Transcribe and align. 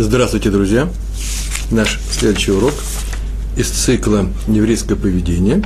Здравствуйте, 0.00 0.50
друзья! 0.50 0.88
Наш 1.72 1.98
следующий 2.08 2.52
урок 2.52 2.72
из 3.56 3.68
цикла 3.68 4.28
«Еврейское 4.46 4.94
поведение». 4.94 5.60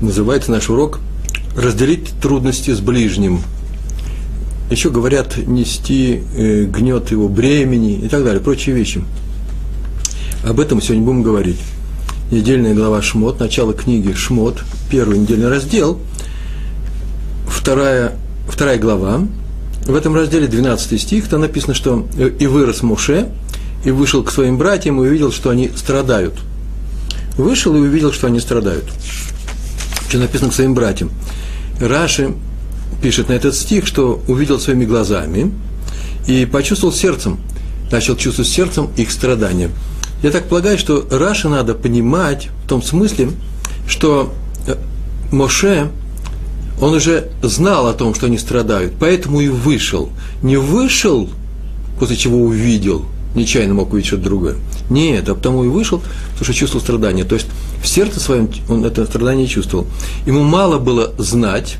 Называется 0.00 0.50
наш 0.50 0.70
урок 0.70 0.98
«Разделить 1.54 2.08
трудности 2.22 2.70
с 2.70 2.80
ближним». 2.80 3.42
Еще 4.70 4.88
говорят 4.88 5.36
нести 5.36 6.22
э, 6.34 6.64
гнет 6.64 7.10
его 7.10 7.28
бремени 7.28 7.98
и 7.98 8.08
так 8.08 8.24
далее, 8.24 8.40
прочие 8.40 8.74
вещи. 8.74 9.04
Об 10.42 10.58
этом 10.58 10.80
сегодня 10.80 11.04
будем 11.04 11.22
говорить. 11.22 11.58
Недельная 12.30 12.72
глава 12.72 13.02
Шмот, 13.02 13.40
начало 13.40 13.74
книги 13.74 14.14
Шмот, 14.14 14.64
первый 14.90 15.18
недельный 15.18 15.50
раздел, 15.50 16.00
вторая, 17.46 18.14
вторая 18.48 18.78
глава, 18.78 19.20
в 19.84 19.94
этом 19.94 20.14
разделе 20.14 20.46
12 20.46 20.98
стих, 20.98 21.28
там 21.28 21.42
написано, 21.42 21.74
что 21.74 22.06
«И 22.38 22.46
вырос 22.46 22.82
Муше, 22.82 23.28
и 23.84 23.90
вышел 23.90 24.22
к 24.22 24.30
своим 24.30 24.58
братьям 24.58 25.02
и 25.02 25.06
увидел, 25.06 25.32
что 25.32 25.50
они 25.50 25.70
страдают. 25.74 26.34
Вышел 27.36 27.74
и 27.74 27.80
увидел, 27.80 28.12
что 28.12 28.26
они 28.26 28.40
страдают. 28.40 28.84
Что 30.08 30.18
написано 30.18 30.50
к 30.50 30.54
своим 30.54 30.74
братьям. 30.74 31.10
Раши 31.80 32.34
пишет 33.02 33.28
на 33.28 33.32
этот 33.32 33.54
стих, 33.54 33.86
что 33.86 34.22
увидел 34.28 34.60
своими 34.60 34.84
глазами 34.84 35.52
и 36.26 36.44
почувствовал 36.44 36.92
сердцем, 36.92 37.40
начал 37.90 38.16
чувствовать 38.16 38.50
сердцем 38.50 38.90
их 38.96 39.10
страдания. 39.10 39.70
Я 40.22 40.30
так 40.30 40.48
полагаю, 40.48 40.76
что 40.76 41.06
Раши 41.10 41.48
надо 41.48 41.74
понимать 41.74 42.50
в 42.64 42.68
том 42.68 42.82
смысле, 42.82 43.30
что 43.88 44.34
э, 44.66 44.76
Моше, 45.32 45.90
он 46.78 46.94
уже 46.94 47.28
знал 47.42 47.86
о 47.86 47.94
том, 47.94 48.14
что 48.14 48.26
они 48.26 48.36
страдают, 48.36 48.92
поэтому 49.00 49.40
и 49.40 49.48
вышел. 49.48 50.10
Не 50.42 50.58
вышел, 50.58 51.30
после 51.98 52.16
чего 52.16 52.42
увидел– 52.42 53.06
нечаянно 53.34 53.74
мог 53.74 53.92
увидеть 53.92 54.08
что-то 54.08 54.24
другое. 54.24 54.56
Нет, 54.88 55.28
а 55.28 55.34
потому 55.34 55.64
и 55.64 55.68
вышел, 55.68 55.98
потому 56.32 56.44
что 56.44 56.54
чувствовал 56.54 56.82
страдания. 56.82 57.24
То 57.24 57.34
есть 57.34 57.46
в 57.82 57.88
сердце 57.88 58.20
своем 58.20 58.48
он 58.68 58.84
это 58.84 59.04
страдание 59.06 59.46
чувствовал. 59.46 59.86
Ему 60.26 60.42
мало 60.42 60.78
было 60.78 61.12
знать 61.18 61.76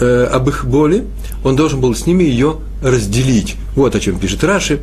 э, 0.00 0.24
об 0.24 0.48
их 0.48 0.66
боли, 0.66 1.04
он 1.44 1.56
должен 1.56 1.80
был 1.80 1.94
с 1.94 2.06
ними 2.06 2.24
ее 2.24 2.56
разделить. 2.82 3.56
Вот 3.74 3.94
о 3.94 4.00
чем 4.00 4.18
пишет 4.18 4.44
Раши. 4.44 4.80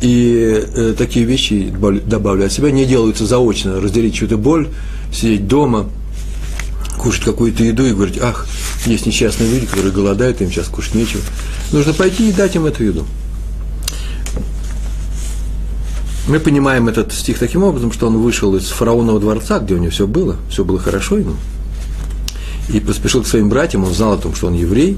И 0.00 0.64
э, 0.74 0.94
такие 0.96 1.26
вещи, 1.26 1.70
добавляю 2.06 2.46
от 2.46 2.52
себя, 2.52 2.70
не 2.70 2.86
делаются 2.86 3.26
заочно. 3.26 3.80
Разделить 3.80 4.14
чью-то 4.14 4.38
боль, 4.38 4.68
сидеть 5.12 5.46
дома, 5.46 5.90
кушать 6.98 7.24
какую-то 7.24 7.64
еду 7.64 7.86
и 7.86 7.92
говорить, 7.92 8.18
ах, 8.20 8.46
есть 8.86 9.06
несчастные 9.06 9.50
люди, 9.50 9.66
которые 9.66 9.92
голодают, 9.92 10.40
им 10.40 10.50
сейчас 10.50 10.68
кушать 10.68 10.94
нечего. 10.94 11.22
Нужно 11.72 11.92
пойти 11.92 12.28
и 12.28 12.32
дать 12.32 12.56
им 12.56 12.66
эту 12.66 12.84
еду. 12.84 13.06
Мы 16.30 16.38
понимаем 16.38 16.86
этот 16.86 17.12
стих 17.12 17.40
таким 17.40 17.64
образом, 17.64 17.90
что 17.90 18.06
он 18.06 18.18
вышел 18.18 18.54
из 18.54 18.68
фараонового 18.68 19.18
дворца, 19.18 19.58
где 19.58 19.74
у 19.74 19.78
него 19.78 19.90
все 19.90 20.06
было, 20.06 20.36
все 20.48 20.64
было 20.64 20.78
хорошо 20.78 21.18
ему, 21.18 21.34
и 22.72 22.78
поспешил 22.78 23.24
к 23.24 23.26
своим 23.26 23.48
братьям, 23.48 23.82
он 23.82 23.92
знал 23.92 24.12
о 24.12 24.16
том, 24.16 24.36
что 24.36 24.46
он 24.46 24.54
еврей, 24.54 24.96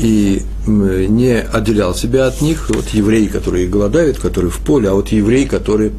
и 0.00 0.42
не 0.66 1.38
отделял 1.38 1.94
себя 1.94 2.26
от 2.26 2.40
них, 2.40 2.70
вот 2.70 2.88
евреи, 2.88 3.28
которые 3.28 3.68
голодают, 3.68 4.18
которые 4.18 4.50
в 4.50 4.58
поле, 4.58 4.88
а 4.88 4.94
вот 4.94 5.12
еврей, 5.12 5.46
который 5.46 5.92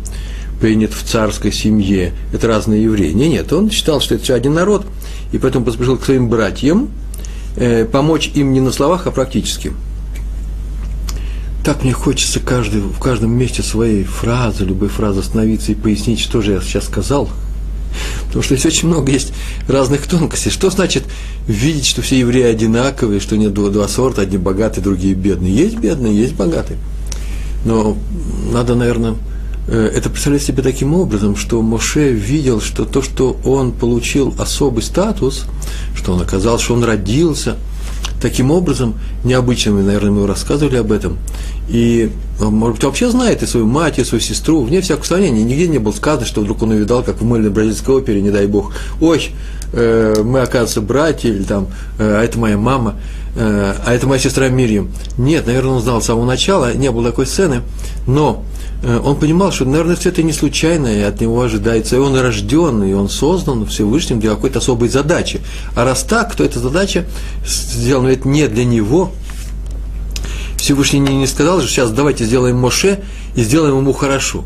принят 0.60 0.92
в 0.92 1.04
царской 1.04 1.54
семье, 1.54 2.12
это 2.34 2.46
разные 2.50 2.84
евреи. 2.84 3.14
Не, 3.14 3.30
нет, 3.30 3.54
он 3.54 3.72
считал, 3.72 4.02
что 4.02 4.16
это 4.16 4.26
все 4.26 4.34
один 4.34 4.56
народ, 4.56 4.86
и 5.32 5.38
поэтому 5.38 5.64
поспешил 5.64 5.98
к 5.98 6.04
своим 6.04 6.28
братьям, 6.28 6.90
э, 7.56 7.86
помочь 7.86 8.30
им 8.36 8.52
не 8.52 8.60
на 8.60 8.74
словах, 8.74 9.08
а 9.08 9.12
практически– 9.12 9.72
так 11.64 11.84
мне 11.84 11.94
хочется 11.94 12.40
каждый, 12.42 12.82
в 12.82 13.00
каждом 13.00 13.32
месте 13.32 13.64
своей 13.64 14.04
фразы, 14.04 14.66
любой 14.66 14.90
фразы 14.90 15.22
остановиться 15.22 15.72
и 15.72 15.76
пояснить, 15.76 16.20
что 16.20 16.42
же 16.42 16.52
я 16.54 16.62
сейчас 16.62 16.86
сказал. 16.86 17.30
Потому 18.26 18.44
что 18.44 18.56
здесь 18.56 18.66
очень 18.66 18.90
много 18.90 19.12
есть 19.12 19.34
разных 19.68 20.08
тонкостей. 20.08 20.52
Что 20.52 20.70
значит 20.70 21.04
видеть, 21.48 21.86
что 21.86 22.02
все 22.02 22.20
евреи 22.20 22.44
одинаковые, 22.44 23.22
что 23.22 23.38
нет 23.38 23.54
два, 23.54 23.70
два 23.70 23.88
сорта, 23.88 24.24
одни 24.24 24.38
богатые, 24.38 24.84
другие 24.84 25.14
бедные? 25.14 25.56
Есть 25.56 25.78
бедные, 25.78 26.18
есть 26.18 26.34
богатые. 26.34 26.80
Но 27.64 27.96
надо, 28.52 28.76
наверное, 28.76 29.16
э, 29.68 29.92
это 29.96 30.10
представлять 30.10 30.42
себе 30.42 30.64
таким 30.64 30.94
образом, 30.94 31.38
что 31.38 31.62
Моше 31.62 32.12
видел, 32.12 32.60
что 32.60 32.84
то, 32.84 33.02
что 33.02 33.38
он 33.46 33.72
получил 33.72 34.34
особый 34.38 34.84
статус, 34.84 35.46
что 35.96 36.14
он 36.14 36.22
оказался, 36.22 36.66
что 36.66 36.74
он 36.74 36.84
родился– 36.84 37.56
таким 38.22 38.52
образом, 38.52 38.96
необычным, 39.24 39.86
наверное, 39.86 40.12
мы 40.12 40.28
рассказывали 40.28 40.78
об 40.78 40.92
этом, 40.92 41.18
и, 41.68 42.10
а, 42.40 42.46
может 42.46 42.78
быть, 42.78 42.84
вообще 42.86 43.10
знает 43.10 43.44
и 43.44 43.46
свою 43.46 43.66
мать, 43.66 44.00
и 44.00 44.04
свою 44.04 44.22
сестру, 44.22 44.64
вне 44.64 44.82
всякого 44.82 45.04
сомнения, 45.04 45.44
нигде 45.44 45.68
не 45.68 45.78
было 45.78 45.92
сказано, 45.92 46.26
что 46.26 46.42
вдруг 46.42 46.62
он 46.62 46.72
увидал, 46.72 47.04
как 47.04 47.22
в 47.22 47.26
мыльной 47.26 47.50
бразильской 47.50 47.96
опере, 47.96 48.22
не 48.22 48.32
дай 48.32 48.48
бог, 48.48 48.74
ой, 49.02 49.32
э, 49.74 50.22
мы, 50.24 50.42
оказывается, 50.42 50.82
братья, 50.82 51.30
или 51.30 51.44
там, 51.44 51.68
э, 52.00 52.18
а 52.20 52.24
это 52.24 52.40
моя 52.40 52.58
мама, 52.58 52.96
а 53.36 53.94
это 53.94 54.08
моя 54.08 54.20
сестра 54.20 54.50
Мирьям. 54.50 54.90
Нет, 55.18 55.48
наверное, 55.48 55.74
он 55.74 55.82
знал 55.82 56.02
с 56.02 56.06
самого 56.06 56.26
начала, 56.26 56.74
не 56.74 56.92
было 56.92 57.10
такой 57.10 57.26
сцены, 57.26 57.62
но 58.06 58.44
Э, 58.84 59.00
он 59.04 59.16
понимал, 59.16 59.52
что, 59.52 59.66
наверное, 59.66 59.96
все 59.96 60.10
это 60.10 60.22
не 60.24 60.34
случайно, 60.34 60.88
и 60.88 61.02
от 61.02 61.22
него 61.22 61.42
ожидается, 61.42 61.96
и 61.96 62.00
он 62.00 62.18
рожден, 62.18 62.84
и 62.84 62.94
он 62.94 63.10
создан 63.10 63.66
Всевышним 63.66 64.20
для 64.20 64.32
какой-то 64.32 64.60
особой 64.60 64.90
задачи. 64.90 65.40
А 65.74 65.86
раз 65.86 66.04
так, 66.04 66.36
то 66.36 66.44
эта 66.44 66.60
задача 66.60 67.06
сделана 67.46 68.10
ведь 68.10 68.26
не 68.26 68.48
для 68.48 68.66
него. 68.66 69.12
Всевышний 70.58 71.00
не 71.00 71.28
сказал 71.28 71.62
же, 71.62 71.68
сейчас 71.68 71.92
давайте 71.92 72.26
сделаем 72.26 72.58
Моше 72.58 73.00
и 73.36 73.44
сделаем 73.44 73.78
ему 73.78 73.94
хорошо. 73.94 74.44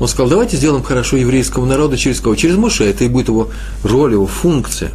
Он 0.00 0.06
сказал, 0.06 0.28
давайте 0.28 0.56
сделаем 0.56 0.82
хорошо 0.84 1.16
еврейскому 1.16 1.66
народу 1.66 1.96
через 1.96 2.20
кого? 2.20 2.36
Через 2.36 2.56
Моше. 2.56 2.84
Это 2.84 3.04
и 3.04 3.08
будет 3.08 3.28
его 3.28 3.48
роль, 3.82 4.12
его 4.12 4.26
функция. 4.26 4.92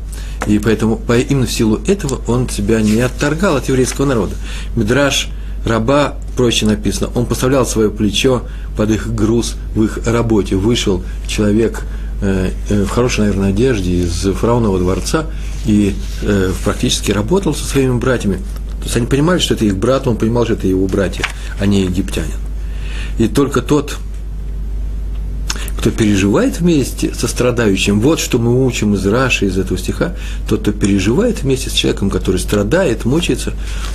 И 0.47 0.59
поэтому 0.59 1.01
именно 1.29 1.45
в 1.45 1.51
силу 1.51 1.79
этого 1.87 2.21
он 2.27 2.49
себя 2.49 2.81
не 2.81 2.99
отторгал 2.99 3.55
от 3.55 3.69
еврейского 3.69 4.05
народа. 4.05 4.35
Мидраш 4.75 5.29
раба 5.65 6.15
проще 6.35 6.65
написано, 6.65 7.09
он 7.15 7.25
поставлял 7.25 7.65
свое 7.65 7.89
плечо 7.89 8.43
под 8.75 8.91
их 8.91 9.13
груз 9.13 9.55
в 9.75 9.83
их 9.83 9.99
работе. 10.05 10.55
Вышел 10.55 11.03
человек 11.27 11.83
э, 12.21 12.51
э, 12.69 12.83
в 12.83 12.89
хорошей, 12.89 13.21
наверное, 13.21 13.49
одежде 13.49 14.01
из 14.01 14.27
фараонового 14.33 14.79
дворца 14.79 15.27
и 15.65 15.95
э, 16.21 16.51
практически 16.63 17.11
работал 17.11 17.55
со 17.55 17.65
своими 17.65 17.97
братьями. 17.97 18.37
То 18.79 18.85
есть 18.85 18.97
они 18.97 19.07
понимали, 19.07 19.39
что 19.39 19.53
это 19.53 19.63
их 19.63 19.77
брат, 19.77 20.07
он 20.07 20.17
понимал, 20.17 20.43
что 20.43 20.53
это 20.53 20.67
его 20.67 20.87
братья, 20.87 21.23
а 21.59 21.65
не 21.65 21.83
египтянин. 21.83 22.31
И 23.17 23.27
только 23.27 23.61
тот, 23.61 23.97
кто 25.83 25.91
переживает 25.91 26.61
вместе 26.61 27.13
со 27.13 27.27
страдающим, 27.27 27.99
вот 27.99 28.21
что 28.21 28.39
мы 28.39 28.65
учим 28.65 28.93
из 28.93 29.05
Раши, 29.05 29.47
из 29.47 29.57
этого 29.57 29.77
стиха, 29.77 30.15
тот, 30.47 30.61
кто 30.61 30.71
переживает 30.71 31.43
вместе 31.43 31.69
с 31.69 31.73
человеком, 31.73 32.09
который 32.09 32.37
страдает, 32.37 33.03
мучается, 33.03 33.51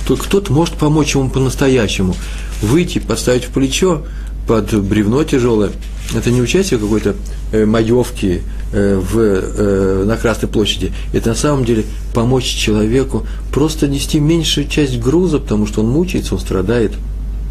тот 0.07 0.51
может 0.51 0.75
помочь 0.75 1.15
ему 1.15 1.31
по-настоящему, 1.31 2.15
выйти, 2.61 2.99
поставить 2.99 3.45
в 3.45 3.49
плечо 3.49 4.03
под 4.47 4.71
бревно 4.83 5.23
тяжелое. 5.23 5.71
Это 6.15 6.29
не 6.29 6.43
участие 6.43 6.79
какой-то 6.79 7.15
э, 7.51 7.65
маевке 7.65 8.43
э, 8.71 8.95
в, 8.99 9.17
э, 9.17 10.03
на 10.05 10.15
Красной 10.15 10.47
площади. 10.47 10.93
Это 11.11 11.29
на 11.29 11.35
самом 11.35 11.65
деле 11.65 11.85
помочь 12.13 12.45
человеку 12.45 13.25
просто 13.51 13.87
нести 13.87 14.19
меньшую 14.19 14.67
часть 14.67 14.99
груза, 14.99 15.39
потому 15.39 15.65
что 15.65 15.81
он 15.81 15.89
мучается, 15.89 16.35
он 16.35 16.39
страдает, 16.39 16.91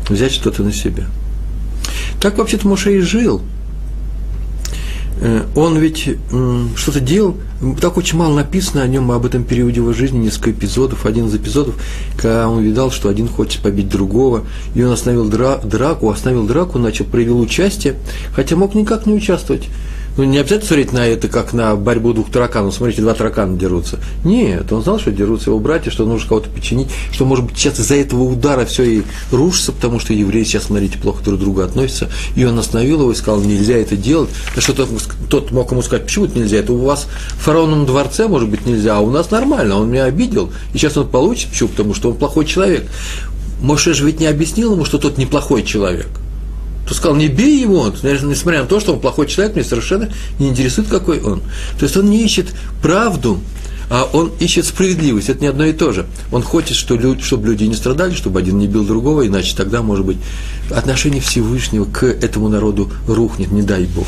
взять 0.08 0.30
что-то 0.30 0.62
на 0.62 0.72
себя. 0.72 1.06
Так 2.20 2.38
вообще-то 2.38 2.68
Моше 2.68 2.98
и 2.98 3.00
жил– 3.00 3.42
он 5.54 5.78
ведь 5.78 6.08
что-то 6.76 7.00
делал, 7.00 7.36
так 7.80 7.96
очень 7.96 8.18
мало 8.18 8.34
написано 8.36 8.82
о 8.82 8.86
нем, 8.86 9.10
об 9.10 9.26
этом 9.26 9.44
периоде 9.44 9.76
его 9.80 9.92
жизни, 9.92 10.18
несколько 10.18 10.52
эпизодов, 10.52 11.06
один 11.06 11.26
из 11.26 11.34
эпизодов, 11.34 11.74
когда 12.16 12.48
он 12.48 12.62
видал, 12.62 12.90
что 12.90 13.08
один 13.08 13.28
хочет 13.28 13.62
побить 13.62 13.88
другого, 13.88 14.44
и 14.74 14.82
он 14.82 14.92
остановил 14.92 15.28
драку, 15.28 16.10
остановил 16.10 16.46
драку, 16.46 16.78
начал, 16.78 17.04
проявил 17.04 17.40
участие, 17.40 17.96
хотя 18.32 18.54
мог 18.56 18.74
никак 18.74 19.06
не 19.06 19.14
участвовать 19.14 19.68
ну, 20.18 20.24
не 20.24 20.38
обязательно 20.38 20.66
смотреть 20.66 20.92
на 20.92 21.06
это, 21.06 21.28
как 21.28 21.52
на 21.52 21.76
борьбу 21.76 22.12
двух 22.12 22.30
тараканов. 22.30 22.74
Смотрите, 22.74 23.02
два 23.02 23.14
таракана 23.14 23.56
дерутся. 23.56 24.00
Нет, 24.24 24.70
он 24.72 24.82
знал, 24.82 24.98
что 24.98 25.12
дерутся 25.12 25.50
его 25.50 25.60
братья, 25.60 25.92
что 25.92 26.04
нужно 26.06 26.28
кого-то 26.28 26.50
починить, 26.50 26.88
что, 27.12 27.24
может 27.24 27.44
быть, 27.44 27.56
сейчас 27.56 27.78
из-за 27.78 27.94
этого 27.94 28.24
удара 28.24 28.64
все 28.64 28.82
и 28.82 29.02
рушится, 29.30 29.70
потому 29.70 30.00
что 30.00 30.12
евреи 30.12 30.42
сейчас, 30.42 30.64
смотрите, 30.64 30.98
плохо 30.98 31.22
друг 31.22 31.38
к 31.38 31.40
другу 31.40 31.60
относятся. 31.60 32.10
И 32.34 32.44
он 32.44 32.58
остановил 32.58 33.02
его 33.02 33.12
и 33.12 33.14
сказал, 33.14 33.40
нельзя 33.40 33.76
это 33.76 33.96
делать. 33.96 34.30
Да 34.56 34.60
что 34.60 34.74
тот, 34.74 34.88
тот 35.30 35.52
мог 35.52 35.70
ему 35.70 35.82
сказать, 35.82 36.06
почему 36.06 36.24
это 36.24 36.36
нельзя? 36.36 36.58
Это 36.58 36.72
у 36.72 36.84
вас 36.84 37.06
в 37.34 37.44
фараоновом 37.44 37.86
дворце, 37.86 38.26
может 38.26 38.48
быть, 38.48 38.66
нельзя, 38.66 38.96
а 38.96 39.00
у 39.00 39.10
нас 39.10 39.30
нормально, 39.30 39.78
он 39.78 39.88
меня 39.88 40.04
обидел. 40.04 40.50
И 40.74 40.78
сейчас 40.78 40.96
он 40.96 41.06
получит, 41.06 41.50
почему? 41.50 41.68
Потому 41.68 41.94
что 41.94 42.10
он 42.10 42.16
плохой 42.16 42.44
человек. 42.44 42.90
Моше 43.62 43.94
же 43.94 44.04
ведь 44.04 44.18
не 44.18 44.26
объяснил 44.26 44.72
ему, 44.72 44.84
что 44.84 44.98
тот 44.98 45.16
неплохой 45.16 45.62
человек– 45.62 46.08
то 46.88 46.94
сказал, 46.94 47.16
не 47.16 47.28
бей 47.28 47.60
его, 47.60 47.92
несмотря 48.02 48.62
на 48.62 48.66
то, 48.66 48.80
что 48.80 48.94
он 48.94 49.00
плохой 49.00 49.26
человек, 49.26 49.54
мне 49.54 49.64
совершенно 49.64 50.08
не 50.38 50.48
интересует, 50.48 50.88
какой 50.88 51.20
он. 51.20 51.42
То 51.78 51.84
есть 51.84 51.96
он 51.98 52.08
не 52.08 52.24
ищет 52.24 52.46
правду, 52.80 53.40
а 53.90 54.08
он 54.12 54.32
ищет 54.40 54.64
справедливость. 54.64 55.28
Это 55.28 55.40
не 55.40 55.48
одно 55.48 55.66
и 55.66 55.74
то 55.74 55.92
же. 55.92 56.06
Он 56.32 56.42
хочет, 56.42 56.76
что 56.76 56.96
люди, 56.96 57.22
чтобы 57.22 57.48
люди 57.48 57.64
не 57.64 57.74
страдали, 57.74 58.14
чтобы 58.14 58.40
один 58.40 58.58
не 58.58 58.66
бил 58.66 58.84
другого, 58.84 59.26
иначе 59.26 59.54
тогда, 59.54 59.82
может 59.82 60.06
быть, 60.06 60.16
отношение 60.70 61.20
Всевышнего 61.20 61.84
к 61.84 62.04
этому 62.04 62.48
народу 62.48 62.90
рухнет, 63.06 63.52
не 63.52 63.62
дай 63.62 63.84
Бог. 63.84 64.06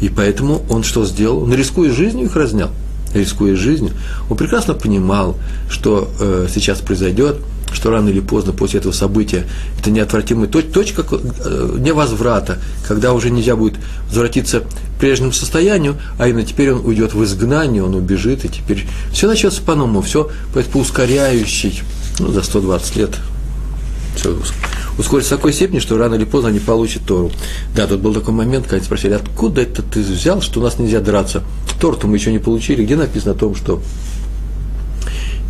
И 0.00 0.08
поэтому 0.08 0.62
он 0.70 0.84
что 0.84 1.04
сделал? 1.04 1.42
Он, 1.42 1.52
рискуя 1.52 1.92
жизнью, 1.92 2.26
их 2.26 2.36
разнял. 2.36 2.70
Рискуя 3.12 3.56
жизнью. 3.56 3.92
Он 4.30 4.38
прекрасно 4.38 4.72
понимал, 4.72 5.36
что 5.68 6.10
э, 6.18 6.46
сейчас 6.50 6.80
произойдет– 6.80 7.36
что 7.82 7.90
рано 7.90 8.10
или 8.10 8.20
поздно 8.20 8.52
после 8.52 8.78
этого 8.78 8.92
события 8.92 9.44
это 9.80 9.90
неотвратимая 9.90 10.46
точка 10.46 11.04
э, 11.10 11.76
невозврата, 11.80 12.58
когда 12.86 13.12
уже 13.12 13.28
нельзя 13.28 13.56
будет 13.56 13.74
возвратиться 14.06 14.60
к 14.60 14.66
прежнему 15.00 15.32
состоянию, 15.32 15.96
а 16.16 16.28
именно 16.28 16.44
теперь 16.44 16.70
он 16.70 16.86
уйдет 16.86 17.12
в 17.12 17.24
изгнание, 17.24 17.82
он 17.82 17.96
убежит, 17.96 18.44
и 18.44 18.48
теперь 18.48 18.86
все 19.12 19.26
начнется 19.26 19.62
по-новому, 19.62 20.00
все 20.00 20.30
по 20.54 20.78
ускоряющей, 20.78 21.82
ну, 22.20 22.30
за 22.30 22.44
120 22.44 22.96
лет 22.96 23.10
все 24.14 24.38
ускорится 24.96 25.34
в 25.34 25.38
такой 25.38 25.52
степени, 25.52 25.80
что 25.80 25.98
рано 25.98 26.14
или 26.14 26.24
поздно 26.24 26.50
они 26.50 26.60
получат 26.60 27.02
Тору. 27.04 27.32
Да, 27.74 27.88
тут 27.88 28.00
был 28.00 28.14
такой 28.14 28.32
момент, 28.32 28.68
когда 28.68 28.84
спросили, 28.84 29.14
откуда 29.14 29.62
это 29.62 29.82
ты 29.82 30.02
взял, 30.02 30.40
что 30.40 30.60
у 30.60 30.62
нас 30.62 30.78
нельзя 30.78 31.00
драться? 31.00 31.42
Тору-то 31.80 32.06
мы 32.06 32.16
еще 32.16 32.30
не 32.30 32.38
получили. 32.38 32.84
Где 32.84 32.94
написано 32.94 33.32
о 33.32 33.34
том, 33.34 33.56
что 33.56 33.82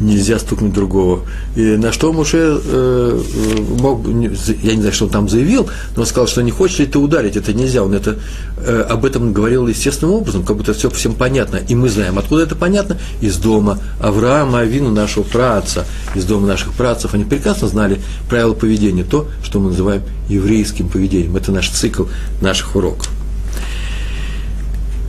нельзя 0.03 0.39
стукнуть 0.39 0.73
другого. 0.73 1.21
И 1.57 1.77
на 1.77 1.93
что 1.93 2.13
Муше 2.13 2.39
э, 2.39 3.23
э 3.23 3.61
мог, 3.81 4.07
я 4.07 4.75
не 4.75 4.81
знаю, 4.81 4.93
что 4.93 5.05
он 5.07 5.11
там 5.11 5.29
заявил, 5.29 5.69
но 5.97 6.03
он 6.03 6.07
сказал, 6.07 6.27
что 6.27 6.43
не 6.43 6.51
хочешь 6.51 6.81
ли 6.81 6.87
ты 6.87 6.99
ударить, 6.99 7.37
это 7.37 7.53
нельзя. 7.53 7.83
Он 7.83 7.95
это, 7.95 8.19
э, 8.59 8.87
об 8.89 9.05
этом 9.05 9.33
говорил 9.33 9.67
естественным 9.67 10.15
образом, 10.15 10.45
как 10.45 10.57
будто 10.57 10.75
все 10.75 10.91
всем 10.91 11.15
понятно. 11.15 11.57
И 11.57 11.75
мы 11.75 11.89
знаем, 11.89 12.19
откуда 12.19 12.43
это 12.43 12.57
понятно? 12.57 12.99
Из 13.21 13.37
дома 13.37 13.79
Авраама, 14.01 14.61
Авину, 14.61 14.91
нашего 14.91 15.23
праца, 15.23 15.87
из 16.15 16.25
дома 16.25 16.47
наших 16.47 16.73
працев. 16.73 17.15
Они 17.15 17.25
прекрасно 17.25 17.69
знали 17.69 18.01
правила 18.29 18.55
поведения, 18.55 19.05
то, 19.05 19.29
что 19.43 19.61
мы 19.61 19.71
называем 19.71 20.03
еврейским 20.29 20.89
поведением. 20.89 21.37
Это 21.37 21.53
наш 21.53 21.71
цикл 21.71 22.05
наших 22.41 22.75
уроков. 22.77 23.09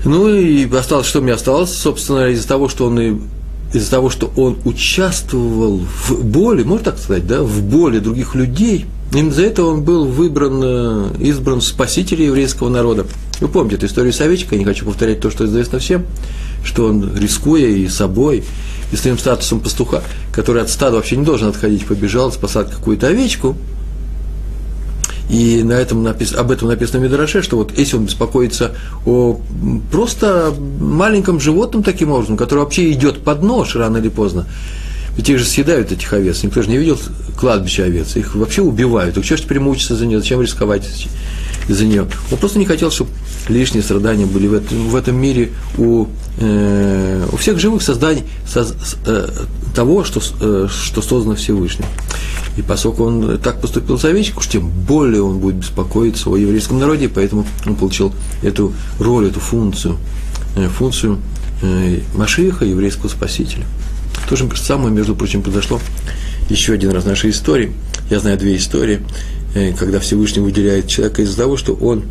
Ну 0.05 0.27
и 0.27 0.69
осталось, 0.75 1.07
что 1.07 1.21
мне 1.21 1.31
осталось, 1.31 1.71
собственно, 1.71 2.27
из-за 2.29 2.47
того, 2.47 2.67
что 2.67 2.87
он 2.87 2.99
и 2.99 3.17
из-за 3.73 3.91
того, 3.91 4.09
что 4.09 4.31
он 4.35 4.57
участвовал 4.65 5.79
в 5.79 6.23
боли, 6.23 6.63
можно 6.63 6.85
так 6.85 6.99
сказать, 6.99 7.27
да, 7.27 7.41
в 7.41 7.63
боли 7.63 7.99
других 7.99 8.35
людей, 8.35 8.85
именно 9.13 9.31
за 9.31 9.43
это 9.43 9.63
он 9.63 9.83
был 9.83 10.05
выбран, 10.05 10.61
э, 10.63 11.05
избран 11.19 11.61
спасителем 11.61 12.27
еврейского 12.27 12.69
народа. 12.69 13.05
Вы 13.41 13.47
помните 13.47 13.77
эту 13.77 13.87
историю 13.87 14.13
с 14.13 14.21
овечкой, 14.21 14.57
я 14.57 14.59
не 14.59 14.65
хочу 14.65 14.85
повторять 14.85 15.19
то, 15.19 15.31
что 15.31 15.45
известно 15.45 15.79
всем, 15.79 16.05
что 16.63 16.85
он, 16.85 17.17
рискуя 17.17 17.67
и 17.67 17.87
собой, 17.87 18.43
и 18.91 18.95
своим 18.95 19.17
статусом 19.17 19.59
пастуха, 19.59 20.03
который 20.31 20.61
от 20.61 20.69
стада 20.69 20.97
вообще 20.97 21.17
не 21.17 21.25
должен 21.25 21.49
отходить, 21.49 21.85
побежал 21.85 22.31
спасать 22.31 22.69
какую-то 22.69 23.07
овечку– 23.07 23.57
и 25.29 25.63
на 25.63 25.73
этом 25.73 26.03
напис, 26.03 26.33
об 26.33 26.51
этом 26.51 26.67
написано 26.67 26.99
в 26.99 27.03
Мидраше, 27.03 27.41
что 27.41 27.57
вот 27.57 27.77
если 27.77 27.97
он 27.97 28.05
беспокоится 28.05 28.75
о 29.05 29.39
просто 29.91 30.53
маленьком 30.79 31.39
животном 31.39 31.83
таким 31.83 32.11
образом, 32.11 32.37
который 32.37 32.59
вообще 32.59 32.91
идет 32.91 33.23
под 33.23 33.41
нож 33.41 33.75
рано 33.75 33.97
или 33.97 34.09
поздно, 34.09 34.47
ведь 35.15 35.29
их 35.29 35.37
же 35.37 35.45
съедают, 35.45 35.91
этих 35.91 36.11
овец. 36.11 36.43
Никто 36.43 36.61
же 36.61 36.69
не 36.69 36.77
видел 36.77 36.99
кладбище 37.37 37.83
овец. 37.83 38.15
Их 38.15 38.35
вообще 38.35 38.61
убивают. 38.61 39.15
Так 39.15 39.23
что 39.23 39.37
же 39.37 39.43
теперь 39.43 39.59
мучиться 39.59 39.95
за 39.95 40.05
нее? 40.05 40.19
Зачем 40.19 40.41
рисковать 40.41 41.07
из-за 41.67 41.85
нее? 41.85 42.07
Он 42.31 42.37
просто 42.37 42.57
не 42.57 42.65
хотел, 42.65 42.89
чтобы 42.89 43.11
лишние 43.49 43.83
страдания 43.83 44.25
были 44.25 44.47
в 44.47 44.53
этом, 44.53 44.89
в 44.89 44.95
этом 44.95 45.15
мире 45.15 45.51
у, 45.77 46.07
э, 46.39 47.27
у 47.31 47.37
всех 47.37 47.59
живых 47.59 47.81
созданий 47.81 48.23
со, 48.47 48.65
э, 49.05 49.29
того, 49.75 50.03
что, 50.03 50.21
э, 50.39 50.67
что 50.69 51.01
создано 51.01 51.35
Всевышним. 51.35 51.85
И 52.57 52.61
поскольку 52.61 53.03
он 53.05 53.39
так 53.39 53.59
поступил 53.61 53.97
с 53.97 54.05
овечкой, 54.05 54.37
уж 54.37 54.47
тем 54.47 54.69
более 54.69 55.23
он 55.23 55.39
будет 55.39 55.55
беспокоиться 55.55 56.29
о 56.29 56.37
еврейском 56.37 56.79
народе, 56.79 57.09
поэтому 57.09 57.45
он 57.65 57.75
получил 57.75 58.13
эту 58.43 58.73
роль, 58.99 59.27
эту 59.27 59.39
функцию, 59.39 59.97
э, 60.55 60.67
функцию 60.67 61.19
э, 61.61 61.99
Машиха, 62.15 62.65
еврейского 62.65 63.09
спасителя. 63.09 63.65
То 64.29 64.35
же 64.35 64.47
самое, 64.55 64.93
между 64.93 65.15
прочим, 65.15 65.41
произошло 65.41 65.79
еще 66.49 66.73
один 66.73 66.91
раз 66.91 67.05
в 67.05 67.07
нашей 67.07 67.31
истории. 67.31 67.71
Я 68.09 68.19
знаю 68.19 68.37
две 68.37 68.55
истории, 68.57 69.01
э, 69.55 69.73
когда 69.73 69.99
Всевышний 69.99 70.41
выделяет 70.41 70.87
человека 70.87 71.23
из-за 71.23 71.37
того, 71.37 71.57
что 71.57 71.73
он 71.73 72.03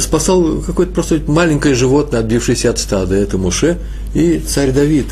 спасал 0.00 0.60
какое-то 0.60 0.92
просто 0.92 1.20
маленькое 1.26 1.74
животное, 1.74 2.20
отбившееся 2.20 2.70
от 2.70 2.78
стада. 2.78 3.14
Это 3.14 3.38
Муше 3.38 3.78
и 4.14 4.38
царь 4.38 4.72
Давид, 4.72 5.06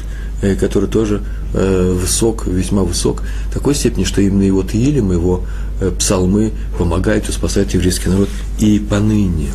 который 0.61 0.89
тоже 0.89 1.23
Э, 1.59 1.93
высок, 1.93 2.47
весьма 2.47 2.83
высок, 2.83 3.23
в 3.49 3.55
такой 3.55 3.75
степени, 3.75 4.05
что 4.05 4.21
именно 4.21 4.43
его 4.43 4.63
Тиилим, 4.63 5.11
его 5.11 5.43
э, 5.81 5.91
псалмы 5.91 6.53
помогают 6.77 7.31
и 7.31 7.33
спасают 7.33 7.73
еврейский 7.73 8.11
народ 8.11 8.29
и 8.59 8.79
поныне. 8.79 9.49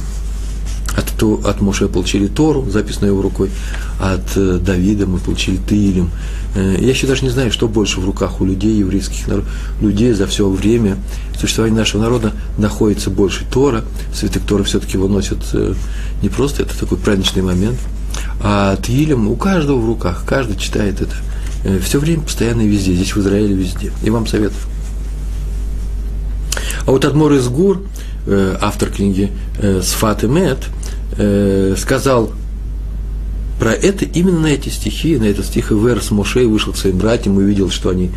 От, 1.22 1.46
от 1.46 1.62
Моше 1.62 1.88
получили 1.88 2.28
Тору, 2.28 2.66
записанную 2.70 3.14
его 3.14 3.22
рукой, 3.22 3.50
от 4.00 4.36
э, 4.36 4.60
Давида 4.64 5.08
мы 5.08 5.20
получили 5.20 5.58
Тиилим. 5.58 6.10
Я 6.54 6.90
еще 6.90 7.08
даже 7.08 7.24
не 7.24 7.30
знаю, 7.30 7.50
что 7.50 7.70
больше 7.70 8.02
в 8.02 8.06
руках 8.06 8.42
у 8.42 8.46
людей, 8.46 8.76
еврейских 8.76 9.26
народ, 9.26 9.46
людей 9.80 10.12
за 10.12 10.28
все 10.28 10.50
время 10.50 10.98
существования 11.40 11.78
нашего 11.78 12.02
народа 12.02 12.34
находится 12.58 13.10
больше 13.10 13.46
Тора. 13.50 13.86
Святых 14.14 14.44
Тора 14.44 14.64
все-таки 14.64 14.98
его 14.98 15.08
носят 15.08 15.38
не 16.22 16.28
просто, 16.28 16.64
это 16.64 16.78
такой 16.78 16.98
праздничный 16.98 17.42
момент, 17.42 17.80
а 18.44 18.76
Тиилим 18.76 19.30
у 19.30 19.38
каждого 19.38 19.80
в 19.80 19.86
руках, 19.86 20.26
каждый 20.28 20.58
читает 20.58 21.00
это– 21.00 21.16
Э, 21.64 21.80
все 21.80 22.00
время, 22.00 22.24
постоянно 22.24 22.62
и 22.62 22.68
везде, 22.68 22.94
здесь 22.94 23.16
в 23.16 23.20
Израиле 23.20 23.54
везде. 23.54 23.92
И 24.04 24.10
вам 24.10 24.28
советую. 24.28 24.62
А 26.86 26.92
вот 26.92 27.06
Адмор 27.06 27.34
из 27.34 27.48
Гур, 27.48 27.84
э, 28.26 28.58
автор 28.60 28.90
книги 28.90 29.32
э, 29.60 29.82
Сфат 29.84 30.24
и 30.24 30.28
Мет, 31.18 31.80
сказал 31.80 32.32
про 33.60 33.74
это 33.74 34.06
именно 34.06 34.40
на 34.40 34.48
эти 34.48 34.70
стихи, 34.70 35.18
на 35.18 35.26
этот 35.26 35.46
стих 35.46 35.72
Ивер 35.72 36.02
с 36.02 36.10
Мошей 36.10 36.48
вышел 36.48 36.74
к 36.74 36.78
своим 36.78 36.98
братьям, 36.98 37.38
увидел, 37.38 37.70
что 37.70 37.90
они, 37.90 38.10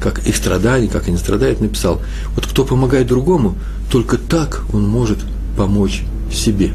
как 0.00 0.26
их 0.26 0.34
страдали, 0.34 0.88
как 0.88 1.06
они 1.06 1.16
страдают, 1.16 1.60
написал, 1.60 2.02
вот 2.34 2.46
кто 2.46 2.64
помогает 2.64 3.06
другому, 3.06 3.56
только 3.92 4.18
так 4.18 4.64
он 4.72 4.88
может 4.88 5.18
помочь 5.56 6.02
себе. 6.32 6.72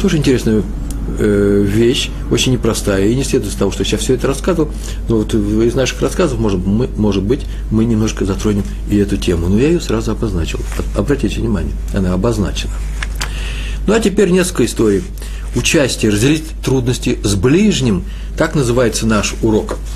Тоже 0.00 0.16
интересная 0.16 0.62
Э, 1.18 1.64
вещь, 1.66 2.10
очень 2.30 2.52
непростая, 2.52 3.06
и 3.06 3.14
не 3.14 3.24
следует 3.24 3.52
из 3.52 3.56
того, 3.56 3.72
что 3.72 3.82
я 3.82 3.84
сейчас 3.84 4.00
все 4.00 4.14
это 4.14 4.28
рассказывал, 4.28 4.70
но 5.08 5.18
вот 5.18 5.34
из 5.34 5.74
наших 5.74 6.00
рассказов, 6.00 6.38
может, 6.38 6.64
мы, 6.64 6.88
может 6.96 7.24
быть, 7.24 7.40
мы 7.70 7.84
немножко 7.84 8.24
затронем 8.24 8.62
и 8.88 8.96
эту 8.96 9.16
тему. 9.16 9.48
Но 9.48 9.58
я 9.58 9.68
ее 9.68 9.80
сразу 9.80 10.12
обозначил. 10.12 10.60
Обратите 10.96 11.40
внимание, 11.40 11.72
она 11.92 12.12
обозначена. 12.12 12.72
Ну 13.86 13.94
а 13.94 14.00
теперь 14.00 14.30
несколько 14.30 14.64
историй. 14.64 15.02
Участие, 15.54 16.10
разделить 16.10 16.44
трудности 16.64 17.18
с 17.22 17.34
ближним, 17.34 18.04
так 18.36 18.54
называется 18.54 19.06
наш 19.06 19.34
урок– 19.42 19.76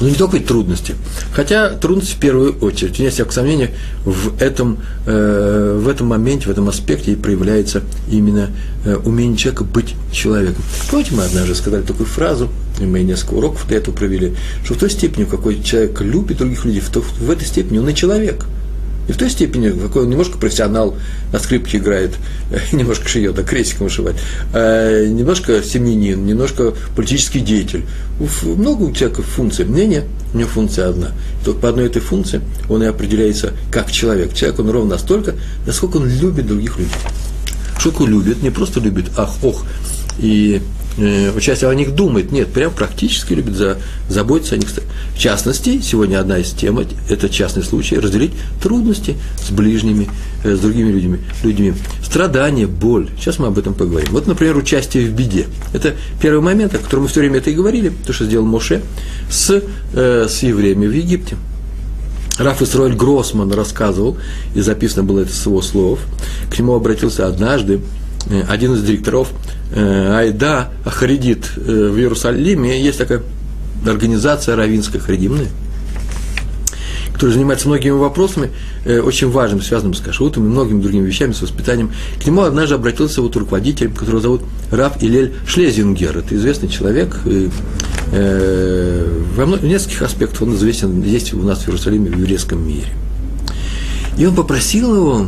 но 0.00 0.06
ну, 0.06 0.12
не 0.12 0.16
только 0.16 0.40
трудности. 0.40 0.94
Хотя 1.34 1.70
трудности 1.70 2.14
в 2.14 2.18
первую 2.18 2.56
очередь. 2.60 2.98
Нет 2.98 3.12
всякого 3.12 3.32
сомнения, 3.32 3.70
в 4.06 4.40
этом, 4.40 4.78
э, 5.04 5.78
в 5.78 5.86
этом 5.88 6.06
моменте, 6.06 6.46
в 6.46 6.50
этом 6.50 6.70
аспекте 6.70 7.12
и 7.12 7.16
проявляется 7.16 7.82
именно 8.10 8.50
э, 8.86 8.96
умение 8.96 9.36
человека 9.36 9.64
быть 9.64 9.94
человеком. 10.10 10.64
Помните, 10.90 11.12
мы 11.14 11.24
однажды 11.24 11.54
сказали 11.54 11.82
такую 11.82 12.06
фразу, 12.06 12.48
и 12.80 12.84
мы 12.84 13.02
несколько 13.02 13.34
уроков 13.34 13.68
для 13.68 13.76
этого 13.76 13.94
провели, 13.94 14.34
что 14.64 14.72
в 14.72 14.78
той 14.78 14.88
степени, 14.88 15.24
в 15.24 15.28
какой 15.28 15.62
человек 15.62 16.00
любит 16.00 16.38
других 16.38 16.64
людей, 16.64 16.80
в, 16.80 16.88
то, 16.88 17.02
в 17.02 17.30
этой 17.30 17.46
степени 17.46 17.76
он 17.78 17.88
и 17.88 17.94
человек– 17.94 18.46
и 19.08 19.12
в 19.12 19.16
той 19.16 19.30
степени, 19.30 19.70
какой 19.70 20.04
он 20.04 20.10
немножко 20.10 20.38
профессионал, 20.38 20.96
на 21.32 21.38
скрипке 21.38 21.78
играет, 21.78 22.12
немножко 22.72 23.08
шьет, 23.08 23.34
да, 23.34 23.42
крестиком 23.42 23.86
вышивает, 23.86 24.16
э, 24.52 25.06
немножко 25.06 25.62
семьянин, 25.62 26.24
немножко 26.24 26.74
политический 26.94 27.40
деятель. 27.40 27.84
Много 28.44 28.84
у 28.84 28.92
человека 28.92 29.22
функций. 29.22 29.64
Мнение, 29.64 30.04
у 30.32 30.38
него 30.38 30.48
функция 30.48 30.88
одна. 30.88 31.12
И 31.40 31.44
только 31.44 31.60
по 31.60 31.68
одной 31.70 31.86
этой 31.86 32.02
функции 32.02 32.40
он 32.68 32.82
и 32.82 32.86
определяется 32.86 33.52
как 33.72 33.90
человек. 33.90 34.34
Человек, 34.34 34.60
он 34.60 34.70
ровно 34.70 34.90
настолько, 34.90 35.34
насколько 35.66 35.96
он 35.96 36.08
любит 36.08 36.46
других 36.46 36.78
людей. 36.78 36.92
Что 37.78 38.06
любит, 38.06 38.42
не 38.42 38.50
просто 38.50 38.78
любит, 38.78 39.06
ах, 39.16 39.42
ох, 39.42 39.64
и 40.18 40.60
участие 41.00 41.70
о 41.70 41.74
них 41.74 41.94
думает. 41.94 42.32
Нет, 42.32 42.48
прям 42.48 42.72
практически 42.72 43.32
любит 43.32 43.54
за, 43.56 43.78
заботиться 44.08 44.54
о 44.54 44.58
них. 44.58 44.68
В 45.14 45.18
частности, 45.18 45.80
сегодня 45.80 46.20
одна 46.20 46.38
из 46.38 46.50
тем, 46.50 46.78
это 46.78 47.28
частный 47.28 47.62
случай, 47.62 47.98
разделить 47.98 48.32
трудности 48.62 49.16
с 49.42 49.50
ближними, 49.50 50.08
э, 50.44 50.54
с 50.54 50.60
другими 50.60 50.90
людьми, 50.90 51.18
людьми. 51.42 51.74
Страдания, 52.02 52.66
боль. 52.66 53.08
Сейчас 53.18 53.38
мы 53.38 53.48
об 53.48 53.58
этом 53.58 53.74
поговорим. 53.74 54.08
Вот, 54.12 54.26
например, 54.26 54.56
участие 54.56 55.06
в 55.06 55.12
беде. 55.12 55.46
Это 55.72 55.94
первый 56.20 56.40
момент, 56.40 56.74
о 56.74 56.78
котором 56.78 57.04
мы 57.04 57.08
все 57.08 57.20
время 57.20 57.38
это 57.38 57.50
и 57.50 57.54
говорили, 57.54 57.92
то, 58.06 58.12
что 58.12 58.24
сделал 58.24 58.46
Моше 58.46 58.82
с, 59.30 59.62
э, 59.94 60.26
с 60.28 60.42
евреями 60.42 60.86
в 60.86 60.92
Египте. 60.92 61.36
Раф 62.38 62.62
Исроэль 62.62 62.94
Гроссман 62.94 63.52
рассказывал, 63.52 64.16
и 64.54 64.60
записано 64.60 65.04
было 65.04 65.20
это 65.20 65.32
с 65.32 65.44
его 65.44 65.60
слов, 65.60 66.00
к 66.50 66.58
нему 66.58 66.74
обратился 66.74 67.26
однажды 67.26 67.74
э, 67.74 67.78
один 68.48 68.74
из 68.74 68.82
директоров 68.82 69.32
э, 69.72 70.16
Айда 70.18 70.70
Ахаридит 70.84 71.56
в 71.56 71.96
Иерусалиме. 71.98 72.82
Есть 72.82 72.98
такая 72.98 73.22
организация 73.86 74.56
равинская 74.56 75.00
харидимная, 75.00 75.48
который 77.14 77.32
занимается 77.32 77.68
многими 77.68 77.92
вопросами, 77.92 78.50
очень 78.84 79.30
важными, 79.30 79.60
связанными 79.60 79.94
с 79.94 80.00
кашрутом 80.00 80.44
и 80.44 80.48
многими 80.48 80.82
другими 80.82 81.06
вещами, 81.06 81.32
с 81.32 81.40
воспитанием. 81.40 81.92
К 82.22 82.26
нему 82.26 82.42
однажды 82.42 82.74
обратился 82.74 83.22
вот 83.22 83.34
руководитель, 83.36 83.90
которого 83.92 84.20
зовут 84.20 84.42
Раф 84.70 85.02
Илель 85.02 85.32
Шлезингер. 85.46 86.18
Это 86.18 86.34
известный 86.34 86.68
человек, 86.68 87.16
э, 87.24 87.48
во 89.36 89.46
в 89.46 89.64
нескольких 89.64 90.02
аспектах 90.02 90.42
он 90.42 90.54
известен 90.54 91.02
здесь 91.02 91.32
у 91.32 91.42
нас 91.42 91.60
в 91.60 91.68
Иерусалиме, 91.68 92.10
в 92.10 92.18
еврейском 92.18 92.66
мире. 92.66 92.88
И 94.18 94.26
он 94.26 94.34
попросил 94.34 94.94
его, 94.94 95.26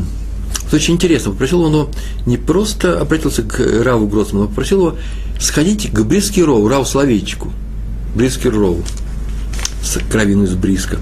это 0.72 0.76
очень 0.76 0.94
интересно, 0.94 1.32
попросил 1.32 1.66
его 1.66 1.90
не 2.24 2.38
просто 2.38 2.98
обратился 2.98 3.42
к 3.42 3.60
Раву 3.84 4.06
Гроссману, 4.06 4.46
а 4.46 4.48
попросил 4.48 4.80
его 4.80 4.96
сходить 5.38 5.92
к 5.92 6.00
Брискирову, 6.00 6.66
Раву 6.66 6.86
Словейчику, 6.86 7.52
Брискирову, 8.14 8.82
с 9.82 9.98
кровину 10.10 10.44
из 10.44 10.54
Бриска, 10.54 10.96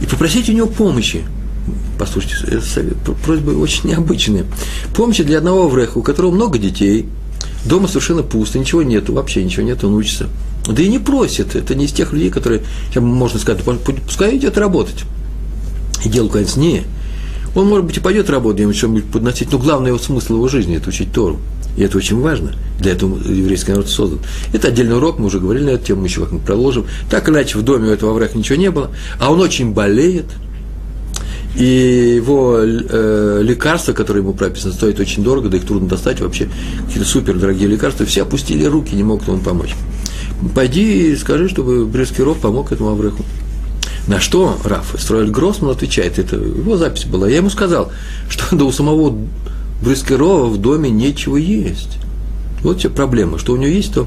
и 0.00 0.06
попросить 0.06 0.48
у 0.48 0.52
него 0.52 0.68
помощи. 0.68 1.22
Послушайте, 1.98 2.36
это 2.46 2.64
совет, 2.64 2.96
просьба 3.26 3.50
очень 3.50 3.90
необычная. 3.90 4.46
Помощи 4.96 5.22
для 5.22 5.36
одного 5.36 5.68
вреха, 5.68 6.00
у 6.00 6.02
которого 6.02 6.30
много 6.30 6.58
детей, 6.58 7.06
дома 7.66 7.88
совершенно 7.88 8.22
пусто, 8.22 8.58
ничего 8.58 8.82
нету, 8.82 9.12
вообще 9.12 9.44
ничего 9.44 9.66
нету, 9.66 9.88
он 9.88 9.94
учится. 9.96 10.28
Да 10.66 10.82
и 10.82 10.88
не 10.88 10.98
просит, 10.98 11.56
это 11.56 11.74
не 11.74 11.84
из 11.84 11.92
тех 11.92 12.14
людей, 12.14 12.30
которые, 12.30 12.62
можно 12.96 13.38
сказать, 13.38 13.62
пускай 14.06 14.38
идет 14.38 14.56
работать. 14.56 15.04
И 16.06 16.08
дело, 16.08 16.28
конечно, 16.28 16.60
не 16.60 16.84
он, 17.54 17.68
может 17.68 17.86
быть, 17.86 17.96
и 17.96 18.00
пойдет 18.00 18.30
работать, 18.30 18.60
ему 18.60 18.72
что-нибудь 18.72 19.04
подносить, 19.04 19.52
но 19.52 19.58
главный 19.58 19.88
его 19.88 19.98
смысл 19.98 20.34
его 20.34 20.48
жизни– 20.48 20.76
это 20.76 20.88
учить 20.88 21.12
Тору. 21.12 21.38
И 21.76 21.82
это 21.82 21.98
очень 21.98 22.20
важно. 22.20 22.52
Для 22.78 22.92
этого 22.92 23.16
еврейский 23.16 23.72
народ 23.72 23.88
создан. 23.88 24.20
Это 24.52 24.68
отдельный 24.68 24.96
урок, 24.96 25.18
мы 25.18 25.26
уже 25.26 25.40
говорили 25.40 25.64
на 25.64 25.70
эту 25.70 25.86
тему, 25.86 26.02
мы 26.02 26.06
еще 26.06 26.20
как-нибудь 26.20 26.46
продолжим. 26.46 26.86
Так 27.10 27.28
иначе, 27.28 27.58
в 27.58 27.62
доме 27.62 27.88
у 27.88 27.92
этого 27.92 28.12
Авраха 28.12 28.38
ничего 28.38 28.56
не 28.56 28.70
было. 28.70 28.90
А 29.18 29.32
он 29.32 29.40
очень 29.40 29.72
болеет. 29.72 30.26
И 31.56 32.14
его 32.16 32.58
э, 32.60 33.40
лекарства, 33.42 33.92
которые 33.92 34.22
ему 34.22 34.34
прописаны, 34.34 34.72
стоят 34.72 34.98
очень 34.98 35.22
дорого, 35.22 35.48
да 35.48 35.56
их 35.56 35.64
трудно 35.64 35.88
достать 35.88 36.20
вообще. 36.20 36.48
Какие-то 36.86 37.08
супер 37.08 37.34
дорогие 37.34 37.68
лекарства. 37.68 38.06
Все 38.06 38.22
опустили 38.22 38.64
руки, 38.64 38.94
не 38.94 39.04
могут 39.04 39.28
ему 39.28 39.38
помочь. 39.38 39.74
Пойди 40.54 41.12
и 41.12 41.16
скажи, 41.16 41.48
чтобы 41.48 41.86
Брескиров 41.86 42.38
помог 42.38 42.72
этому 42.72 42.90
Авреху. 42.90 43.24
На 44.06 44.20
что 44.20 44.58
Раф 44.64 44.94
Исраиль 44.94 45.30
Гроссман 45.30 45.70
отвечает, 45.70 46.18
это 46.18 46.36
его 46.36 46.76
запись 46.76 47.06
была, 47.06 47.28
я 47.28 47.36
ему 47.36 47.48
сказал, 47.48 47.90
что 48.28 48.54
да 48.56 48.64
у 48.64 48.72
самого 48.72 49.16
Брюскерова 49.82 50.46
в 50.46 50.58
доме 50.58 50.90
нечего 50.90 51.36
есть. 51.36 51.98
Вот 52.62 52.78
все 52.78 52.90
проблема, 52.90 53.38
что 53.38 53.52
у 53.52 53.56
него 53.56 53.70
есть, 53.70 53.94
то 53.94 54.06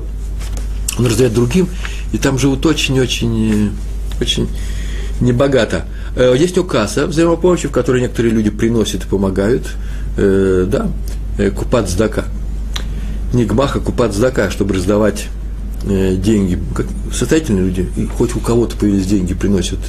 он 0.97 1.05
раздает 1.05 1.33
другим, 1.33 1.67
и 2.11 2.17
там 2.17 2.37
живут 2.37 2.65
очень-очень 2.65 3.71
очень 4.19 4.49
небогато. 5.19 5.85
Э, 6.15 6.35
есть 6.37 6.57
у 6.57 6.61
него 6.61 6.69
касса 6.69 7.05
взаимопомощи, 7.05 7.67
в 7.67 7.71
которой 7.71 8.01
некоторые 8.01 8.33
люди 8.33 8.49
приносят 8.49 9.03
и 9.05 9.07
помогают, 9.07 9.67
э, 10.17 10.65
да, 10.67 10.89
э, 11.37 11.51
купат 11.51 11.89
сдака. 11.89 12.25
Не 13.33 13.45
гмаха, 13.45 13.79
купат 13.79 14.13
сдака, 14.13 14.49
чтобы 14.49 14.75
раздавать 14.75 15.27
Э, 15.27 15.36
деньги, 15.83 16.59
как 16.75 16.87
состоятельные 17.11 17.65
люди, 17.65 17.89
и 17.95 18.05
хоть 18.05 18.35
у 18.35 18.39
кого-то 18.39 18.75
появились 18.75 19.05
деньги, 19.05 19.33
приносят 19.33 19.79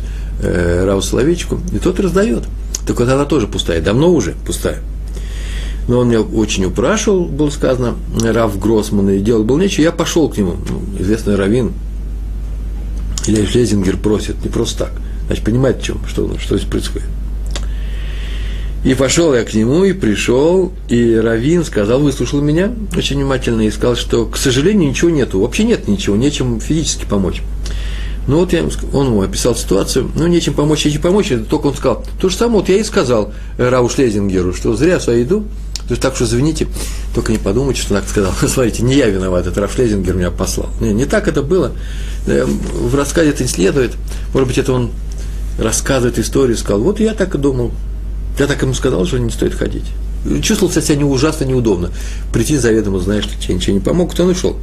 э, 0.41 0.85
Раву 0.85 1.01
Соловейчику, 1.01 1.61
и 1.73 1.79
тот 1.79 1.99
раздает. 2.01 2.45
Так 2.87 2.99
вот 3.01 3.09
она 3.09 3.25
тоже 3.25 3.47
пустая, 3.47 3.81
давно 3.81 4.13
уже 4.13 4.35
пустая. 4.47 4.79
Но 5.89 6.01
он 6.01 6.09
меня 6.09 6.21
очень 6.21 6.67
упрашивал, 6.67 7.25
было 7.25 7.51
сказано, 7.51 7.97
Рав 8.23 8.59
Гроссман, 8.59 9.09
и 9.11 9.21
делать 9.21 9.47
было 9.47 9.59
нечего, 9.59 9.85
я 9.85 9.93
пошел 9.93 10.29
к 10.29 10.37
нему, 10.37 10.57
ну, 10.69 11.03
известный 11.03 11.35
Равин, 11.37 11.73
или 13.27 13.45
Шлезингер 13.47 13.97
просит, 13.97 14.43
не 14.45 14.51
просто 14.51 14.85
так, 14.85 14.93
значит, 15.27 15.45
понимает, 15.45 15.83
чем, 15.83 15.99
что, 16.07 16.39
что 16.39 16.57
здесь 16.57 16.69
происходит. 16.69 17.09
И 18.85 18.95
пошел 18.95 19.35
я 19.35 19.45
к 19.45 19.55
нему, 19.55 19.85
и 19.85 19.93
пришел, 19.93 20.73
и 20.89 21.15
Равин 21.15 21.65
сказал, 21.65 22.01
выслушал 22.01 22.41
меня 22.41 22.73
очень 22.97 23.17
внимательно 23.17 23.63
и 23.63 23.71
сказал, 23.71 23.97
что, 23.97 24.25
к 24.27 24.37
сожалению, 24.37 24.91
ничего 24.91 25.11
нету, 25.11 25.41
вообще 25.41 25.65
нет 25.65 25.89
ничего, 25.89 26.15
нечем 26.17 26.61
физически 26.61 27.05
помочь. 27.05 27.43
Ну 28.29 28.39
вот 28.39 28.53
я, 28.53 28.63
он 28.93 29.07
ему 29.07 29.23
описал 29.23 29.57
ситуацию, 29.57 30.11
ну 30.15 30.27
нечем 30.27 30.55
помочь, 30.55 30.85
нечем 30.85 31.01
помочь, 31.01 31.33
это 31.33 31.45
только 31.45 31.69
он 31.69 31.75
сказал. 31.75 32.05
То 32.21 32.29
же 32.29 32.37
самое 32.37 32.61
вот 32.61 32.69
я 32.69 32.77
и 32.77 32.85
сказал 32.85 33.33
Рау 33.57 33.89
Шлезингеру, 33.89 34.53
что 34.53 34.77
зря 34.77 35.01
я 35.05 35.23
иду, 35.23 35.45
то 35.89 35.93
есть 35.93 36.03
так 36.03 36.15
что 36.15 36.25
извините, 36.25 36.69
только 37.15 37.33
не 37.33 37.39
подумайте, 37.39 37.81
что 37.81 37.95
так 37.95 38.07
сказал. 38.07 38.33
Смотрите, 38.47 38.83
не 38.83 38.95
я 38.95 39.07
виноват, 39.09 39.47
это 39.47 39.63
Раф 39.63 39.73
Шлезингер 39.73 40.15
меня 40.15 40.31
послал. 40.31 40.69
Не, 40.81 40.93
не 40.93 41.07
так 41.07 41.27
это 41.27 41.43
было. 41.43 41.73
В 42.27 42.95
рассказе 42.95 43.31
это 43.31 43.43
не 43.43 43.49
следует. 43.49 43.93
Может 44.35 44.49
быть, 44.49 44.59
это 44.59 44.75
он 44.75 44.91
рассказывает 45.59 46.19
историю, 46.19 46.59
сказал, 46.59 46.83
вот 46.83 47.01
я 47.01 47.15
так 47.15 47.35
и 47.35 47.39
думал, 47.39 47.73
я 48.39 48.47
так 48.47 48.63
ему 48.63 48.75
сказал, 48.75 49.05
что 49.07 49.19
не 49.19 49.31
стоит 49.31 49.55
ходить. 49.55 49.87
Чувствовал 50.43 50.73
себя 50.73 50.97
не 50.97 51.05
ужасно 51.05 51.45
неудобно. 51.45 51.91
Прийти 52.33 52.57
заведомо, 52.57 53.01
знаешь, 53.01 53.25
что 53.25 53.41
тебе 53.41 53.55
ничего 53.55 53.75
не 53.75 53.81
помог, 53.81 54.13
он 54.19 54.29
ушел. 54.29 54.57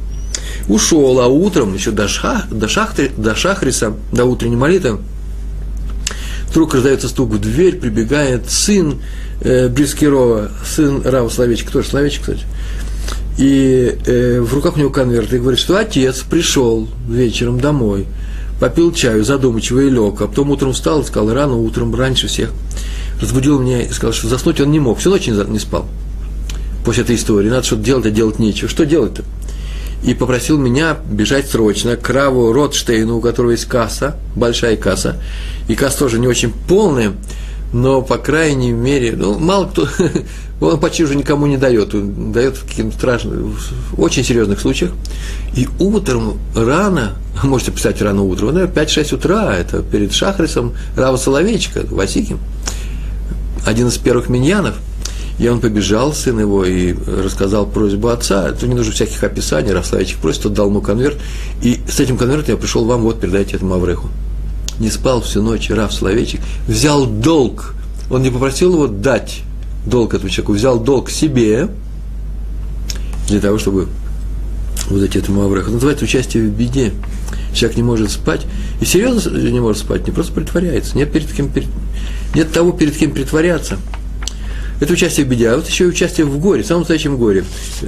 Ушел, 0.68 1.20
а 1.20 1.28
утром 1.28 1.74
еще 1.74 1.90
до, 1.90 2.08
шах, 2.08 2.48
до, 2.50 2.68
шахты, 2.68 3.10
до 3.16 3.34
шахриса, 3.34 3.94
до 4.12 4.24
утренней 4.24 4.56
молитвы, 4.56 4.98
вдруг 6.50 6.74
раздается 6.74 7.08
стук 7.08 7.32
в 7.32 7.38
дверь, 7.38 7.76
прибегает 7.76 8.50
сын 8.50 9.00
э, 9.40 9.68
Брискирова, 9.68 10.50
сын 10.64 11.02
Рава 11.04 11.28
Словечка, 11.28 11.72
тоже 11.72 11.88
Словечек, 11.88 12.22
кстати, 12.22 12.44
и 13.38 13.98
э, 14.06 14.40
в 14.40 14.54
руках 14.54 14.76
у 14.76 14.80
него 14.80 14.90
конверт, 14.90 15.32
и 15.32 15.38
говорит, 15.38 15.60
что 15.60 15.76
отец 15.76 16.20
пришел 16.20 16.88
вечером 17.08 17.60
домой, 17.60 18.06
попил 18.60 18.92
чаю 18.92 19.24
задумчиво 19.24 19.80
и 19.80 19.90
лег, 19.90 20.20
а 20.20 20.26
потом 20.26 20.50
утром 20.50 20.72
встал 20.72 21.00
и 21.00 21.04
сказал, 21.04 21.32
рано 21.32 21.56
утром, 21.56 21.94
раньше 21.94 22.28
всех, 22.28 22.50
разбудил 23.20 23.58
меня 23.58 23.82
и 23.82 23.90
сказал, 23.90 24.12
что 24.12 24.28
заснуть 24.28 24.60
он 24.60 24.70
не 24.70 24.80
мог, 24.80 24.98
всю 24.98 25.10
ночь 25.10 25.26
не, 25.26 25.58
спал 25.58 25.86
после 26.84 27.02
этой 27.02 27.16
истории. 27.16 27.50
Надо 27.50 27.64
что-то 27.64 27.82
делать, 27.82 28.06
а 28.06 28.10
делать 28.10 28.38
нечего. 28.38 28.68
Что 28.68 28.86
делать-то? 28.86 29.24
И 30.04 30.14
попросил 30.14 30.56
меня 30.56 30.96
бежать 31.10 31.50
срочно 31.50 31.96
к 31.96 32.08
Раву 32.08 32.52
Ротштейну, 32.52 33.16
у 33.16 33.20
которого 33.20 33.50
есть 33.50 33.64
касса, 33.64 34.16
большая 34.36 34.76
касса. 34.76 35.20
И 35.66 35.74
касса 35.74 35.98
тоже 35.98 36.20
не 36.20 36.28
очень 36.28 36.52
полная, 36.68 37.12
но, 37.72 38.02
по 38.02 38.18
крайней 38.18 38.72
мере, 38.72 39.14
ну, 39.16 39.38
мало 39.38 39.66
кто, 39.66 39.88
он 40.60 40.80
почти 40.80 41.04
уже 41.04 41.16
никому 41.16 41.46
не 41.46 41.56
дает, 41.56 41.94
он 41.94 42.32
дает 42.32 42.56
в 42.56 42.66
каких-то 42.66 42.92
страшных, 42.92 43.34
в 43.34 44.00
очень 44.00 44.24
серьезных 44.24 44.60
случаях. 44.60 44.92
И 45.54 45.68
утром 45.78 46.38
рано, 46.54 47.12
можете 47.42 47.72
писать 47.72 48.00
рано 48.02 48.22
утром, 48.22 48.54
наверное, 48.54 48.84
5-6 48.84 49.14
утра, 49.14 49.54
это 49.54 49.82
перед 49.82 50.12
Шахрисом 50.12 50.74
Рава 50.96 51.16
Соловейчика, 51.16 51.84
Васиким, 51.90 52.38
один 53.66 53.88
из 53.88 53.98
первых 53.98 54.28
миньянов, 54.28 54.76
и 55.38 55.48
он 55.48 55.60
побежал, 55.60 56.14
сын 56.14 56.38
его, 56.38 56.64
и 56.64 56.94
рассказал 56.94 57.66
просьбу 57.66 58.08
отца. 58.08 58.48
Это 58.48 58.66
не 58.66 58.74
нужно 58.74 58.92
всяких 58.92 59.22
описаний, 59.22 59.72
Рафславичек 59.72 60.18
просит, 60.18 60.42
тот 60.42 60.54
дал 60.54 60.68
ему 60.68 60.80
конверт. 60.80 61.18
И 61.62 61.80
с 61.88 62.00
этим 62.00 62.16
конвертом 62.16 62.54
я 62.54 62.56
пришел 62.56 62.86
вам, 62.86 63.02
вот, 63.02 63.20
передайте 63.20 63.56
этому 63.56 63.74
Авреху. 63.74 64.08
Не 64.78 64.90
спал 64.90 65.22
всю 65.22 65.42
ночь 65.42 65.70
Раф 65.70 65.92
Словечек, 65.92 66.40
взял 66.68 67.06
долг. 67.06 67.74
Он 68.10 68.22
не 68.22 68.30
попросил 68.30 68.74
его 68.74 68.86
дать 68.86 69.42
долг 69.86 70.14
этому 70.14 70.28
человеку, 70.28 70.52
взял 70.52 70.78
долг 70.78 71.10
себе, 71.10 71.68
для 73.28 73.40
того, 73.40 73.58
чтобы 73.58 73.88
выдать 74.88 75.16
этому 75.16 75.42
Авреху. 75.42 75.70
Называется 75.70 76.04
участие 76.04 76.44
в 76.44 76.50
беде. 76.50 76.92
Человек 77.54 77.76
не 77.76 77.82
может 77.82 78.10
спать, 78.10 78.42
и 78.80 78.84
серьезно 78.84 79.30
не 79.30 79.60
может 79.60 79.78
спать, 79.82 80.06
не 80.06 80.12
просто 80.12 80.32
притворяется. 80.32 80.96
Нет 80.96 81.10
перед 81.10 81.32
кем 81.32 81.48
перед, 81.48 81.68
нет 82.34 82.52
того, 82.52 82.72
перед 82.72 82.96
кем 82.96 83.12
притворяться. 83.12 83.78
Это 84.78 84.92
участие 84.92 85.24
в 85.24 85.28
беде, 85.28 85.48
а 85.48 85.56
вот 85.56 85.66
еще 85.66 85.84
и 85.84 85.86
участие 85.86 86.26
в 86.26 86.38
горе, 86.38 86.62
в 86.62 86.66
самом 86.66 86.80
настоящем 86.80 87.16
горе. 87.16 87.44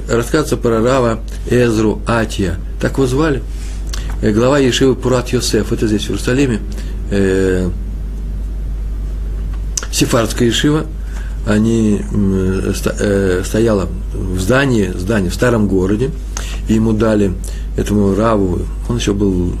Рассказывается 0.09 0.57
про 0.57 0.81
Рава 0.81 1.19
Эзру 1.49 2.01
Атия. 2.07 2.57
Так 2.81 2.93
его 2.93 3.05
звали. 3.05 3.43
Э, 4.21 4.31
глава 4.31 4.59
Ешивы 4.59 4.95
Пурат 4.95 5.29
Йосеф, 5.29 5.71
это 5.71 5.87
здесь 5.87 6.03
в 6.03 6.09
Иерусалиме. 6.09 6.59
Э, 7.09 7.69
Сефардская 9.91 10.49
Ешива, 10.49 10.85
они 11.47 12.01
э, 12.11 13.41
стояла 13.45 13.87
в 14.13 14.39
здании, 14.39 14.91
здании 14.93 15.29
в 15.29 15.33
старом 15.33 15.67
городе, 15.67 16.11
и 16.67 16.73
ему 16.73 16.91
дали 16.91 17.33
этому 17.77 18.13
Раву, 18.13 18.59
он 18.89 18.97
еще 18.97 19.13
был, 19.13 19.53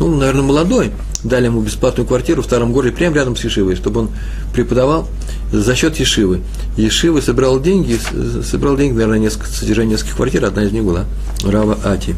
ну, 0.00 0.16
наверное, 0.16 0.42
молодой, 0.42 0.90
дали 1.22 1.46
ему 1.46 1.60
бесплатную 1.60 2.06
квартиру 2.06 2.40
в 2.40 2.46
старом 2.46 2.72
городе, 2.72 2.96
прямо 2.96 3.14
рядом 3.16 3.36
с 3.36 3.44
Ешивой, 3.44 3.76
чтобы 3.76 4.00
он 4.00 4.10
преподавал 4.54 5.06
за 5.52 5.74
счет 5.76 5.96
Ешивы. 5.96 6.40
Ешивы 6.78 7.20
собрал 7.20 7.60
деньги, 7.60 7.98
собрал 8.42 8.76
деньги, 8.76 8.94
наверное, 8.94 9.18
несколько, 9.18 9.48
содержание 9.48 9.92
нескольких 9.96 10.16
квартир, 10.16 10.46
одна 10.46 10.64
из 10.64 10.72
них 10.72 10.82
была 10.82 11.04
Рава 11.44 11.78
Ати. 11.84 12.16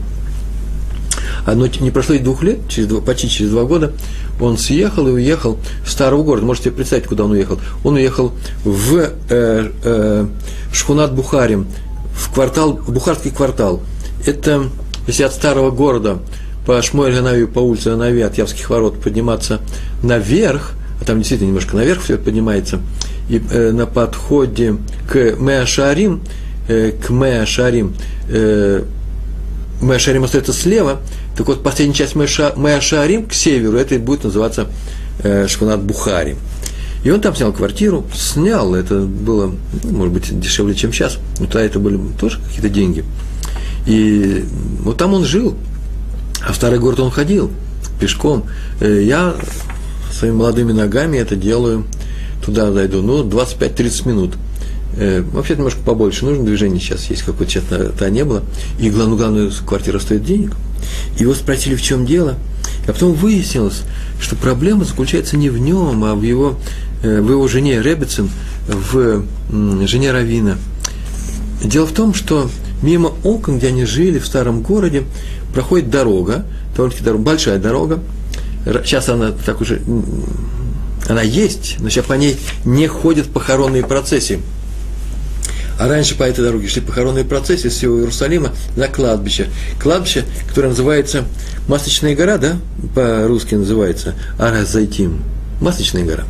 Но 1.46 1.66
не 1.66 1.90
прошло 1.90 2.14
и 2.14 2.18
двух 2.18 2.42
лет, 2.42 2.60
через 2.68 2.88
два, 2.88 3.00
почти 3.00 3.28
через 3.28 3.50
два 3.50 3.64
года, 3.64 3.92
он 4.40 4.56
съехал 4.58 5.06
и 5.08 5.10
уехал 5.10 5.58
в 5.84 5.90
старого 5.90 6.22
города. 6.22 6.46
Можете 6.46 6.70
представить, 6.70 7.06
куда 7.06 7.24
он 7.24 7.32
уехал. 7.32 7.58
Он 7.84 7.94
уехал 7.94 8.32
в 8.64 8.96
э, 9.28 9.70
э, 9.84 10.26
Шхунат 10.72 11.14
Бухарим, 11.14 11.66
в 12.14 12.32
квартал, 12.32 12.74
Бухарский 12.74 13.30
квартал. 13.30 13.82
Это, 14.26 14.64
если 15.06 15.24
от 15.24 15.32
старого 15.32 15.70
города 15.70 16.18
по 16.66 16.80
Шмуэль 16.80 17.14
Ганавию, 17.14 17.48
по 17.48 17.58
улице 17.58 17.90
Ганави, 17.90 18.22
от 18.22 18.38
Явских 18.38 18.70
ворот 18.70 19.00
подниматься 19.00 19.60
наверх, 20.02 20.72
а 21.00 21.04
там 21.04 21.18
действительно 21.18 21.48
немножко 21.48 21.76
наверх 21.76 22.02
все 22.02 22.14
это 22.14 22.24
поднимается, 22.24 22.80
и 23.28 23.42
э, 23.50 23.70
на 23.72 23.86
подходе 23.86 24.76
к 25.10 25.36
Меашарим, 25.38 26.22
э, 26.68 26.92
к 26.92 27.10
Меашарим, 27.10 27.94
э, 28.28 28.82
Меашарим 29.82 30.24
остается 30.24 30.52
слева, 30.52 31.00
так 31.36 31.46
вот 31.46 31.62
последняя 31.62 31.94
часть 31.94 32.14
Меашарим 32.14 33.26
к 33.26 33.34
северу, 33.34 33.76
это 33.76 33.98
будет 33.98 34.24
называться 34.24 34.68
э, 35.22 35.46
Шпанат 35.48 35.82
Бухари. 35.82 36.36
И 37.02 37.10
он 37.10 37.20
там 37.20 37.36
снял 37.36 37.52
квартиру, 37.52 38.06
снял, 38.14 38.74
это 38.74 39.00
было, 39.00 39.54
ну, 39.82 39.92
может 39.92 40.14
быть, 40.14 40.40
дешевле, 40.40 40.74
чем 40.74 40.92
сейчас, 40.92 41.18
но 41.38 41.46
тогда 41.46 41.62
это 41.62 41.78
были 41.78 42.00
тоже 42.18 42.40
какие-то 42.40 42.70
деньги. 42.70 43.04
И 43.86 44.44
вот 44.80 44.96
там 44.96 45.12
он 45.12 45.24
жил, 45.24 45.56
а 46.40 46.52
в 46.52 46.56
старый 46.56 46.78
город 46.78 47.00
он 47.00 47.10
ходил 47.10 47.50
пешком. 48.00 48.46
Э, 48.80 49.02
я 49.02 49.34
своими 50.12 50.36
молодыми 50.36 50.72
ногами 50.72 51.18
это 51.18 51.36
делаю, 51.36 51.84
туда 52.44 52.70
дойду, 52.70 53.02
ну, 53.02 53.24
25-30 53.24 54.08
минут. 54.08 54.34
Э, 54.96 55.22
вообще 55.32 55.56
немножко 55.56 55.80
побольше 55.80 56.24
нужно 56.24 56.44
движение 56.44 56.80
сейчас 56.80 57.10
есть, 57.10 57.22
какое-то 57.22 57.52
сейчас 57.52 57.64
то 57.98 58.10
не 58.10 58.24
было. 58.24 58.42
И 58.78 58.90
главное, 58.90 59.16
главное, 59.16 59.50
квартира 59.66 59.98
стоит 59.98 60.24
денег. 60.24 60.52
Его 61.18 61.34
спросили, 61.34 61.74
в 61.74 61.82
чем 61.82 62.06
дело. 62.06 62.36
А 62.86 62.92
потом 62.92 63.14
выяснилось, 63.14 63.82
что 64.20 64.36
проблема 64.36 64.84
заключается 64.84 65.36
не 65.36 65.48
в 65.48 65.58
нем, 65.58 66.04
а 66.04 66.14
в 66.14 66.22
его, 66.22 66.58
э, 67.02 67.20
в 67.20 67.30
его 67.30 67.48
жене 67.48 67.82
Ребецин, 67.82 68.30
в 68.68 69.24
жене 69.86 70.12
Равина. 70.12 70.58
Дело 71.62 71.86
в 71.86 71.92
том, 71.92 72.14
что 72.14 72.50
мимо 72.82 73.12
окон, 73.24 73.58
где 73.58 73.68
они 73.68 73.84
жили 73.84 74.18
в 74.18 74.26
старом 74.26 74.62
городе, 74.62 75.04
проходит 75.54 75.90
дорога, 75.90 76.44
довольно-таки 76.76 77.04
дорога, 77.04 77.24
большая 77.24 77.58
дорога. 77.58 78.00
Сейчас 78.84 79.08
она 79.08 79.32
так 79.32 79.60
уже, 79.60 79.82
она 81.08 81.22
есть, 81.22 81.76
но 81.80 81.88
сейчас 81.88 82.04
по 82.06 82.14
ней 82.14 82.36
не 82.64 82.86
ходят 82.86 83.26
похоронные 83.26 83.84
процессии. 83.84 84.40
А 85.78 85.88
раньше 85.88 86.16
по 86.16 86.22
этой 86.22 86.44
дороге 86.44 86.68
шли 86.68 86.80
похоронные 86.80 87.24
процессии 87.24 87.68
с 87.68 87.74
всего 87.74 87.98
Иерусалима 87.98 88.52
на 88.76 88.88
кладбище. 88.88 89.48
Кладбище, 89.80 90.24
которое 90.48 90.68
называется 90.68 91.24
Масличная 91.66 92.14
гора, 92.14 92.38
да, 92.38 92.56
по-русски 92.94 93.54
называется, 93.54 94.14
Аразайтим. 94.38 95.22
Масличная 95.60 96.04
гора. 96.04 96.24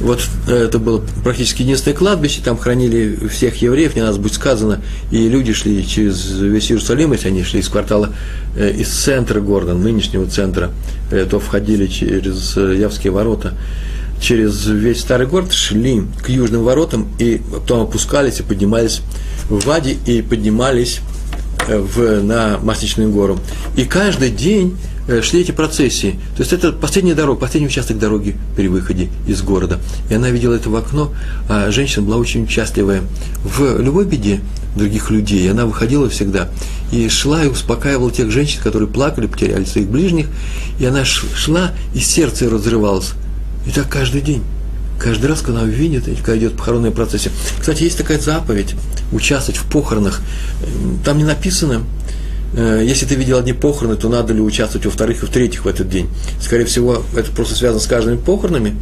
Вот 0.00 0.22
э, 0.48 0.64
это 0.64 0.78
было 0.78 1.04
практически 1.22 1.62
единственное 1.62 1.96
кладбище, 1.96 2.40
там 2.42 2.56
хранили 2.56 3.28
всех 3.28 3.60
евреев, 3.60 3.94
не 3.94 4.02
нас 4.02 4.16
будет 4.16 4.32
сказано, 4.32 4.80
и 5.10 5.28
люди 5.28 5.52
шли 5.52 5.86
через 5.86 6.38
весь 6.38 6.70
Иерусалим, 6.70 7.12
если 7.12 7.28
они 7.28 7.44
шли 7.44 7.60
из 7.60 7.68
квартала, 7.68 8.12
э, 8.56 8.72
из 8.72 8.88
центра 8.88 9.40
города, 9.40 9.74
нынешнего 9.74 10.26
центра, 10.26 10.70
э, 11.10 11.26
то 11.30 11.38
входили 11.38 11.86
через 11.86 12.56
Явские 12.56 13.12
ворота, 13.12 13.52
через 14.20 14.66
весь 14.66 15.00
старый 15.00 15.26
город, 15.26 15.52
шли 15.52 16.02
к 16.22 16.28
южным 16.28 16.62
воротам, 16.62 17.08
и 17.18 17.40
потом 17.52 17.82
опускались 17.82 18.40
и 18.40 18.42
поднимались 18.42 19.00
в 19.48 19.64
Ваде, 19.66 19.96
и 20.06 20.22
поднимались 20.22 21.00
в, 21.66 22.22
на 22.22 22.58
Масличную 22.58 23.10
гору. 23.10 23.38
И 23.76 23.84
каждый 23.84 24.30
день 24.30 24.76
Э, 25.10 25.22
шли 25.22 25.40
эти 25.40 25.50
процессии. 25.50 26.12
То 26.36 26.42
есть 26.42 26.52
это 26.52 26.70
последняя 26.70 27.14
дорога, 27.14 27.40
последний 27.40 27.66
участок 27.66 27.98
дороги 27.98 28.36
при 28.54 28.68
выходе 28.68 29.10
из 29.26 29.42
города. 29.42 29.80
И 30.08 30.14
она 30.14 30.30
видела 30.30 30.54
это 30.54 30.70
в 30.70 30.76
окно, 30.76 31.12
а 31.48 31.72
женщина 31.72 32.06
была 32.06 32.16
очень 32.16 32.48
счастливая 32.48 33.02
в 33.42 33.80
любой 33.80 34.04
беде 34.04 34.40
других 34.76 35.10
людей. 35.10 35.40
И 35.40 35.48
она 35.48 35.66
выходила 35.66 36.08
всегда 36.08 36.48
и 36.92 37.08
шла 37.08 37.42
и 37.42 37.48
успокаивала 37.48 38.12
тех 38.12 38.30
женщин, 38.30 38.60
которые 38.62 38.88
плакали, 38.88 39.26
потеряли 39.26 39.64
своих 39.64 39.88
ближних. 39.88 40.28
И 40.78 40.84
она 40.84 41.04
шла, 41.04 41.72
и 41.92 41.98
сердце 41.98 42.48
разрывалось. 42.48 43.14
И 43.66 43.70
так 43.70 43.88
каждый 43.88 44.20
день. 44.20 44.42
Каждый 44.98 45.26
раз, 45.26 45.40
когда 45.40 45.62
она 45.62 45.70
видит, 45.70 46.04
когда 46.18 46.36
идет 46.36 46.56
похоронная 46.56 46.90
процессия. 46.90 47.30
Кстати, 47.58 47.84
есть 47.84 47.96
такая 47.96 48.18
заповедь– 48.18 48.74
участвовать 49.12 49.58
в 49.58 49.64
похоронах. 49.70 50.20
Там 51.04 51.18
не 51.18 51.24
написано, 51.24 51.84
Э, 52.52 52.82
если 52.84 53.06
ты 53.06 53.14
видел 53.14 53.38
одни 53.38 53.52
похороны, 53.52 53.96
то 53.96 54.08
надо 54.08 54.32
ли 54.32 54.40
участвовать 54.40 54.84
во 54.86 54.90
вторых 54.92 55.22
и 55.22 55.26
в 55.26 55.30
третьих 55.30 55.64
в 55.64 55.68
этот 55.68 55.88
день. 55.88 56.08
Скорее 56.40 56.64
всего, 56.64 57.02
это 57.16 57.30
просто 57.30 57.54
связано 57.54 57.80
с 57.80 57.86
каждыми 57.86 58.16
похоронами. 58.16 58.76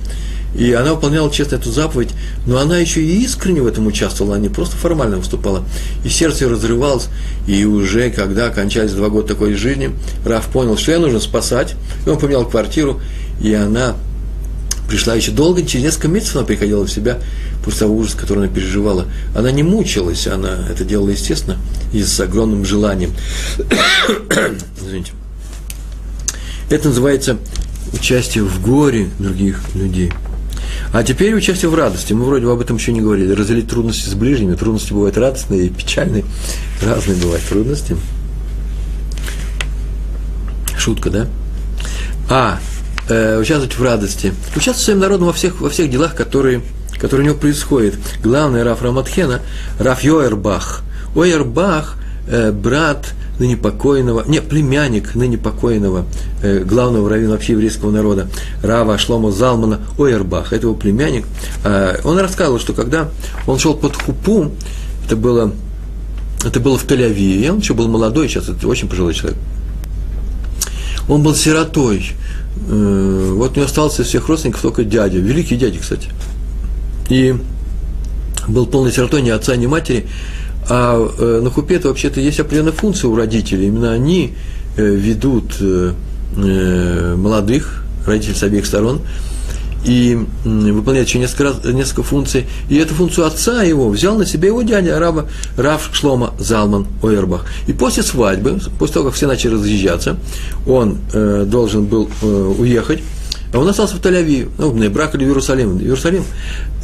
И 0.55 0.73
она 0.73 0.95
выполняла 0.95 1.31
честно 1.31 1.57
эту 1.57 1.71
заповедь, 1.71 2.09
но 2.47 2.59
она 2.59 2.79
еще 2.79 3.03
и 3.03 3.23
искренне 3.23 3.61
в 3.61 3.67
этом 3.67 3.87
участвовала, 3.87 4.37
а 4.37 4.39
не 4.39 4.49
просто 4.49 4.77
формально 4.77 5.19
выступала. 5.19 5.63
И 6.05 6.09
сердце 6.09 6.45
ее 6.45 6.51
разрывалось, 6.51 7.09
и 7.47 7.67
уже 7.67 8.11
когда 8.11 8.49
кончались 8.49 8.93
два 8.93 9.11
года 9.11 9.29
такой 9.29 9.53
жизни, 9.55 9.91
Раф 10.25 10.47
понял, 10.47 10.79
что 10.79 10.93
ее 10.93 10.99
нужно 11.01 11.21
спасать, 11.21 11.75
и 12.07 12.09
он 12.09 12.19
поменял 12.19 12.49
квартиру, 12.49 12.99
и 13.43 13.53
она 13.53 13.95
пришла 14.89 15.15
еще 15.15 15.31
долго, 15.31 15.65
через 15.65 15.85
несколько 15.85 16.09
месяцев 16.09 16.37
она 16.37 16.45
приходила 16.45 16.85
в 16.85 16.91
себя 16.91 17.19
после 17.65 17.81
того 17.81 17.97
ужаса, 17.97 18.17
который 18.17 18.45
она 18.45 18.49
переживала. 18.49 19.07
Она 19.35 19.51
не 19.53 19.63
мучилась, 19.63 20.27
она 20.27 20.67
это 20.71 20.85
делала, 20.85 21.11
естественно, 21.11 21.59
и 21.93 22.03
с 22.03 22.19
огромным 22.19 22.65
желанием. 22.65 23.13
Извините. 24.81 25.13
Это 26.71 26.89
называется 26.89 27.39
участие 27.93 28.45
в 28.45 28.63
горе 28.63 29.09
других 29.19 29.61
людей. 29.75 30.13
А 30.93 31.03
теперь 31.03 31.35
участие 31.35 31.71
в 31.71 31.75
радости. 31.75 32.13
Мы 32.13 32.25
вроде 32.25 32.47
бы 32.47 32.53
об 32.53 32.61
этом 32.61 32.77
еще 32.77 32.93
не 32.93 33.01
говорили. 33.01 33.33
Разделить 33.33 33.69
трудности 33.69 34.09
с 34.09 34.15
ближними. 34.15 34.55
Трудности 34.55 34.93
бывают 34.93 35.17
радостные 35.17 35.67
и 35.67 35.69
печальные. 35.69 36.25
Разные 36.83 37.17
бывают 37.17 37.45
трудности. 37.45 37.97
Шутка, 40.79 41.11
да? 41.11 41.27
А, 42.31 42.61
э, 43.09 43.39
участвовать 43.39 43.77
в 43.77 43.83
радости. 43.83 44.33
Участвовать 44.51 44.79
своим 44.79 44.99
народом 45.01 45.27
во 45.27 45.33
всех, 45.33 45.61
во 45.61 45.71
всех 45.71 45.91
делах, 45.91 46.15
которые, 46.15 46.63
которые 46.99 47.27
у 47.27 47.31
него 47.31 47.39
происходят. 47.39 47.95
Главный 48.23 48.63
Раф 48.63 48.83
Раматхена, 48.83 49.41
Раф 49.79 50.03
Йоербах. 50.03 50.83
Ойербах, 51.15 51.97
э, 52.29 52.53
брат 52.53 53.15
ныне 53.39 53.57
покойного, 53.57 54.25
не, 54.27 54.41
племянник 54.41 55.15
ныне 55.15 55.39
покойного 55.39 56.07
э, 56.43 56.65
главного 56.65 57.09
раввина 57.09 57.33
вообще 57.33 57.53
еврейского 57.53 57.91
народа, 57.91 58.29
Рава 58.63 58.99
Шлома 58.99 59.31
Залмана 59.31 59.81
Ойербах, 59.97 60.53
это 60.53 60.67
его 60.67 60.75
племянник, 60.75 61.25
э, 61.65 62.01
он 62.05 62.19
рассказывал, 62.19 62.59
что 62.59 62.73
когда 62.73 63.09
он 63.47 63.59
шел 63.59 63.75
под 63.75 63.97
хупу, 63.97 64.51
это 65.07 65.17
было, 65.17 65.53
это 66.45 66.61
было 66.61 66.77
в 66.77 66.85
Тель-Авиве, 66.85 67.51
он 67.51 67.59
еще 67.59 67.75
был 67.75 67.89
молодой, 67.89 68.29
сейчас 68.29 68.49
это 68.49 68.67
очень 68.67 68.89
пожилой 68.89 69.15
человек, 69.15 69.39
он 71.09 71.23
был 71.23 71.35
сиротой, 71.35 72.05
Э, 72.67 73.33
вот 73.35 73.53
у 73.53 73.55
него 73.55 73.67
остался 73.67 74.03
из 74.03 74.09
всех 74.09 74.29
родственников 74.29 74.63
только 74.63 74.85
дядя, 74.85 75.19
великий 75.19 75.57
дядя, 75.57 75.79
кстати. 75.79 76.09
И 77.09 77.35
был 78.47 78.67
полный 78.67 78.93
сиротой 78.93 79.23
ни 79.23 79.31
отца, 79.31 79.57
ни 79.57 79.67
матери. 79.67 80.07
А 80.69 80.99
э, 81.19 81.41
на 81.43 81.51
хупе 81.51 81.77
это 81.77 81.89
вообще-то 81.89 82.21
есть 82.21 82.41
определенная 82.41 82.73
функция 82.73 83.09
у 83.09 83.17
родителей. 83.17 83.69
Именно 83.69 83.93
они 83.93 84.35
э, 84.77 84.85
ведут 84.85 85.61
молодых, 86.37 87.85
родителей 88.07 88.35
с 88.35 88.43
обеих 88.43 88.67
сторон, 88.67 89.01
и 89.85 90.19
выполняет 90.45 91.09
еще 91.09 91.19
несколько, 91.19 91.45
раз, 91.45 91.65
несколько 91.65 92.03
функций. 92.03 92.47
И 92.69 92.77
эту 92.77 92.95
функцию 92.95 93.27
отца 93.27 93.63
его 93.63 93.89
взял 93.89 94.17
на 94.17 94.27
себя 94.27 94.49
его 94.49 94.63
дядя 94.63 94.99
Раба, 94.99 95.27
Рав 95.57 95.91
Шлома 95.93 96.35
Залман 96.39 96.87
Ойербах. 97.03 97.47
И 97.67 97.73
после 97.73 98.03
свадьбы, 98.03 98.59
после 98.79 98.95
того, 98.95 99.07
как 99.07 99.15
все 99.15 99.27
начали 99.27 99.55
разъезжаться, 99.55 100.17
он 100.67 100.99
э, 101.13 101.45
должен 101.47 101.85
был 101.85 102.11
э, 102.23 102.27
уехать, 102.27 103.01
а 103.53 103.59
он 103.59 103.69
остался 103.69 103.97
в 103.97 104.01
Тель-Авиве, 104.01 104.51
ну, 104.59 104.71
в 104.71 104.93
брак 104.93 105.15
или 105.15 105.25
в 105.25 105.29
Иерусалим, 105.29 105.79
Иерусалим. 105.79 106.25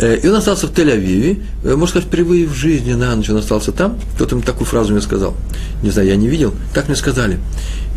Э, 0.00 0.16
и 0.16 0.29
он 0.29 0.37
остался 0.37 0.66
в 0.66 0.72
Тель-Авиве, 0.72 1.42
э, 1.62 1.77
можно 1.77 1.87
сказать, 1.87 2.09
впервые 2.09 2.46
в 2.46 2.55
жизни 2.55 2.94
на 2.94 3.14
ночь 3.14 3.29
он 3.29 3.37
остался 3.37 3.72
там. 3.72 3.98
Кто-то 4.14 4.37
мне 4.37 4.44
такую 4.44 4.66
фразу 4.66 4.92
мне 4.92 5.03
сказал. 5.03 5.35
Не 5.83 5.90
знаю, 5.90 6.09
я 6.09 6.16
не 6.16 6.29
видел, 6.29 6.55
так 6.72 6.88
мне 6.88 6.96
сказали. 6.96 7.38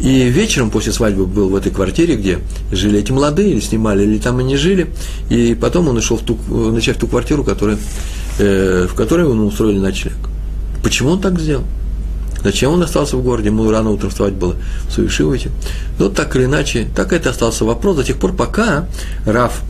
И 0.01 0.29
вечером 0.29 0.69
после 0.69 0.91
свадьбы 0.91 1.25
был 1.25 1.49
в 1.49 1.55
этой 1.55 1.71
квартире, 1.71 2.15
где 2.15 2.39
жили 2.71 2.99
эти 2.99 3.11
молодые, 3.11 3.51
или 3.51 3.59
снимали, 3.61 4.03
или 4.03 4.19
там 4.19 4.37
они 4.39 4.57
жили. 4.57 4.87
И 5.29 5.57
потом 5.59 5.87
он 5.87 5.97
ушел 5.97 6.17
в 6.17 6.21
ту, 6.21 6.37
начать 6.71 6.97
в 6.97 6.99
ту 6.99 7.07
квартиру, 7.07 7.43
которая, 7.43 7.77
э, 8.39 8.87
в 8.89 8.95
которой 8.95 9.27
ему 9.27 9.45
устроили 9.45 9.79
ночлег. 9.79 10.17
Почему 10.83 11.11
он 11.11 11.21
так 11.21 11.39
сделал? 11.39 11.63
Зачем 12.43 12.71
он 12.71 12.83
остался 12.83 13.17
в 13.17 13.23
городе? 13.23 13.49
Ему 13.49 13.69
рано 13.69 13.91
утром 13.91 14.09
вставать 14.09 14.33
было 14.33 14.55
в 14.89 14.93
Суишивайте. 14.93 15.51
Ну, 15.99 16.09
так 16.09 16.35
или 16.35 16.45
иначе, 16.45 16.87
так 16.95 17.13
это 17.13 17.29
остался 17.29 17.65
вопрос 17.65 17.97
до 17.97 18.03
тех 18.03 18.17
пор, 18.17 18.33
пока 18.33 18.87
Раф, 19.25 19.61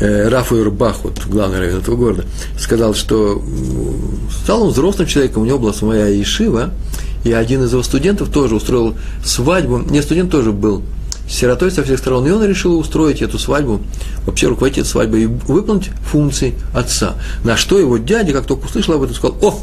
э, 0.00 0.28
Раф 0.28 0.52
Юрбах, 0.52 1.04
вот 1.04 1.20
главный 1.26 1.60
раввин 1.60 1.78
этого 1.78 1.96
города, 1.96 2.24
сказал, 2.58 2.94
что 2.94 3.42
стал 4.42 4.64
он 4.64 4.70
взрослым 4.70 5.06
человеком, 5.06 5.42
у 5.42 5.46
него 5.46 5.58
была 5.58 5.72
своя 5.72 6.08
Ишива, 6.20 6.70
и 7.24 7.32
один 7.32 7.62
из 7.64 7.72
его 7.72 7.82
студентов 7.82 8.30
тоже 8.30 8.56
устроил 8.56 8.96
свадьбу. 9.24 9.78
Не 9.78 10.02
студент 10.02 10.30
тоже 10.30 10.52
был 10.52 10.82
сиротой 11.28 11.70
со 11.70 11.82
всех 11.82 11.98
сторон, 11.98 12.26
и 12.26 12.30
он 12.30 12.44
решил 12.44 12.78
устроить 12.78 13.22
эту 13.22 13.38
свадьбу, 13.38 13.80
вообще 14.26 14.48
руководить 14.48 14.78
этой 14.78 14.88
свадьбой 14.88 15.22
и 15.22 15.26
выполнить 15.26 15.90
функции 16.10 16.54
отца. 16.74 17.14
На 17.44 17.56
что 17.56 17.78
его 17.78 17.96
дядя, 17.98 18.32
как 18.32 18.46
только 18.46 18.66
услышал 18.66 18.94
об 18.94 19.02
этом, 19.02 19.14
сказал, 19.14 19.36
о, 19.40 19.60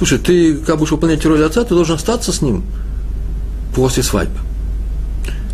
слушай, 0.00 0.18
ты 0.18 0.56
как 0.56 0.78
будешь 0.78 0.92
выполнять 0.92 1.22
роль 1.26 1.44
отца, 1.44 1.62
ты 1.62 1.74
должен 1.74 1.96
остаться 1.96 2.32
с 2.32 2.40
ним 2.40 2.64
после 3.74 4.02
свадьбы. 4.02 4.38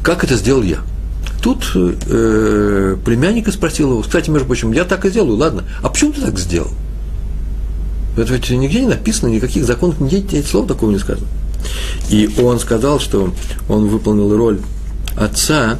Как 0.04 0.22
это 0.22 0.36
сделал 0.36 0.62
я? 0.62 0.78
Тут 1.42 1.72
э, 1.74 2.96
племянник 3.04 3.52
спросил 3.52 3.90
его, 3.90 4.02
кстати, 4.02 4.30
между 4.30 4.46
прочим, 4.46 4.70
я 4.70 4.84
так 4.84 5.04
и 5.04 5.10
сделаю, 5.10 5.36
ладно, 5.36 5.64
а 5.82 5.88
почему 5.88 6.12
ты 6.12 6.20
так 6.20 6.38
сделал? 6.38 6.70
Это 8.16 8.32
ведь 8.34 8.48
нигде 8.50 8.82
не 8.82 8.86
написано, 8.86 9.30
никаких 9.30 9.64
законов, 9.64 9.98
нигде 9.98 10.40
слова 10.44 10.68
такого 10.68 10.92
не 10.92 10.98
сказано. 10.98 11.26
И 12.08 12.30
он 12.40 12.60
сказал, 12.60 13.00
что 13.00 13.34
он 13.68 13.88
выполнил 13.88 14.36
роль 14.36 14.60
отца 15.16 15.76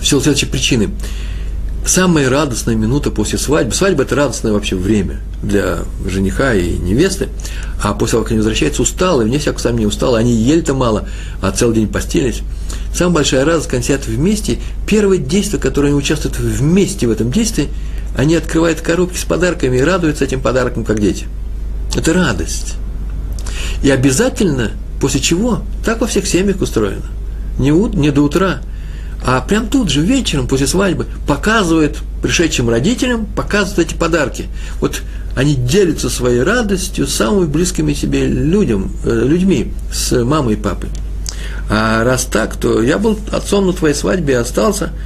в 0.00 0.06
силу 0.06 0.20
следующей 0.22 0.46
причины. 0.46 0.90
Самая 1.84 2.30
радостная 2.30 2.76
минута 2.76 3.10
после 3.10 3.38
свадьбы, 3.38 3.74
свадьба– 3.74 4.02
это 4.04 4.14
радостное 4.14 4.52
вообще 4.52 4.76
время 4.76 5.20
для 5.42 5.78
жениха 6.06 6.54
и 6.54 6.78
невесты, 6.78 7.28
а 7.82 7.92
после 7.92 8.12
того, 8.12 8.22
как 8.22 8.30
они 8.30 8.38
возвращаются 8.38 8.82
усталые, 8.82 9.26
вне 9.26 9.38
всякого 9.38 9.60
сомнения 9.60 9.88
усталые, 9.88 10.20
они 10.20 10.32
ели-то 10.32 10.74
мало, 10.74 11.08
а 11.40 11.50
целый 11.50 11.74
день 11.74 11.88
постелись. 11.88 12.42
Самая 12.94 13.16
большая 13.16 13.44
радость, 13.44 13.68
когда 13.68 13.82
сидят 13.82 14.06
вместе, 14.06 14.58
первое 14.86 15.18
действие, 15.18 15.60
которое 15.60 15.88
они 15.88 15.96
участвуют 15.96 16.38
вместе 16.38 17.08
в 17.08 17.10
этом 17.10 17.32
действии, 17.32 17.68
они 18.16 18.36
открывают 18.36 18.80
коробки 18.80 19.16
с 19.16 19.24
подарками 19.24 19.78
и 19.78 19.82
радуются 19.82 20.24
этим 20.24 20.40
подаркам, 20.40 20.84
как 20.84 21.00
дети. 21.00 21.26
Это 21.96 22.12
радость. 22.12 22.74
И 23.82 23.90
обязательно, 23.90 24.70
после 25.00 25.20
чего, 25.20 25.62
так 25.84 26.00
во 26.00 26.06
всех 26.06 26.26
семьях 26.26 26.60
устроено– 26.60 27.06
не, 27.58 27.72
у, 27.72 27.88
не 27.88 28.10
до 28.10 28.22
утра, 28.22 28.60
а 29.24 29.40
прям 29.40 29.68
тут 29.68 29.88
же 29.88 30.00
вечером 30.00 30.46
после 30.48 30.66
свадьбы 30.66 31.06
показывает 31.26 31.98
пришедшим 32.22 32.68
родителям, 32.70 33.26
показывает 33.26 33.90
эти 33.90 33.94
подарки. 33.96 34.46
Вот 34.80 35.02
они 35.36 35.54
делятся 35.54 36.10
своей 36.10 36.42
радостью 36.42 37.06
с 37.06 37.14
самыми 37.14 37.46
близкими 37.46 37.94
себе 37.94 38.26
людям, 38.26 38.92
э, 39.04 39.22
людьми, 39.24 39.72
с 39.92 40.12
мамой 40.24 40.54
и 40.54 40.56
папой. 40.56 40.90
А 41.70 42.04
раз 42.04 42.24
так, 42.24 42.56
то 42.56 42.82
я 42.82 42.98
был 42.98 43.18
отцом 43.30 43.66
на 43.66 43.72
твоей 43.72 43.94
свадьбе 43.94 44.34
и 44.34 44.36
остался– 44.36 44.92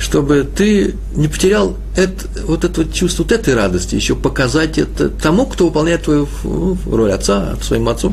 чтобы 0.00 0.44
ты 0.56 0.94
не 1.14 1.28
потерял 1.28 1.76
это, 1.94 2.26
вот 2.46 2.64
это 2.64 2.82
вот 2.82 2.94
чувство 2.94 3.22
вот 3.22 3.32
этой 3.32 3.54
радости, 3.54 3.94
еще 3.94 4.16
показать 4.16 4.78
это 4.78 5.10
тому, 5.10 5.44
кто 5.44 5.66
выполняет 5.66 6.04
твою 6.04 6.26
ну, 6.42 6.78
роль 6.90 7.12
отца, 7.12 7.56
своему 7.60 7.90
отцу. 7.90 8.12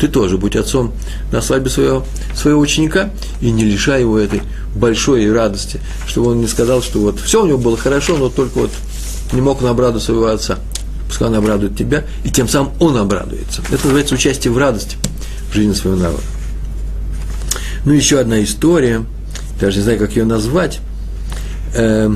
Ты 0.00 0.08
тоже 0.08 0.38
будь 0.38 0.56
отцом 0.56 0.92
на 1.30 1.40
свадьбе 1.40 1.70
своего, 1.70 2.04
своего 2.34 2.60
ученика 2.60 3.10
и 3.40 3.52
не 3.52 3.64
лишай 3.64 4.00
его 4.00 4.18
этой 4.18 4.42
большой 4.74 5.30
радости, 5.32 5.80
чтобы 6.06 6.30
он 6.30 6.40
не 6.40 6.46
сказал, 6.46 6.82
что 6.82 7.00
вот 7.00 7.20
все 7.20 7.42
у 7.42 7.46
него 7.46 7.58
было 7.58 7.76
хорошо, 7.76 8.16
но 8.16 8.28
только 8.28 8.58
вот 8.58 8.70
не 9.32 9.40
мог 9.40 9.62
он 9.62 9.68
обрадовать 9.68 10.02
своего 10.02 10.26
отца. 10.26 10.58
Пускай 11.08 11.28
он 11.28 11.34
обрадует 11.34 11.76
тебя, 11.76 12.04
и 12.24 12.30
тем 12.30 12.48
самым 12.48 12.72
он 12.78 12.96
обрадуется. 12.96 13.62
Это 13.70 13.84
называется 13.84 14.14
участие 14.14 14.52
в 14.52 14.58
радости 14.58 14.96
в 15.50 15.54
жизни 15.54 15.72
своего 15.72 15.98
народа. 15.98 16.22
Ну, 17.84 17.92
еще 17.92 18.20
одна 18.20 18.42
история, 18.42 19.04
даже 19.60 19.78
не 19.78 19.82
знаю, 19.82 19.98
как 19.98 20.14
ее 20.14 20.24
назвать, 20.24 20.80
Э, 21.74 22.10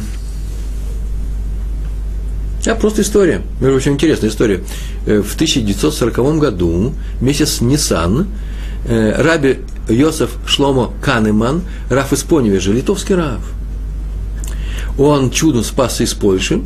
а 2.66 2.74
просто 2.76 3.02
история. 3.02 3.42
Между 3.60 3.76
очень 3.76 3.92
интересная 3.92 4.30
история. 4.30 4.64
Э, 5.06 5.20
в 5.20 5.34
1940 5.34 6.38
году, 6.38 6.94
месяц 7.20 7.60
Нисан, 7.60 8.28
э, 8.84 9.22
раби 9.22 9.58
Йосеф 9.88 10.30
Шломо 10.46 10.92
Канеман, 11.02 11.62
Раф 11.90 12.12
из 12.12 12.22
Поневежа, 12.22 12.72
литовский 12.72 13.14
Раф, 13.14 13.40
он 14.98 15.30
чудом 15.30 15.64
спасся 15.64 16.04
из 16.04 16.14
Польши, 16.14 16.60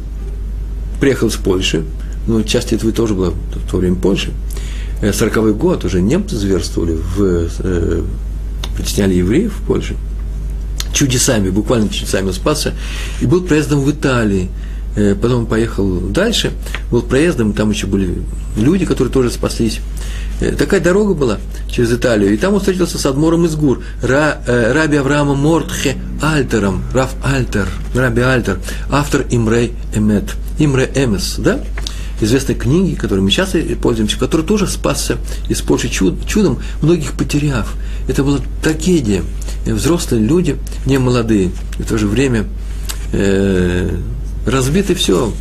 приехал 1.00 1.28
из 1.28 1.36
Польши, 1.36 1.84
ну, 2.26 2.42
часть 2.42 2.72
этого 2.72 2.92
тоже 2.92 3.14
была 3.14 3.30
в 3.30 3.70
то 3.70 3.78
время 3.78 3.96
Польши, 3.96 4.32
40 5.00 5.56
год, 5.56 5.84
уже 5.84 6.00
немцы 6.00 6.36
зверствовали, 6.36 6.92
в, 6.92 7.48
э, 7.60 8.02
притесняли 8.76 9.14
евреев 9.14 9.52
в 9.52 9.66
Польше– 9.66 9.96
чудесами, 10.98 11.50
буквально 11.50 11.88
чудесами 11.88 12.32
спасся, 12.32 12.74
и 13.20 13.26
был 13.26 13.42
проездом 13.42 13.80
в 13.80 13.90
Италии. 13.90 14.48
Э, 14.98 15.14
потом 15.14 15.46
поехал 15.46 16.00
дальше, 16.00 16.50
был 16.90 17.02
проездом, 17.02 17.52
там 17.52 17.70
еще 17.70 17.86
были 17.86 18.20
люди, 18.56 18.84
которые 18.84 19.12
тоже 19.12 19.30
спаслись. 19.30 19.78
Э, 20.40 20.50
такая 20.50 20.80
дорога 20.80 21.14
была 21.14 21.38
через 21.70 21.92
Италию, 21.92 22.34
и 22.34 22.36
там 22.36 22.54
он 22.54 22.58
встретился 22.58 22.98
с 22.98 23.06
Адмором 23.06 23.46
из 23.46 23.54
Гур, 23.54 23.80
Ра, 24.02 24.42
э, 24.44 24.72
Раби 24.72 24.96
Авраама 24.96 25.36
Мортхе 25.36 25.96
Альтером, 26.20 26.82
Раф 26.92 27.14
Альтер, 27.22 27.68
Раби 27.94 28.22
Альтер, 28.22 28.58
автор 28.90 29.24
Имрей 29.30 29.72
Эмет, 29.94 30.34
Имре 30.58 30.90
Эмес, 30.92 31.36
да? 31.38 31.60
известной 32.20 32.56
книги, 32.56 32.96
которой 32.96 33.20
мы 33.20 33.30
сейчас 33.30 33.54
пользуемся, 33.80 34.18
который 34.18 34.44
тоже 34.44 34.66
спасся 34.66 35.18
из 35.48 35.60
Польши 35.60 35.88
чуд, 35.88 36.26
чудом, 36.26 36.58
многих 36.82 37.12
потеряв. 37.12 37.72
Это 38.08 38.24
была 38.24 38.40
трагедия. 38.64 39.22
Взрослые 39.64 40.24
люди, 40.24 40.56
не 40.86 40.98
молодые, 40.98 41.52
в 41.78 41.84
то 41.84 41.96
же 41.96 42.08
время 42.08 42.46
э, 43.12 43.96
разбиты 44.48 44.94
все, 44.94 45.32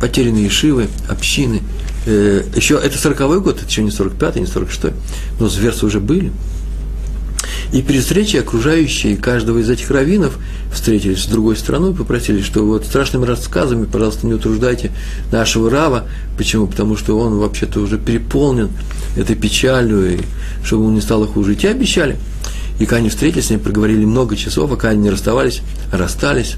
потерянные 0.00 0.50
шивы, 0.50 0.88
общины. 1.08 1.60
Э, 2.06 2.42
еще 2.54 2.80
это 2.82 2.96
40-й 2.96 3.40
год, 3.40 3.58
это 3.58 3.66
еще 3.66 3.82
не 3.82 3.90
45-й, 3.90 4.40
не 4.40 4.46
46-й, 4.46 4.92
но 5.38 5.48
зверства 5.48 5.86
уже 5.86 6.00
были. 6.00 6.32
И 7.72 7.80
при 7.80 8.00
встрече 8.00 8.40
окружающие 8.40 9.16
каждого 9.16 9.58
из 9.58 9.70
этих 9.70 9.90
раввинов 9.90 10.38
встретились 10.72 11.24
с 11.24 11.26
другой 11.26 11.56
стороной 11.56 11.92
и 11.92 11.94
попросили, 11.94 12.42
что 12.42 12.64
вот 12.64 12.84
страшными 12.84 13.24
рассказами, 13.24 13.86
пожалуйста, 13.86 14.26
не 14.26 14.34
утруждайте 14.34 14.92
нашего 15.30 15.70
Рава. 15.70 16.06
Почему? 16.36 16.66
Потому 16.66 16.96
что 16.96 17.18
он 17.18 17.38
вообще-то 17.38 17.80
уже 17.80 17.98
переполнен 17.98 18.70
этой 19.16 19.36
печалью, 19.36 20.18
и 20.18 20.20
чтобы 20.64 20.86
он 20.86 20.94
не 20.94 21.00
стало 21.00 21.26
хуже. 21.26 21.54
И 21.54 21.56
те 21.56 21.70
обещали. 21.70 22.16
И 22.78 22.84
когда 22.84 22.96
они 22.98 23.08
встретились, 23.08 23.50
они 23.50 23.58
проговорили 23.58 24.04
много 24.04 24.36
часов, 24.36 24.70
а 24.70 24.76
когда 24.76 24.90
они 24.90 25.02
не 25.02 25.10
расставались, 25.10 25.62
расстались. 25.90 26.56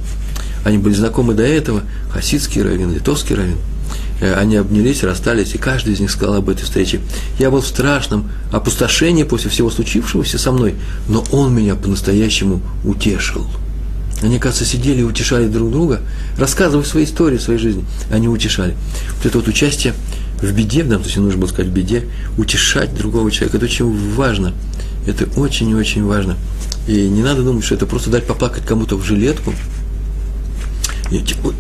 Они 0.65 0.79
были 0.79 0.95
знакомы 0.95 1.35
до 1.35 1.43
этого, 1.43 1.83
хасидский 2.11 2.63
раввин, 2.63 2.93
литовский 2.93 3.35
раввин– 3.37 3.59
Э, 4.21 4.35
они 4.35 4.57
обнялись, 4.57 5.03
расстались, 5.03 5.55
и 5.55 5.59
каждый 5.59 5.95
из 5.95 6.01
них 6.01 6.11
сказал 6.11 6.37
об 6.37 6.49
этой 6.49 6.63
встрече. 6.63 7.01
Я 7.39 7.51
был 7.51 7.61
в 7.61 7.67
страшном 7.67 8.31
опустошении 8.53 9.25
после 9.25 9.51
всего 9.51 9.71
случившегося 9.71 10.39
со 10.39 10.53
мной, 10.53 10.75
но 11.09 11.25
он 11.33 11.55
меня 11.55 11.75
по-настоящему 11.75 12.63
утешил. 12.85 13.47
Они, 14.23 14.39
кажется, 14.39 14.65
сидели 14.65 15.01
и 15.01 15.05
утешали 15.05 15.49
друг 15.49 15.71
друга, 15.71 16.01
рассказывая 16.39 16.85
свои 16.85 17.05
истории, 17.05 17.39
своей 17.39 17.59
жизни. 17.59 17.85
Они 18.11 18.29
утешали. 18.29 18.75
Вот 19.17 19.27
это 19.27 19.39
вот 19.39 19.49
участие 19.49 19.93
в 20.41 20.51
беде, 20.53 20.85
в 20.85 20.89
данном 20.89 21.03
случае 21.03 21.25
нужно 21.25 21.41
было 21.41 21.49
сказать 21.49 21.71
в 21.71 21.75
беде, 21.75 22.05
утешать 22.39 22.95
другого 22.95 23.31
человека, 23.31 23.57
это 23.59 23.67
очень 23.67 24.15
важно. 24.15 24.55
Это 25.07 25.27
очень 25.39 25.69
и 25.69 25.75
очень 25.75 26.05
важно. 26.05 26.37
И 26.87 27.09
не 27.09 27.23
надо 27.23 27.43
думать, 27.43 27.65
что 27.65 27.75
это 27.75 27.85
просто 27.85 28.09
дать 28.09 28.27
поплакать 28.27 28.65
кому-то 28.65 28.97
в 28.97 29.05
жилетку– 29.05 29.53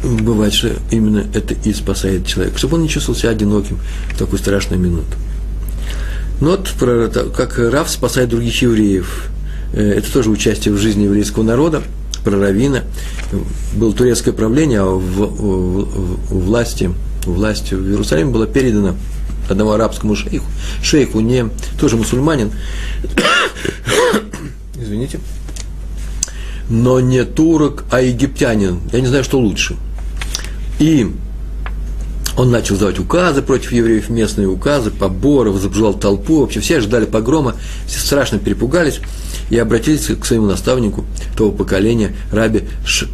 бывает, 0.02 0.52
что 0.52 0.70
именно 0.90 1.24
это 1.34 1.54
и 1.54 1.72
спасает 1.72 2.26
человека, 2.26 2.58
чтобы 2.58 2.76
он 2.76 2.82
не 2.82 2.88
чувствовал 2.88 3.18
себя 3.18 3.30
одиноким 3.30 3.78
в 4.12 4.18
такую 4.18 4.38
страшную 4.38 4.80
минуту. 4.80 5.16
Но 6.40 6.52
вот 6.52 6.70
про, 6.78 7.08
как 7.08 7.58
Рав 7.58 7.88
спасает 7.88 8.28
других 8.30 8.60
евреев. 8.62 9.28
Э, 9.72 9.94
это 9.98 10.12
тоже 10.12 10.30
участие 10.30 10.74
в 10.74 10.78
жизни 10.78 11.04
еврейского 11.04 11.42
народа, 11.42 11.82
про 12.24 12.38
Равина. 12.38 12.84
Было 13.74 13.92
турецкое 13.92 14.34
правление, 14.34 14.80
а 14.80 14.86
в, 14.86 15.00
в, 15.00 15.84
в, 16.30 16.44
власти, 16.46 16.90
власть 17.24 17.72
в 17.72 17.88
Иерусалиме 17.88 18.30
была 18.30 18.46
передана 18.46 18.94
одному 19.48 19.72
арабскому 19.72 20.16
шейху, 20.16 20.46
шейху 20.82 21.20
не 21.20 21.46
тоже 21.78 21.96
мусульманин, 21.96 22.50
извините, 24.80 25.20
но 26.68 27.00
не 27.00 27.24
турок, 27.24 27.84
а 27.90 28.00
египтянин. 28.00 28.80
Я 28.92 29.00
не 29.00 29.06
знаю, 29.06 29.24
что 29.24 29.38
лучше. 29.38 29.76
И 30.78 31.06
он 32.36 32.50
начал 32.50 32.76
давать 32.76 32.98
указы 32.98 33.42
против 33.42 33.70
евреев, 33.72 34.08
местные 34.10 34.48
указы, 34.48 34.90
поборы, 34.90 35.50
возбуждал 35.50 35.94
толпу. 35.94 36.40
Вообще 36.40 36.60
все 36.60 36.78
ожидали 36.78 37.04
погрома, 37.04 37.54
все 37.86 38.00
страшно 38.00 38.38
перепугались 38.38 39.00
и 39.50 39.58
обратились 39.58 40.06
к 40.06 40.24
своему 40.24 40.46
наставнику 40.46 41.04
того 41.36 41.52
поколения, 41.52 42.16
раби 42.32 42.64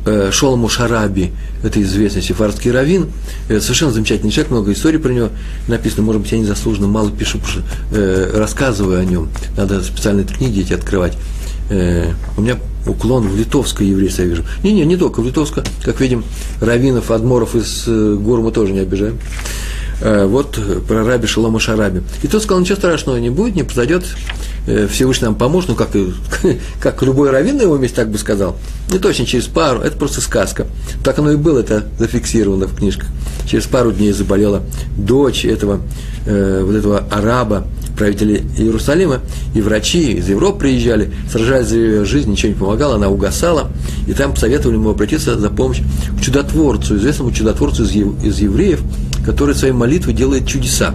э, 0.07 0.31
Шолому 0.33 0.69
Шараби. 0.69 1.33
Это 1.63 1.83
известный 1.83 2.23
сефардский 2.23 2.71
раввин, 2.71 3.09
это 3.49 3.61
совершенно 3.61 3.93
замечательный 3.93 4.31
человек, 4.31 4.51
много 4.51 4.73
историй 4.73 4.99
про 4.99 5.11
него 5.11 5.29
написано. 5.69 6.03
Может 6.03 6.23
быть, 6.23 6.33
я 6.33 6.39
незаслуженно 6.39 6.87
мало 6.87 7.11
пишу, 7.11 7.39
э, 7.93 8.31
рассказываю 8.35 9.01
о 9.01 9.05
нем. 9.05 9.29
Надо 9.57 9.83
специальные 9.83 10.27
книги 10.27 10.61
эти 10.61 10.73
открывать. 10.73 11.19
Э, 11.69 12.13
у 12.39 12.41
меня 12.41 12.57
уклон 12.87 13.29
в 13.29 13.37
литовское 13.37 13.87
еврейство 13.87 14.23
я 14.23 14.29
вижу. 14.29 14.45
Не-не, 14.63 14.85
не 14.85 14.97
только 14.97 15.21
в 15.21 15.27
литовское. 15.27 15.65
Как 15.83 16.01
видим, 16.01 16.25
раввинов, 16.61 17.11
адморов 17.11 17.55
из 17.55 17.85
э, 17.87 18.15
гор 18.15 18.41
мы 18.41 18.53
тоже 18.53 18.73
не 18.73 18.81
обижаем. 18.81 19.19
Э, 20.01 20.25
вот 20.27 20.59
про 20.89 21.05
раби 21.05 21.27
Шалома 21.27 21.61
Шараби. 21.61 22.03
И 22.23 22.27
тот 22.27 22.43
сказал, 22.43 22.61
ничего 22.61 22.77
страшного 22.77 23.19
не 23.19 23.29
будет, 23.29 23.55
не 23.55 23.63
произойдет, 23.65 24.05
э, 24.67 24.87
Всевышний 24.87 25.27
нам 25.27 25.35
поможет, 25.35 25.71
ну, 25.71 25.77
как, 25.77 25.91
как 26.81 27.03
любой 27.03 27.31
раввин 27.31 27.59
на 27.59 27.63
его 27.63 27.77
месте 27.77 27.97
так 27.97 28.11
бы 28.11 28.17
сказал. 28.17 28.57
Не 28.91 28.99
точно 28.99 29.27
через 29.27 29.45
пару, 29.45 29.81
это 29.81 29.97
просто 29.97 30.23
сказка. 30.23 30.67
Так 31.05 31.19
оно 31.19 31.33
и 31.33 31.37
было, 31.37 31.61
это 31.61 31.85
зафиксировано 31.99 32.67
в 32.67 32.77
книжках. 32.77 33.09
Через 33.47 33.67
пару 33.67 33.93
дней 33.93 34.13
заболела 34.13 34.63
дочь 34.97 35.45
этого, 35.45 35.81
э, 36.25 36.63
вот 36.65 36.75
этого 36.75 37.05
араба, 37.11 37.67
правителя 37.99 38.41
Иерусалима, 38.57 39.21
и 39.55 39.61
врачи 39.61 40.13
из 40.13 40.29
Европы 40.31 40.61
приезжали, 40.61 41.13
сражались 41.31 41.67
за 41.67 41.77
ее 41.77 42.05
жизнь, 42.07 42.31
ничего 42.31 42.53
не 42.53 42.59
помогало, 42.59 42.95
она 42.95 43.11
угасала, 43.11 43.71
и 44.07 44.15
там 44.15 44.33
посоветовали 44.33 44.77
ему 44.77 44.91
обратиться 44.91 45.39
за 45.39 45.51
помощью 45.51 45.85
к 46.19 46.23
чудотворцу, 46.23 46.97
известному 46.97 47.33
чудотворцу 47.33 47.85
из, 47.85 47.91
из 48.25 48.39
евреев, 48.39 48.81
который 49.25 49.55
своей 49.55 49.75
молитвой 49.75 50.15
делает 50.15 50.47
чудеса, 50.47 50.95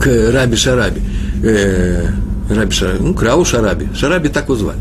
к 0.00 0.32
Раби 0.32 0.56
Шараби, 0.56 1.00
э, 1.42 2.06
Раби 2.50 2.72
Шараби, 2.72 3.02
ну, 3.02 3.14
к 3.14 3.22
Рау 3.22 3.44
Шараби, 3.44 3.88
Шараби 3.94 4.28
так 4.28 4.44
его 4.44 4.56
звали. 4.56 4.78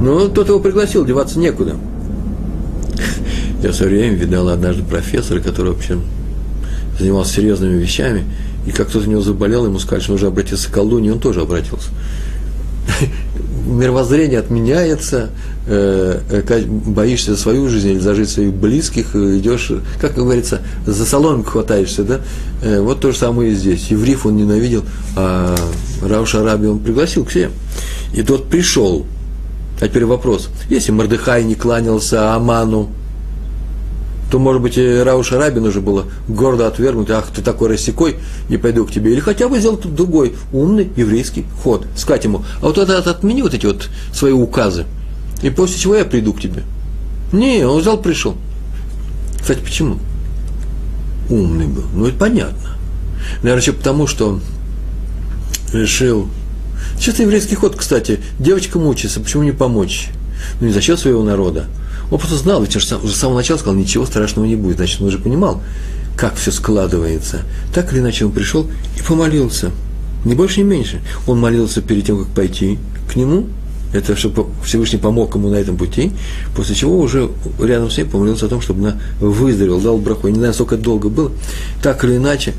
Но 0.00 0.28
тот 0.28 0.48
его 0.48 0.60
пригласил, 0.60 1.04
деваться 1.04 1.38
некуда. 1.38 1.76
Я 3.62 3.72
все 3.72 3.84
время 3.84 4.16
видал 4.16 4.48
однажды 4.48 4.82
профессора, 4.82 5.40
который 5.40 5.72
вообще 5.72 5.98
занимался 6.98 7.34
серьезными 7.34 7.78
вещами, 7.78 8.24
и 8.66 8.70
как 8.70 8.88
кто-то 8.88 9.06
у 9.06 9.10
него 9.10 9.20
заболел, 9.20 9.66
ему 9.66 9.78
сказали, 9.78 10.02
что 10.02 10.12
нужно 10.12 10.28
обратиться 10.28 10.70
к 10.70 10.74
колдуне, 10.74 11.08
и 11.08 11.12
он 11.12 11.20
тоже 11.20 11.40
обратился. 11.40 11.90
Мировоззрение 13.66 14.38
отменяется, 14.38 15.30
боишься 15.70 17.34
за 17.34 17.40
свою 17.40 17.68
жизнь 17.68 17.90
или 17.90 17.98
за 17.98 18.14
жизнь 18.14 18.30
своих 18.30 18.52
близких, 18.52 19.14
э, 19.14 19.38
идешь, 19.38 19.70
как 20.00 20.14
говорится, 20.14 20.62
за 20.86 21.04
соломинку 21.04 21.52
хватаешься, 21.52 22.02
да? 22.02 22.20
Вот 22.80 23.00
то 23.00 23.12
же 23.12 23.18
самое 23.18 23.52
и 23.52 23.54
здесь. 23.54 23.88
Евриф 23.88 24.26
он 24.26 24.36
ненавидел, 24.36 24.84
а 25.16 25.56
Рауш 26.02 26.34
Араби 26.34 26.66
он 26.66 26.80
пригласил 26.80 27.24
к 27.24 27.30
себе. 27.30 27.50
И 28.12 28.22
тот 28.22 28.48
пришел. 28.48 29.06
А 29.80 29.88
теперь 29.88 30.04
вопрос. 30.04 30.50
Если 30.68 30.92
Мордыхай 30.92 31.44
не 31.44 31.54
кланялся 31.54 32.34
Аману, 32.34 32.90
то, 34.30 34.38
может 34.38 34.62
быть, 34.62 34.78
и 34.78 34.98
Рауша 34.98 35.38
Раби 35.38 35.60
нужно 35.60 35.80
было 35.80 36.04
гордо 36.28 36.66
отвергнуть, 36.66 37.10
ах, 37.10 37.28
ты 37.34 37.42
такой 37.42 37.70
рассекой, 37.70 38.16
не 38.48 38.58
пойду 38.58 38.84
к 38.86 38.92
тебе. 38.92 39.12
Или 39.12 39.20
хотя 39.20 39.48
бы 39.48 39.58
сделать 39.58 39.82
другой 39.94 40.34
умный 40.52 40.88
еврейский 40.96 41.46
ход, 41.62 41.86
сказать 41.96 42.24
ему, 42.24 42.44
а 42.60 42.66
вот 42.66 42.78
это 42.78 42.98
отмени 42.98 43.42
вот 43.42 43.54
эти 43.54 43.66
вот 43.66 43.88
свои 44.12 44.32
указы, 44.32 44.84
и 45.42 45.50
после 45.50 45.78
чего 45.78 45.96
я 45.96 46.04
приду 46.04 46.32
к 46.32 46.40
тебе. 46.40 46.62
Не, 47.32 47.64
он 47.64 47.80
взял, 47.80 48.00
пришел. 48.00 48.36
Кстати, 49.40 49.60
почему? 49.60 49.98
Умный 51.28 51.66
был. 51.66 51.84
Ну, 51.94 52.06
это 52.06 52.18
понятно. 52.18 52.76
Наверное, 53.42 53.62
еще 53.62 53.72
потому, 53.72 54.06
что 54.06 54.40
решил... 55.72 56.28
Чисто 56.98 57.22
еврейский 57.22 57.54
ход, 57.54 57.76
кстати. 57.76 58.20
Девочка 58.38 58.78
мучается, 58.78 59.20
почему 59.20 59.42
не 59.42 59.52
помочь? 59.52 60.08
Ну, 60.60 60.66
не 60.66 60.72
за 60.72 60.80
счет 60.80 60.98
своего 60.98 61.22
народа, 61.22 61.66
он 62.10 62.18
просто 62.18 62.36
знал, 62.36 62.62
ведь 62.62 62.74
уже 62.74 62.86
с 62.86 63.16
самого 63.16 63.38
начала 63.38 63.58
сказал, 63.58 63.74
ничего 63.74 64.04
страшного 64.04 64.46
не 64.46 64.56
будет. 64.56 64.76
Значит, 64.76 65.00
он 65.00 65.08
уже 65.08 65.18
понимал, 65.18 65.62
как 66.16 66.34
все 66.34 66.50
складывается. 66.50 67.42
Так 67.72 67.92
или 67.92 68.00
иначе 68.00 68.24
он 68.24 68.32
пришел 68.32 68.68
и 68.98 69.02
помолился. 69.02 69.70
Не 70.24 70.34
больше, 70.34 70.60
не 70.60 70.64
меньше. 70.64 71.00
Он 71.26 71.38
молился 71.38 71.80
перед 71.80 72.04
тем, 72.04 72.18
как 72.18 72.34
пойти 72.34 72.78
к 73.10 73.16
нему. 73.16 73.46
Это 73.92 74.16
чтобы 74.16 74.46
Всевышний 74.64 74.98
помог 74.98 75.34
ему 75.34 75.48
на 75.48 75.56
этом 75.56 75.76
пути. 75.76 76.12
После 76.54 76.74
чего 76.74 76.98
уже 76.98 77.30
рядом 77.60 77.90
с 77.90 77.98
ним 77.98 78.08
помолился 78.08 78.46
о 78.46 78.48
том, 78.48 78.60
чтобы 78.60 78.88
она 78.88 79.00
выздоровела, 79.20 79.80
дал 79.80 79.98
браху. 79.98 80.28
Я 80.28 80.32
не 80.32 80.38
знаю, 80.38 80.54
сколько 80.54 80.76
это 80.76 80.84
долго 80.84 81.08
было. 81.08 81.32
Так 81.82 82.04
или 82.04 82.16
иначе, 82.16 82.54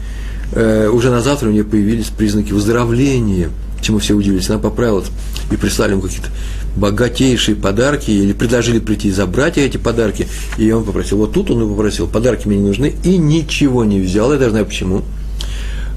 э, 0.54 0.90
уже 0.90 1.10
на 1.10 1.22
завтра 1.22 1.50
у 1.50 1.52
нее 1.52 1.64
появились 1.64 2.08
признаки 2.08 2.52
выздоровления, 2.52 3.50
чему 3.82 4.00
все 4.00 4.14
удивились. 4.14 4.50
Она 4.50 4.60
поправилась 4.60 5.08
и 5.52 5.56
прислали 5.56 5.92
ему 5.92 6.02
какие-то 6.02 6.30
богатейшие 6.76 7.56
подарки, 7.56 8.12
или 8.12 8.34
предложили 8.34 8.80
прийти 8.80 9.10
и 9.10 9.12
забрать 9.12 9.58
эти 9.58 9.78
подарки, 9.78 10.28
и 10.58 10.72
он 10.72 10.84
попросил, 10.84 11.18
вот 11.18 11.34
тут 11.34 11.52
он 11.52 11.64
и 11.64 11.70
попросил, 11.70 12.08
подарки 12.08 12.48
мне 12.48 12.58
не 12.58 12.68
нужны, 12.68 12.96
и 13.04 13.18
ничего 13.18 13.84
не 13.84 14.00
взял, 14.00 14.32
я 14.32 14.40
даже 14.40 14.52
знаю 14.52 14.66
почему, 14.66 15.04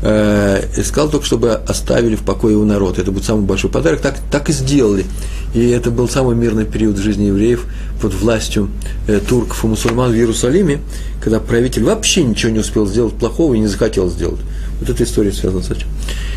и 0.02 0.82
сказал 0.82 1.08
только, 1.08 1.24
чтобы 1.24 1.52
оставили 1.52 2.14
в 2.14 2.22
покое 2.22 2.54
его 2.54 2.64
народ. 2.64 2.98
Это 2.98 3.10
будет 3.10 3.24
самый 3.24 3.46
большой 3.46 3.70
подарок. 3.70 4.00
Так, 4.00 4.16
так 4.30 4.50
и 4.50 4.52
сделали. 4.52 5.06
И 5.54 5.68
это 5.68 5.90
был 5.90 6.08
самый 6.08 6.34
мирный 6.34 6.64
период 6.64 6.98
жизни 6.98 7.24
евреев 7.24 7.64
под 8.00 8.12
властью 8.12 8.70
э, 9.06 9.20
турков 9.20 9.64
и 9.64 9.68
мусульман 9.68 10.10
в 10.10 10.14
Иерусалиме, 10.14 10.80
когда 11.22 11.38
правитель 11.38 11.84
вообще 11.84 12.24
ничего 12.24 12.50
не 12.50 12.58
успел 12.58 12.86
сделать 12.86 13.14
плохого 13.14 13.54
и 13.54 13.60
не 13.60 13.68
захотел 13.68 14.10
сделать. 14.10 14.40
Вот 14.80 14.90
эта 14.90 15.04
история 15.04 15.32
связана 15.32 15.62
с 15.62 15.70
этим. 15.70 15.86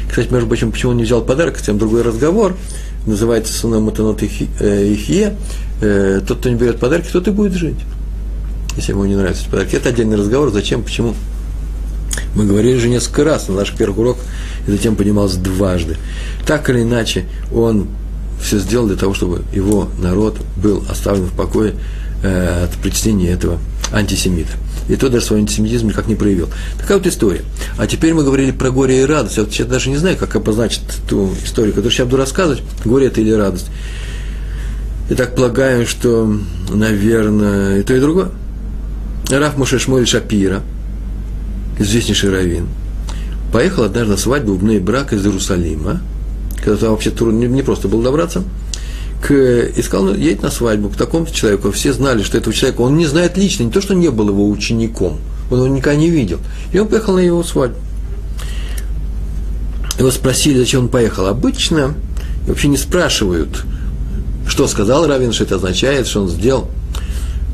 Кстати, 0.08 0.32
между 0.32 0.48
прочим, 0.48 0.72
почему 0.72 0.91
он 0.91 0.98
не 0.98 1.04
взял 1.04 1.24
подарок, 1.24 1.60
это 1.60 1.74
другой 1.74 2.04
разговор 2.04 2.56
называется 3.08 3.54
Суна 3.54 3.80
Матанот 3.80 4.22
Ихье, 4.22 5.36
э, 5.82 6.22
тот, 6.28 6.38
кто 6.38 6.50
не 6.50 6.56
берет 6.56 6.80
подарки, 6.80 7.10
тот 7.12 7.28
и 7.28 7.32
будет 7.32 7.54
жить. 7.54 7.78
Если 8.76 8.91
ему 8.91 9.06
не 9.06 9.15
нравятся 9.15 9.46
подарки. 9.50 9.76
Это 9.76 9.89
отдельный 9.89 10.17
разговор, 10.17 10.52
зачем, 10.52 10.84
почему. 10.84 11.15
Мы 12.36 12.46
говорили 12.46 12.78
же 12.78 12.90
несколько 12.90 13.24
раз, 13.24 13.48
на 13.48 13.56
наш 13.56 13.74
первый 13.74 14.00
урок 14.00 14.18
эта 14.68 14.78
тема 14.78 14.96
поднималась 14.96 15.36
дважды. 15.36 15.98
Так 16.46 16.70
или 16.70 16.84
иначе, 16.84 17.26
он 17.54 17.88
все 18.42 18.60
сделал 18.60 18.88
для 18.88 18.98
того, 18.98 19.14
чтобы 19.14 19.44
его 19.54 19.90
народ 20.00 20.38
был 20.56 20.84
оставлен 20.90 21.26
в 21.26 21.34
покое 21.34 21.74
э, 22.24 22.66
от 22.66 22.72
причинения 22.82 23.30
этого 23.30 23.60
антисемита 23.92 24.52
и 24.88 24.96
тот 24.96 25.12
даже 25.12 25.26
свой 25.26 25.40
антисемитизм 25.40 25.88
никак 25.88 26.08
не 26.08 26.16
проявил. 26.16 26.50
Такая 26.80 26.98
вот 26.98 27.08
история. 27.08 27.42
А 27.78 27.88
теперь 27.88 28.14
мы 28.14 28.24
говорили 28.24 28.52
про 28.52 28.72
горе 28.72 29.02
и 29.02 29.06
радость. 29.06 29.38
Я 29.38 29.44
вот 29.44 29.52
сейчас 29.52 29.68
даже 29.68 29.90
не 29.90 29.98
знаю, 29.98 30.18
как 30.18 30.36
обозначить 30.36 30.82
ту 31.10 31.34
историю, 31.44 31.74
которую 31.74 31.92
сейчас 31.92 32.06
буду 32.06 32.18
рассказывать, 32.18 32.64
горе 32.86 33.08
это 33.08 33.22
или 33.22 33.32
радость. 33.32 33.68
И 35.10 35.16
так 35.16 35.36
полагаю, 35.36 35.86
что, 35.86 36.34
наверное, 36.70 37.80
и 37.80 37.84
то, 37.84 37.94
и 37.96 38.00
другое. 38.00 38.30
Раф 39.30 39.58
Мушешмоль 39.58 40.08
Шапира, 40.08 40.62
известнейший 41.80 42.32
раввин, 42.32 42.68
поехал 43.52 43.84
однажды 43.84 44.12
на 44.12 44.18
свадьбу 44.18 44.54
в 44.54 44.80
брак 44.82 45.13
из 45.13 45.26
Иерусалима, 45.26 46.02
когда 46.58 46.78
там 46.78 46.92
вообще 46.92 47.12
трудно, 47.12 47.46
не, 47.46 47.62
просто 47.62 47.88
было 47.88 48.04
добраться– 48.04 48.44
к, 49.22 49.34
и 49.34 49.82
сказал, 49.82 50.08
ну, 50.08 50.16
едет 50.16 50.44
на 50.44 50.52
свадьбу 50.52 50.90
к 50.90 50.96
такому-то 50.96 51.34
человеку. 51.34 51.72
Все 51.72 51.94
знали, 51.94 52.24
что 52.24 52.38
этого 52.38 52.54
человека, 52.54 52.82
он 52.82 52.98
не 52.98 53.06
знает 53.06 53.38
лично, 53.38 53.63
не 53.63 53.72
то, 53.72 53.82
что 53.82 53.94
не 53.94 54.10
был 54.10 54.30
его 54.30 54.50
учеником, 54.50 55.18
он 55.50 55.58
его 55.60 55.68
никогда 55.68 56.00
не 56.00 56.10
видел. 56.10 56.40
И 56.72 56.80
он 56.80 56.88
поехал 56.88 57.16
на 57.16 57.20
его 57.20 57.44
свадьбу. 57.44 57.78
Его 59.98 60.12
спросили, 60.12 60.60
зачем 60.60 60.84
он 60.84 60.90
поехал. 60.90 61.26
Обычно 61.26 61.96
вообще 62.48 62.68
не 62.68 62.78
спрашивают, 62.78 63.63
что 64.48 64.68
сказал 64.68 65.08
Равин, 65.08 65.34
что 65.34 65.44
это 65.44 65.56
означает, 65.56 66.08
что 66.08 66.22
он 66.22 66.30
сделал. 66.30 66.70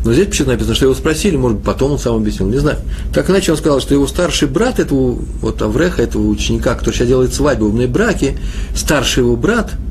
Но 0.03 0.13
здесь 0.13 0.27
почему 0.27 0.49
написано, 0.49 0.75
что 0.75 0.85
его 0.85 0.95
спросили, 0.95 1.37
может 1.37 1.57
быть, 1.57 1.65
потом 1.65 1.93
он 1.93 1.99
сам 1.99 2.15
объяснил, 2.15 2.49
не 2.49 2.57
знаю. 2.57 2.77
Так 3.13 3.29
иначе 3.29 3.51
он 3.51 3.57
сказал, 3.57 3.79
что 3.79 3.93
его 3.93 4.05
старший 4.05 4.47
брат 4.47 4.79
этого, 4.79 5.17
вот 5.41 5.61
Авреха, 5.61 6.01
этого 6.01 6.27
ученика, 6.27 6.75
который 6.75 6.95
сейчас 6.95 7.07
делает 7.07 7.33
свадьбу 7.33 7.67
в 7.67 7.87
браке, 7.87 8.37
старший 8.75 9.23
его 9.23 9.35
брат– 9.35 9.71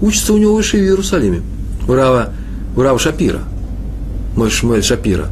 учится 0.00 0.32
у 0.32 0.38
него 0.38 0.54
выше 0.54 0.78
в 0.78 0.80
Иерусалиме, 0.80 1.42
у 1.88 1.92
Рава, 1.92 2.30
у 2.76 2.80
Рава 2.80 2.98
Шапира, 2.98 3.40
мой 4.36 4.50
Шмуэль 4.50 4.82
Шапира. 4.82 5.28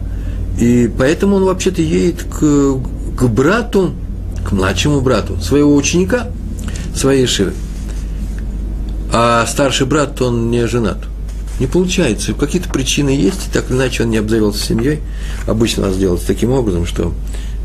И 0.61 0.90
поэтому 0.96 1.37
он 1.37 1.44
вообще-то 1.44 1.83
едет 1.83 2.22
к, 2.24 2.81
к 3.16 3.28
брату, 3.28 3.92
к 4.46 4.52
младшему 4.52 5.00
брату, 5.00 5.40
своего 5.40 5.74
ученика, 5.74 6.28
своей 6.94 7.26
Шивы. 7.26 7.52
А 9.12 9.46
старший 9.46 9.87
брат, 9.87 10.20
он 10.20 10.50
не 10.50 10.66
женат. 10.66 10.98
Не 11.61 11.66
получается. 11.66 12.35
Какие-то 12.35 12.68
причины 12.68 13.11
есть, 13.11 13.53
так 13.53 13.71
или 13.71 13.77
иначе 13.77 14.05
он 14.05 14.11
не 14.11 14.18
обзавелся 14.18 14.64
семьей. 14.64 15.01
Обычно 15.47 15.87
нас 15.87 15.97
делается 15.97 16.27
таким 16.27 16.53
образом, 16.53 16.87
что 16.87 17.12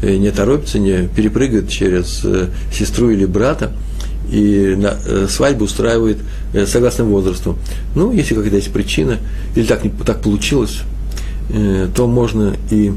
э, 0.01 0.15
не 0.15 0.32
торопится, 0.32 0.79
не 0.79 1.08
перепрыгивает 1.08 1.69
через 1.69 2.21
э, 2.23 2.49
сестру 2.73 3.12
или 3.12 3.25
брата, 3.25 3.71
и 4.32 4.75
на, 4.75 4.97
э, 5.06 5.27
свадьбу 5.29 5.65
устраивает 5.65 6.17
согласно 6.67 7.03
возрасту. 7.03 7.58
Ну, 7.95 8.12
если 8.12 8.36
какая-то 8.36 8.56
есть 8.56 8.71
причина, 8.71 9.19
или 9.56 9.65
так, 9.65 9.82
так 10.06 10.21
получилось, 10.21 10.82
то 11.95 12.08
можно 12.08 12.56
и 12.71 12.93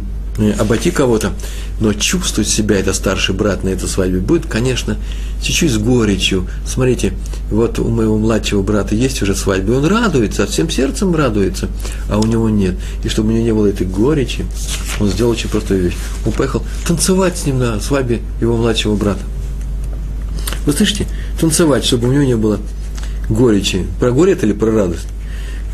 обойти 0.59 0.91
кого-то, 0.91 1.33
но 1.81 1.93
чувствовать 1.93 2.49
себя 2.49 2.79
это 2.79 2.93
старший 2.93 3.35
брат 3.35 3.65
на 3.65 3.71
этой 3.71 3.89
свадьбе 3.89 4.21
будет, 4.21 4.47
конечно, 4.47 4.97
чуть-чуть 5.43 5.71
с 5.71 5.79
горечью. 5.79 6.47
Смотрите, 6.67 7.15
вот 7.51 7.79
у 7.79 7.89
моего 7.89 8.19
младшего 8.19 8.63
брата 8.63 8.95
есть 8.95 9.23
уже 9.23 9.35
свадьба, 9.35 9.73
и 9.73 9.77
он 9.77 9.87
радуется, 9.87 10.47
всем 10.47 10.69
сердцем 10.71 11.15
радуется, 11.15 11.69
а 12.11 12.19
у 12.19 12.25
него 12.25 12.49
нет. 12.49 12.75
И 13.05 13.09
чтобы 13.09 13.31
у 13.31 13.33
него 13.33 13.45
не 13.45 13.53
было 13.53 13.67
этой 13.67 13.87
горечи, 13.87 14.45
он 15.01 15.09
сделал 15.09 15.33
очень 15.33 15.49
простую 15.49 15.83
вещь. 15.85 15.97
Он 16.25 16.33
поехал 16.33 16.63
танцевать 16.87 17.39
с 17.39 17.47
ним 17.47 17.59
на 17.59 17.81
свадьбе 17.81 18.21
его 18.41 18.57
младшего 18.57 18.97
брата. 18.97 19.23
Вы 20.67 20.73
слышите? 20.73 21.07
Танцевать, 21.41 21.85
чтобы 21.85 22.09
у 22.09 22.13
него 22.13 22.25
не 22.25 22.37
было 22.37 22.59
горечи. 23.29 23.87
Про 24.01 24.11
горе 24.11 24.33
это 24.33 24.47
или 24.47 24.53
про 24.53 24.71
радость? 24.71 25.07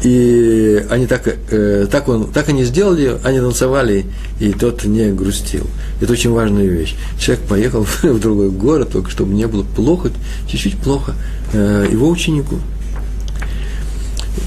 И 0.02 0.84
они 0.90 1.06
так, 1.06 1.22
э, 1.26 1.86
так, 1.90 2.08
он, 2.08 2.32
так 2.32 2.48
они 2.48 2.64
сделали, 2.64 3.18
они 3.22 3.38
танцевали, 3.38 4.06
и 4.40 4.52
тот 4.52 4.84
не 4.84 5.12
грустил. 5.12 5.66
Это 6.00 6.12
очень 6.12 6.32
важная 6.32 6.66
вещь. 6.66 6.96
Человек 7.18 7.44
поехал 7.46 7.86
в 8.02 8.18
другой 8.18 8.50
город, 8.50 8.90
только 8.92 9.10
чтобы 9.10 9.32
не 9.34 9.46
было 9.46 9.62
плохо, 9.62 10.10
чуть-чуть 10.48 10.76
плохо 10.78 11.14
э, 11.52 11.86
его 11.90 12.08
ученику. 12.08 12.56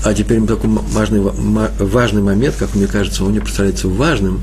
А 0.03 0.13
теперь 0.13 0.41
такой 0.45 0.69
важный, 0.69 1.21
важный 1.21 2.21
момент, 2.21 2.55
как 2.57 2.75
мне 2.75 2.87
кажется, 2.87 3.23
он 3.23 3.31
мне 3.31 3.39
представляется 3.39 3.87
важным, 3.87 4.41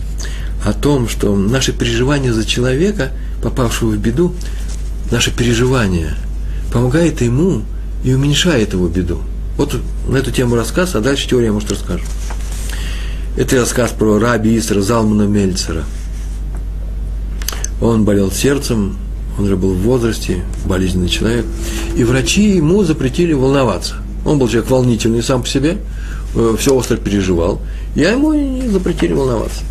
о 0.65 0.73
том, 0.73 1.09
что 1.09 1.35
наши 1.37 1.73
переживания 1.73 2.33
за 2.33 2.45
человека, 2.45 3.11
попавшего 3.43 3.91
в 3.91 3.99
беду, 3.99 4.35
наше 5.11 5.31
переживание 5.31 6.15
помогает 6.73 7.21
ему 7.21 7.63
и 8.05 8.15
уменьшает 8.15 8.73
его 8.73 8.89
беду. 8.89 9.21
Вот 9.63 9.81
на 10.09 10.17
эту 10.17 10.33
тему 10.33 10.57
рассказ, 10.57 10.97
а 10.97 11.01
дальше 11.01 11.29
теория, 11.29 11.53
может, 11.53 11.71
расскажу. 11.71 12.03
Это 13.37 13.61
рассказ 13.61 13.93
про 13.93 14.19
раби 14.19 14.59
Исра 14.59 14.81
Залмана 14.81 15.23
Мельцера. 15.23 15.85
Он 17.81 18.05
болел 18.05 18.33
сердцем, 18.33 18.97
он 19.39 19.45
уже 19.45 19.57
был 19.57 19.75
в 19.75 19.83
возрасте, 19.83 20.43
болезненный 20.65 21.09
человек, 21.09 21.47
и 21.95 22.03
врачи 22.03 22.57
ему 22.57 22.83
запретили 22.83 23.35
волноваться. 23.35 23.99
Он 24.27 24.41
был 24.41 24.49
человек 24.49 24.69
волнительный 24.69 25.23
сам 25.23 25.43
по 25.43 25.49
себе, 25.49 25.77
э, 26.35 26.57
все 26.59 26.75
остро 26.75 26.97
переживал, 26.97 27.61
и 27.95 28.01
ему 28.01 28.33
не 28.33 28.67
запретили 28.67 29.13
волноваться. 29.13 29.63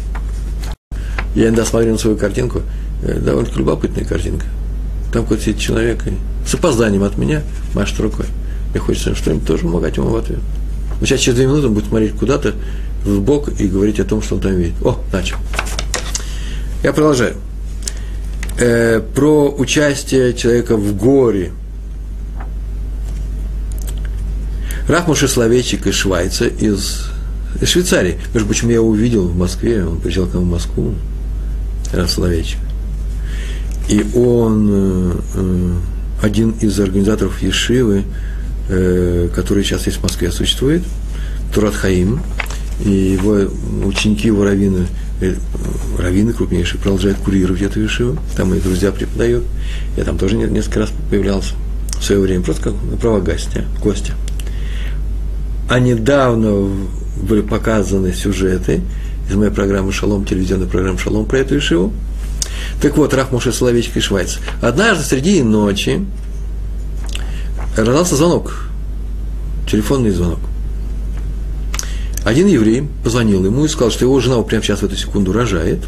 Я 1.36 1.48
иногда 1.48 1.66
смотрел 1.66 1.96
на 1.96 2.00
свою 2.00 2.16
картинку, 2.16 2.62
э, 3.04 3.20
довольно 3.20 3.50
любопытная 3.58 4.06
картинка. 4.06 4.46
Там 5.12 5.24
какой-то 5.24 5.54
человек, 5.54 6.06
с 6.48 6.54
опозданием 6.54 7.04
от 7.04 7.18
меня 7.18 7.42
машет 7.74 8.00
рукой. 8.00 8.28
Мне 8.72 8.80
хочется 8.80 9.16
что-нибудь 9.16 9.46
тоже 9.46 9.64
помогать 9.64 9.98
ему 9.98 10.10
в 10.10 10.16
ответ. 10.16 10.40
Но 11.00 11.06
сейчас 11.06 11.20
через 11.20 11.38
две 11.38 11.48
минуты 11.48 11.68
он 11.68 11.74
будет 11.74 11.88
смотреть 11.88 12.14
куда-то 12.14 12.54
в 13.04 13.20
бок 13.22 13.50
и 13.60 13.68
говорить 13.68 14.00
о 14.00 14.06
том, 14.06 14.22
что 14.22 14.36
он 14.36 14.42
там 14.42 14.56
видит. 14.56 14.76
О, 14.84 15.00
начал. 15.12 15.38
Я 16.84 16.94
продолжаю. 16.94 17.36
Э, 18.60 19.02
про 19.16 19.50
участие 19.50 20.34
человека 20.34 20.78
в 20.78 20.96
горе. 20.96 21.52
Раф 24.88 25.08
Мушесловечик 25.08 25.88
из 25.88 25.96
Швайца, 25.96 26.46
из, 26.46 27.08
из 27.62 27.70
Швейцарии. 27.70 28.20
Между 28.34 28.48
прочим, 28.48 28.70
я 28.70 28.76
его 28.76 28.88
увидел 28.88 29.28
в 29.28 29.38
Москве, 29.38 29.86
он 29.86 30.00
приезжал 30.00 30.28
к 30.28 30.34
нам 30.34 30.44
в 30.44 30.52
Москву. 30.52 30.94
Раф 31.94 32.10
Словечик. 32.10 32.60
И 33.90 34.06
он 34.16 34.70
э, 34.72 35.14
э, 35.36 35.74
один 36.22 36.52
из 36.62 36.80
организаторов 36.80 37.42
Ешивы, 37.42 38.04
э, 38.72 39.30
который 39.36 39.64
сейчас 39.64 39.86
есть 39.86 40.00
в 40.00 40.04
Москве, 40.04 40.32
существует, 40.32 40.82
Турат 41.54 41.76
Хаим, 41.76 42.22
и 42.84 42.90
его 42.90 43.48
ученики, 43.86 44.28
его 44.28 44.44
раввины, 44.44 44.88
э, 45.22 45.36
раввины 46.00 46.34
крупнейшие, 46.34 46.80
продолжают 46.80 47.20
курировать 47.20 47.62
эту 47.62 47.82
Ешиву, 47.82 48.18
там 48.36 48.50
мои 48.50 48.60
друзья 48.60 48.92
преподают, 48.92 49.44
я 49.98 50.04
там 50.04 50.18
тоже 50.18 50.36
несколько 50.36 50.80
раз 50.80 50.90
появлялся 51.10 51.54
в 52.00 52.04
свое 52.04 52.22
время, 52.22 52.44
просто 52.44 52.64
как 52.64 52.74
право 53.00 53.20
гостя, 53.20 53.66
гостя. 53.84 54.14
А 55.70 55.80
недавно 55.80 56.70
были 57.22 57.42
показаны 57.42 58.14
сюжеты 58.14 58.82
из 59.30 59.36
моей 59.36 59.52
программы 59.52 59.92
«Шалом», 59.92 60.26
телевизионной 60.26 60.68
программы 60.68 60.98
«Шалом» 60.98 61.26
про 61.26 61.40
эту 61.40 61.58
Ишиву. 61.58 61.94
Так 62.82 62.98
вот, 62.98 63.14
Раф 63.14 63.32
Моше 63.32 63.52
Соловейчик 63.52 63.98
из 63.98 64.04
Швайца. 64.04 64.40
Однажды 64.62 65.04
среди 65.04 65.44
ночи 65.44 66.06
раздался 67.76 68.16
звонок, 68.16 68.68
телефонный 69.70 70.12
звонок. 70.12 70.40
Один 72.24 72.48
еврей 72.48 72.88
позвонил 73.04 73.44
ему 73.44 73.66
и 73.66 73.68
сказал, 73.68 73.90
что 73.90 74.06
его 74.06 74.20
жена 74.20 74.42
прямо 74.44 74.64
сейчас 74.64 74.82
в 74.82 74.84
эту 74.84 74.96
секунду 74.96 75.34
рожает. 75.34 75.80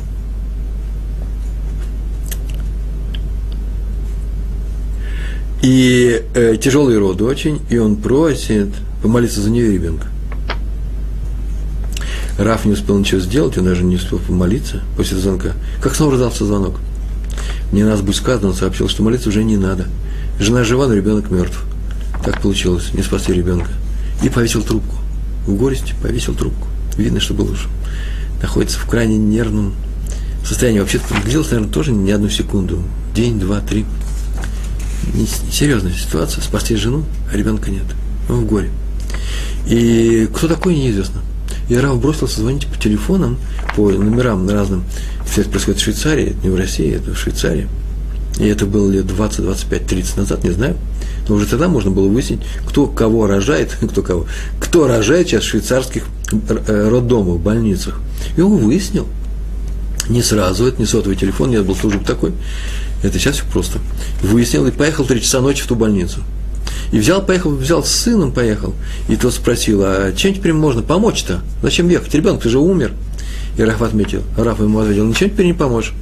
И 5.62 6.22
э, 6.34 6.58
тяжелые 6.58 6.98
роды 6.98 7.24
очень, 7.24 7.62
и 7.70 7.78
он 7.78 7.96
просит 7.96 8.70
помолиться 9.02 9.42
за 9.42 9.50
нее 9.50 9.70
и 9.70 9.74
ребенка. 9.74 10.08
Раф 12.38 12.66
не 12.66 12.74
успел 12.74 12.98
ничего 12.98 13.22
сделать, 13.22 13.58
он 13.58 13.66
даже 13.66 13.84
не 13.84 13.96
успел 13.96 14.18
помолиться 14.18 14.82
после 14.98 15.18
звонка. 15.18 15.54
Как 15.82 15.96
снова 15.96 16.14
раздался 16.14 16.46
звонок. 16.46 16.76
Мне 17.72 17.86
нас 17.86 18.02
будет 18.02 18.16
сказано, 18.16 18.50
он 18.50 18.56
сообщил, 18.56 18.90
что 18.90 19.04
молиться 19.04 19.30
уже 19.30 19.44
не 19.44 19.56
надо. 19.56 19.88
Жена 20.40 20.64
жива, 20.64 20.88
но 20.88 20.96
ребенок 20.96 21.30
мертв. 21.30 21.64
Так 22.24 22.42
получилось, 22.42 22.94
не 22.94 23.04
спасли 23.04 23.36
ребенка. 23.36 23.70
И 24.22 24.30
повесил 24.30 24.64
трубку. 24.64 24.96
В 25.46 25.54
горести 25.56 25.94
повесил 26.02 26.34
трубку. 26.34 26.68
Видно, 26.98 27.20
что 27.20 27.34
был 27.34 27.52
уже 27.52 27.68
находится 28.44 28.78
в 28.78 28.86
крайне 28.86 29.18
нервном 29.18 29.74
состоянии. 30.46 30.82
Вообще-то 30.82 31.06
длилось, 31.26 31.50
наверное, 31.50 31.74
тоже 31.74 31.92
не 31.92 32.12
одну 32.12 32.30
секунду. 32.30 32.84
День, 33.16 33.40
два, 33.40 33.62
три. 33.62 33.86
Серьезная 35.52 35.94
ситуация. 35.94 36.44
Спасти 36.44 36.76
жену, 36.76 37.06
а 37.32 37.38
ребенка 37.38 37.72
нет. 37.72 37.86
Он 38.30 38.42
в 38.42 38.46
горе. 38.46 38.70
И 39.66 40.30
кто 40.34 40.48
такой, 40.48 40.76
неизвестно. 40.76 41.22
И 41.70 41.76
Раф 41.76 42.00
бросился 42.00 42.42
звонить 42.42 42.68
по 42.68 42.78
телефонам, 42.78 43.38
по 43.76 43.90
номерам 43.90 44.48
разным. 44.50 44.84
Все 45.26 45.42
это 45.42 45.50
происходит 45.50 45.80
в 45.80 45.84
Швейцарии, 45.84 46.32
это 46.32 46.44
не 46.44 46.50
в 46.50 46.56
России, 46.56 46.94
это 46.94 47.14
в 47.14 47.18
Швейцарии. 47.18 47.70
И 48.40 48.48
это 48.48 48.66
было 48.66 48.90
лет 48.90 49.06
20, 49.06 49.42
25, 49.42 49.86
30 49.86 50.18
назад, 50.18 50.44
не 50.44 50.52
знаю. 50.52 50.76
Но 51.28 51.36
уже 51.36 51.46
тогда 51.46 51.68
можно 51.68 51.92
было 51.92 52.08
выяснить, 52.08 52.42
кто 52.68 52.88
кого 52.88 53.28
рожает, 53.28 53.78
кто 53.92 54.02
кого. 54.02 54.26
Кто 54.60 54.88
рожает 54.88 55.28
сейчас 55.28 55.44
в 55.44 55.48
швейцарских 55.48 56.04
э, 56.32 56.90
роддомах, 56.90 57.40
больницах. 57.40 58.00
И 58.36 58.42
он 58.42 58.58
выяснил. 58.58 59.08
Не 60.10 60.22
сразу, 60.22 60.66
это 60.66 60.82
не 60.82 60.86
сотовый 60.86 61.16
телефон, 61.16 61.52
нет, 61.52 61.66
был 61.66 61.76
служб 61.76 62.04
такой. 62.06 62.34
Это 63.04 63.20
сейчас 63.20 63.36
все 63.36 63.46
просто. 63.46 63.80
Выяснил 64.22 64.66
и 64.68 64.72
поехал 64.72 65.06
три 65.06 65.22
часа 65.22 65.40
ночи 65.40 65.64
в 65.64 65.68
ту 65.68 65.76
больницу. 65.76 66.22
И 66.92 67.00
взял, 67.00 67.26
поехал, 67.26 67.52
взял 67.52 67.84
с 67.84 67.90
сыном, 67.90 68.32
поехал. 68.32 68.74
И 69.08 69.16
тот 69.16 69.34
спросил, 69.34 69.82
а 69.84 70.14
чем 70.14 70.34
теперь 70.34 70.54
можно 70.54 70.82
помочь-то? 70.82 71.42
Зачем 71.62 71.90
ехать? 71.90 72.14
Ребенок, 72.14 72.42
ты 72.42 72.50
же 72.50 72.60
умер. 72.60 72.92
И 73.58 73.64
Раф 73.64 73.82
отметил, 73.82 74.24
Раф 74.38 74.60
ему 74.60 74.80
ответил, 74.80 75.06
ничем 75.06 75.30
теперь 75.30 75.46
не 75.46 75.54
поможешь. 75.54 75.94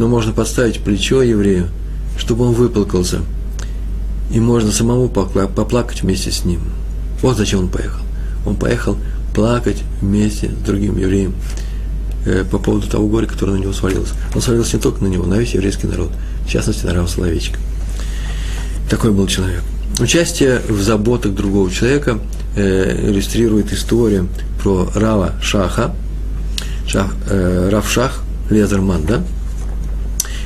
Но 0.00 0.08
можно 0.08 0.32
подставить 0.32 0.80
плечо 0.80 1.20
еврею, 1.20 1.68
чтобы 2.16 2.46
он 2.46 2.54
выплакался. 2.54 3.18
И 4.32 4.40
можно 4.40 4.72
самому 4.72 5.10
поплакать 5.10 6.02
вместе 6.02 6.30
с 6.30 6.46
ним. 6.46 6.60
Вот 7.20 7.36
зачем 7.36 7.60
он 7.60 7.68
поехал. 7.68 8.00
Он 8.46 8.56
поехал 8.56 8.96
плакать 9.34 9.82
вместе 10.00 10.48
с 10.48 10.64
другим 10.64 10.96
евреем 10.96 11.34
э, 12.24 12.46
по 12.50 12.56
поводу 12.58 12.88
того 12.88 13.08
горя, 13.08 13.26
которое 13.26 13.58
на 13.58 13.60
него 13.60 13.74
свалилось. 13.74 14.12
Он 14.34 14.40
свалился 14.40 14.78
не 14.78 14.82
только 14.82 15.04
на 15.04 15.08
него, 15.08 15.26
на 15.26 15.34
весь 15.34 15.52
еврейский 15.52 15.86
народ, 15.86 16.12
в 16.46 16.48
частности, 16.48 16.86
на 16.86 16.94
Рава 16.94 17.06
Соловейчика. 17.06 17.58
Такой 18.88 19.12
был 19.12 19.26
человек. 19.26 19.62
Участие 20.00 20.62
в 20.66 20.80
заботах 20.80 21.34
другого 21.34 21.70
человека 21.70 22.20
э, 22.56 23.10
иллюстрирует 23.10 23.70
история 23.74 24.24
про 24.62 24.90
Рава 24.94 25.34
Шаха, 25.42 25.94
Шах, 26.86 27.12
э, 27.28 27.68
Рав 27.70 27.86
Шах 27.86 28.22
Лезерман, 28.48 29.04
да? 29.04 29.22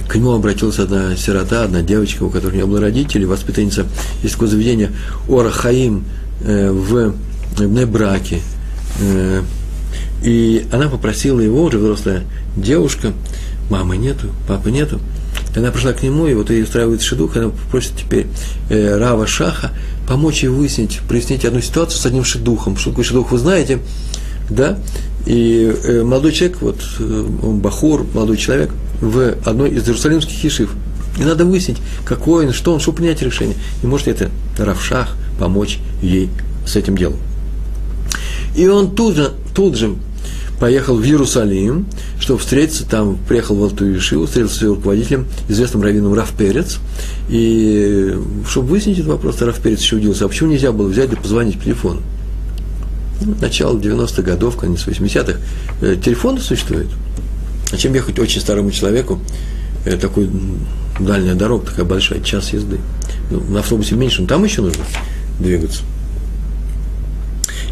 К 0.08 0.16
нему 0.16 0.32
обратилась 0.32 0.78
одна 0.78 1.16
сирота, 1.16 1.64
одна 1.64 1.82
девочка, 1.82 2.24
у 2.24 2.30
которой 2.30 2.56
не 2.56 2.64
было 2.64 2.80
родителей, 2.80 3.26
воспитанница, 3.26 3.86
есть 4.22 4.34
такое 4.34 4.48
заведение 4.48 4.92
Ора 5.28 5.50
Хаим 5.50 6.04
э, 6.42 6.70
в 6.70 7.14
Небраке. 7.58 8.40
Э, 9.00 9.42
и 10.22 10.66
она 10.72 10.88
попросила 10.88 11.40
его, 11.40 11.64
уже 11.64 11.78
взрослая 11.78 12.22
девушка, 12.56 13.12
мамы 13.70 13.96
нету, 13.96 14.28
папы 14.46 14.70
нету, 14.70 15.00
она 15.56 15.70
пришла 15.70 15.92
к 15.92 16.02
нему, 16.02 16.26
и 16.26 16.34
вот 16.34 16.50
ей 16.50 16.62
устраивает 16.62 17.02
шедух, 17.02 17.36
она 17.36 17.50
просит 17.70 17.92
теперь 17.96 18.26
э, 18.70 18.96
Рава 18.98 19.26
Шаха 19.26 19.70
помочь 20.08 20.42
ей 20.42 20.48
выяснить, 20.48 21.00
прояснить 21.08 21.44
одну 21.44 21.60
ситуацию 21.60 22.00
с 22.00 22.06
одним 22.06 22.24
шедухом. 22.24 22.76
Что 22.76 22.90
такое 22.90 23.04
шедух, 23.04 23.30
вы 23.30 23.38
знаете, 23.38 23.78
да? 24.50 24.78
И 25.26 25.74
э, 25.84 26.02
молодой 26.02 26.32
человек, 26.32 26.58
вот 26.60 26.80
э, 26.98 27.26
он 27.42 27.60
Бахур, 27.60 28.06
молодой 28.12 28.36
человек, 28.36 28.70
в 29.00 29.34
одной 29.44 29.70
из 29.70 29.86
иерусалимских 29.86 30.44
ешив. 30.44 30.70
И 31.18 31.22
надо 31.22 31.44
выяснить, 31.44 31.78
какой 32.04 32.46
он, 32.46 32.52
что 32.52 32.72
он, 32.72 32.80
чтобы 32.80 32.98
принять 32.98 33.22
решение. 33.22 33.56
И 33.82 33.86
может 33.86 34.08
это 34.08 34.30
Равшах 34.58 35.16
помочь 35.38 35.78
ей 36.02 36.28
с 36.66 36.76
этим 36.76 36.96
делом. 36.96 37.18
И 38.56 38.66
он 38.66 38.94
тут 38.94 39.16
же, 39.16 39.32
тут 39.54 39.76
же 39.76 39.94
поехал 40.60 40.96
в 40.96 41.04
Иерусалим, 41.04 41.86
чтобы 42.20 42.40
встретиться, 42.40 42.86
там 42.88 43.18
приехал 43.28 43.56
в 43.56 43.62
Алту 43.62 43.96
Ишиву, 43.96 44.26
встретился 44.26 44.58
с 44.58 44.62
ее 44.62 44.68
руководителем, 44.70 45.26
известным 45.48 45.82
раввином 45.82 46.14
Раф 46.14 46.32
Перец, 46.36 46.78
и 47.28 48.16
чтобы 48.48 48.68
выяснить 48.68 48.98
этот 48.98 49.10
вопрос, 49.10 49.40
Раф 49.42 49.60
Перец 49.60 49.80
еще 49.80 49.96
удивился, 49.96 50.24
а 50.24 50.28
почему 50.28 50.50
нельзя 50.50 50.72
было 50.72 50.88
взять 50.88 51.12
и 51.12 51.16
позвонить 51.16 51.58
по 51.58 51.64
телефону? 51.64 52.02
Начало 53.40 53.78
90-х 53.78 54.22
годов, 54.22 54.56
конец 54.56 54.86
80-х, 54.86 55.38
э, 55.80 55.96
телефоны 56.02 56.40
существуют. 56.40 56.88
А 57.72 57.76
чем 57.76 57.94
ехать 57.94 58.18
очень 58.18 58.40
старому 58.40 58.70
человеку, 58.70 59.20
э, 59.84 59.96
такой 59.96 60.30
дальняя 61.00 61.34
дорога, 61.34 61.66
такая 61.66 61.84
большая, 61.84 62.20
час 62.20 62.52
езды. 62.52 62.78
Ну, 63.30 63.40
на 63.48 63.60
автобусе 63.60 63.94
меньше, 63.94 64.22
но 64.22 64.28
там 64.28 64.44
еще 64.44 64.62
нужно 64.62 64.84
двигаться. 65.38 65.82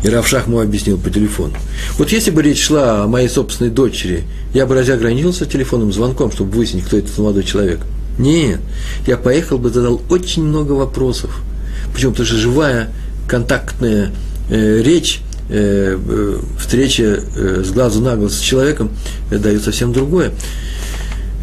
И 0.03 0.09
Равшах 0.09 0.49
ему 0.49 0.61
объяснил 0.61 0.99
по 0.99 1.11
телефону. 1.11 1.55
Вот 1.97 2.11
если 2.11 2.33
бы 2.33 2.43
речь 2.43 2.61
шла 2.61 3.05
о 3.05 3.07
моей 3.07 3.29
собственной 3.29 3.71
дочери, 3.71 4.25
я 4.53 4.67
бы 4.67 4.75
разве 4.75 4.95
ограничился 4.95 5.47
телефонным 5.47 5.93
звонком, 5.93 6.33
чтобы 6.33 6.51
выяснить, 6.57 6.85
кто 6.85 6.97
этот 6.97 7.17
молодой 7.19 7.45
человек? 7.45 7.81
Нет, 8.19 8.61
я 9.07 9.17
поехал 9.17 9.59
бы, 9.59 9.71
задал 9.71 10.03
очень 10.11 10.45
много 10.45 10.73
вопросов. 10.73 11.31
Почему? 11.95 12.11
Потому 12.13 12.27
что 12.27 12.37
живая, 12.37 12.93
контактная 13.29 14.11
э, 14.51 14.83
речь, 14.83 15.21
встреча 16.59 17.03
э, 17.03 17.63
с 17.65 17.71
глазу 17.71 18.01
на 18.01 18.17
глаз 18.17 18.35
с 18.35 18.41
человеком 18.41 18.91
э, 19.31 19.39
дает 19.39 19.63
совсем 19.63 19.93
другое. 19.93 20.33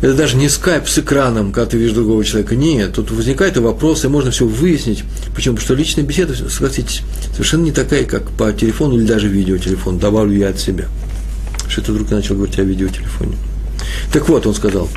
Это 0.02 0.14
даже 0.14 0.38
не 0.38 0.48
скайп 0.48 0.88
с 0.88 0.98
экраном, 1.00 1.52
когда 1.52 1.70
ты 1.70 1.78
видишь 1.78 1.94
другого 1.94 2.24
человека. 2.24 2.56
Нет, 2.56 2.94
тут 2.94 3.12
возникают 3.12 3.58
и 3.58 3.60
вопросы, 3.60 4.08
можно 4.08 4.32
все 4.32 4.46
выяснить. 4.46 5.04
Почему? 5.36 5.56
Потому 5.56 5.66
что 5.66 5.74
личная 5.74 6.06
беседа, 6.06 6.34
согласитесь, 6.50 7.02
совершенно 7.34 7.64
не 7.64 7.72
такая, 7.72 8.06
как 8.06 8.30
по 8.32 8.54
телефону 8.54 8.96
или 8.96 9.06
даже 9.06 9.28
видеотелефон. 9.28 10.00
Добавлю 10.00 10.38
я 10.38 10.50
от 10.50 10.60
себя. 10.60 10.86
Что 11.68 11.82
ты 11.82 11.92
вдруг 11.92 12.10
начал 12.10 12.36
говорить 12.36 12.58
о 12.58 12.64
видеотелефоне. 12.64 13.36
Так 14.14 14.30
вот, 14.30 14.48
он 14.48 14.56
сказал, 14.56 14.88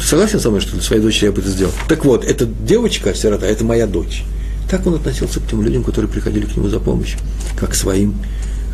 ты 0.00 0.06
согласен 0.06 0.38
со 0.38 0.48
мной, 0.50 0.60
что 0.60 0.72
для 0.72 0.82
своей 0.82 1.02
дочери 1.02 1.26
я 1.26 1.32
бы 1.32 1.40
это 1.40 1.50
сделал? 1.50 1.72
Так 1.88 2.04
вот, 2.04 2.24
эта 2.24 2.46
девочка, 2.46 3.14
сирота, 3.14 3.46
это 3.46 3.64
моя 3.64 3.88
дочь. 3.88 4.22
Так 4.70 4.86
он 4.86 4.94
относился 4.94 5.40
к 5.40 5.46
тем 5.48 5.62
людям, 5.62 5.82
которые 5.82 6.10
приходили 6.10 6.46
к 6.46 6.56
нему 6.56 6.68
за 6.68 6.78
помощью, 6.78 7.18
как 7.58 7.70
к 7.70 7.74
своим 7.74 8.14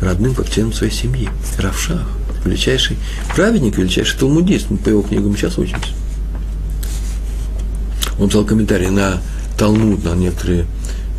родным, 0.01 0.35
как 0.35 0.49
членам 0.49 0.73
своей 0.73 0.93
семьи. 0.93 1.29
Равшах 1.57 2.07
величайший 2.45 2.97
праведник, 3.35 3.77
величайший 3.77 4.17
талмудист. 4.17 4.67
Мы 4.69 4.77
по 4.77 4.89
его 4.89 5.01
книгам 5.01 5.35
сейчас 5.35 5.57
учимся. 5.57 5.93
Он 8.19 8.27
писал 8.27 8.45
комментарий 8.45 8.89
на 8.89 9.21
Талмуд, 9.57 10.03
на 10.03 10.15
некоторые 10.15 10.65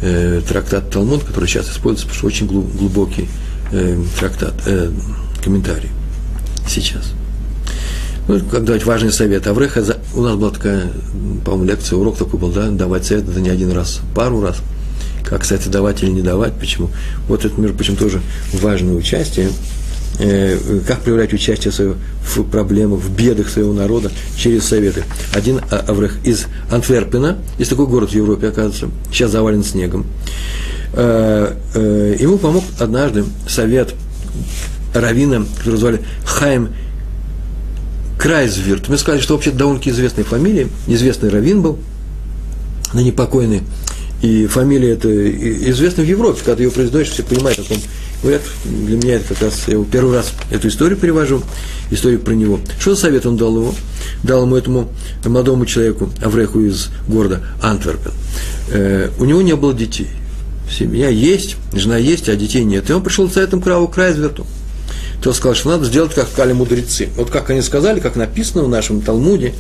э, 0.03 0.43
трактат 0.47 0.91
Талмуд, 0.91 1.25
который 1.25 1.49
сейчас 1.49 1.71
используется, 1.71 2.07
потому 2.07 2.19
что 2.19 2.27
очень 2.27 2.47
глубокий 2.47 3.29
э, 3.73 3.99
трактат, 4.19 4.55
э, 4.67 4.91
комментарий 5.43 5.91
сейчас. 6.69 7.13
Ну, 8.29 8.39
как 8.41 8.65
давать 8.65 8.85
важный 8.85 9.13
совет. 9.13 9.47
Авреха, 9.47 9.83
у 10.15 10.23
нас 10.23 10.37
была 10.37 10.51
такая, 10.51 10.91
по-моему, 11.45 11.65
лекция, 11.65 11.99
урок 11.99 12.17
такой 12.17 12.39
был, 12.39 12.51
да, 12.51 12.69
давать 12.69 13.07
совет, 13.07 13.29
это 13.29 13.41
не 13.41 13.49
один 13.49 13.73
раз, 13.73 14.01
пару 14.15 14.41
раз. 14.41 14.59
Как, 15.25 15.43
кстати, 15.43 15.69
давать 15.69 16.03
или 16.03 16.11
не 16.11 16.23
давать, 16.23 16.55
почему? 16.55 16.91
Вот 17.29 17.45
это, 17.45 17.61
между 17.61 17.77
прочим, 17.77 17.97
тоже 17.97 18.21
важное 18.53 18.95
участие 18.95 19.51
Э, 20.23 20.81
как 20.87 21.01
проявлять 21.01 21.33
участие 21.33 21.73
свое 21.73 21.95
в 22.23 22.43
проблемах, 22.43 23.01
в 23.01 23.11
бедах 23.11 23.49
своего 23.49 23.73
народа 23.73 24.11
через 24.37 24.65
советы. 24.65 25.03
Один 25.33 25.61
а, 25.71 25.79
Аврех 25.89 26.19
из 26.27 26.47
Антверпена, 26.71 27.39
есть 27.59 27.71
такой 27.71 27.87
город 27.87 28.11
в 28.11 28.15
Европе, 28.15 28.49
оказывается, 28.49 28.91
сейчас 29.11 29.31
завален 29.31 29.65
снегом. 29.65 30.05
Э, 30.93 31.55
э, 31.75 32.17
ему 32.21 32.37
помог 32.37 32.65
однажды 32.79 33.25
совет 33.49 33.95
равина, 34.93 35.47
который 35.57 35.77
звали 35.77 36.01
Хайм 36.27 36.69
Крайзвирт. 38.19 38.89
Мне 38.89 38.99
сказали, 38.99 39.23
что 39.23 39.35
вообще 39.35 39.53
довольно-таки 39.53 39.89
известная 39.89 40.25
фамилия, 40.25 40.69
известный 40.87 41.31
равин 41.31 41.63
был, 41.63 41.79
на 42.93 43.01
непокойный. 43.01 43.63
И 44.23 44.47
фамилия 44.47 44.93
эта 44.93 45.09
известна 45.71 46.03
в 46.03 46.07
Европе, 46.07 46.43
когда 46.45 46.63
ее 46.63 46.71
произносишь, 46.71 47.13
все 47.13 47.23
понимают, 47.23 47.59
о 47.59 47.63
ком 47.65 47.79
Говорят, 48.23 48.43
для 48.65 48.97
меня 48.99 49.15
это 49.15 49.29
как 49.29 49.41
раз, 49.41 49.63
я 49.67 49.83
первый 49.91 50.17
раз 50.17 50.33
эту 50.51 50.69
историю 50.69 50.99
перевожу, 50.99 51.43
историю 51.91 52.21
про 52.21 52.35
него. 52.35 52.61
Что 52.79 52.95
за 52.95 53.01
совет 53.01 53.25
он 53.25 53.39
дал 53.39 53.57
его? 53.57 53.75
Дал 54.23 54.43
ему 54.43 54.57
этому 54.57 54.93
молодому 55.25 55.65
человеку, 55.65 56.11
Авреху 56.23 56.61
из 56.61 56.91
города 57.09 57.43
Антверпен. 57.63 58.13
Э, 58.69 59.09
у 59.19 59.25
него 59.25 59.41
не 59.41 59.57
было 59.57 59.73
детей. 59.73 60.09
Семья 60.71 61.09
есть, 61.09 61.57
жена 61.73 61.97
есть, 61.97 62.29
а 62.29 62.37
детей 62.37 62.63
нет. 62.63 62.91
И 62.91 62.93
он 62.93 63.03
пришел 63.03 63.29
с 63.29 63.33
советом 63.33 63.63
к 63.63 63.67
Раву 63.67 63.89
Крайзверту. 63.89 64.47
То 65.23 65.33
сказал, 65.33 65.55
что 65.55 65.71
надо 65.71 65.87
сделать, 65.87 66.15
как 66.15 66.29
сказали 66.29 66.53
мудрецы. 66.53 67.09
Вот 67.17 67.31
как 67.31 67.49
они 67.49 67.63
сказали, 67.63 68.01
как 68.01 68.17
написано 68.17 68.65
в 68.65 68.69
нашем 68.69 69.01
Талмуде, 69.01 69.55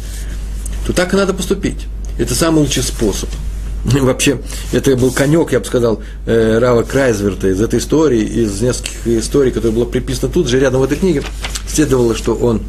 то 0.87 0.93
так 0.93 1.15
и 1.15 1.17
надо 1.17 1.33
поступить. 1.33 1.87
Это 2.19 2.35
самый 2.35 2.59
лучший 2.59 2.83
способ– 2.83 3.31
Вообще, 3.85 4.41
это 4.72 4.95
был 4.97 5.11
конек, 5.11 5.53
я 5.53 5.61
бы 5.61 5.66
сказал, 5.66 6.03
э, 6.26 6.59
Рава 6.59 6.83
Крайзверта 6.83 7.49
из 7.49 7.61
этой 7.61 7.78
истории, 7.78 8.22
из 8.22 8.61
нескольких 8.61 9.07
историй, 9.07 9.53
которые 9.53 9.72
было 9.72 9.85
приписано 9.87 10.31
тут 10.31 10.49
же, 10.49 10.61
рядом 10.61 10.81
в 10.81 10.85
этой 10.85 10.99
книге, 10.99 11.22
следовало, 11.66 12.14
что 12.14 12.35
он 12.35 12.62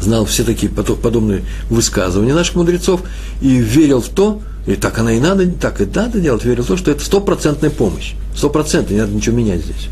знал 0.00 0.24
все 0.24 0.44
такие 0.44 0.70
подобные 0.70 1.44
высказывания 1.68 2.34
наших 2.34 2.54
мудрецов 2.54 3.02
и 3.42 3.56
верил 3.58 4.00
в 4.00 4.08
то, 4.08 4.40
и 4.66 4.74
так 4.76 4.98
она 4.98 5.12
и 5.12 5.20
надо, 5.20 5.50
так 5.50 5.80
и 5.80 5.86
надо 5.86 6.20
делать, 6.20 6.44
верил 6.44 6.62
в 6.62 6.68
то, 6.68 6.76
что 6.76 6.90
это 6.90 7.04
стопроцентная 7.04 7.70
помощь. 7.70 8.14
Стопроцентная, 8.34 8.94
не 8.94 9.00
надо 9.00 9.14
ничего 9.14 9.36
менять 9.36 9.64
здесь. 9.64 9.88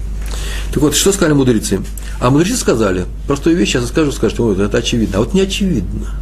Так 0.72 0.82
вот, 0.82 0.94
что 0.94 1.12
сказали 1.12 1.34
мудрецы? 1.34 1.80
А 2.20 2.30
мудрецы 2.30 2.56
сказали, 2.56 3.04
простую 3.26 3.56
вещь, 3.56 3.70
сейчас 3.70 3.88
скажу, 3.88 4.12
скажете, 4.12 4.42
ой, 4.42 4.64
это 4.64 4.78
очевидно. 4.78 5.18
А 5.18 5.20
вот 5.20 5.34
не 5.34 5.40
очевидно. 5.40 6.14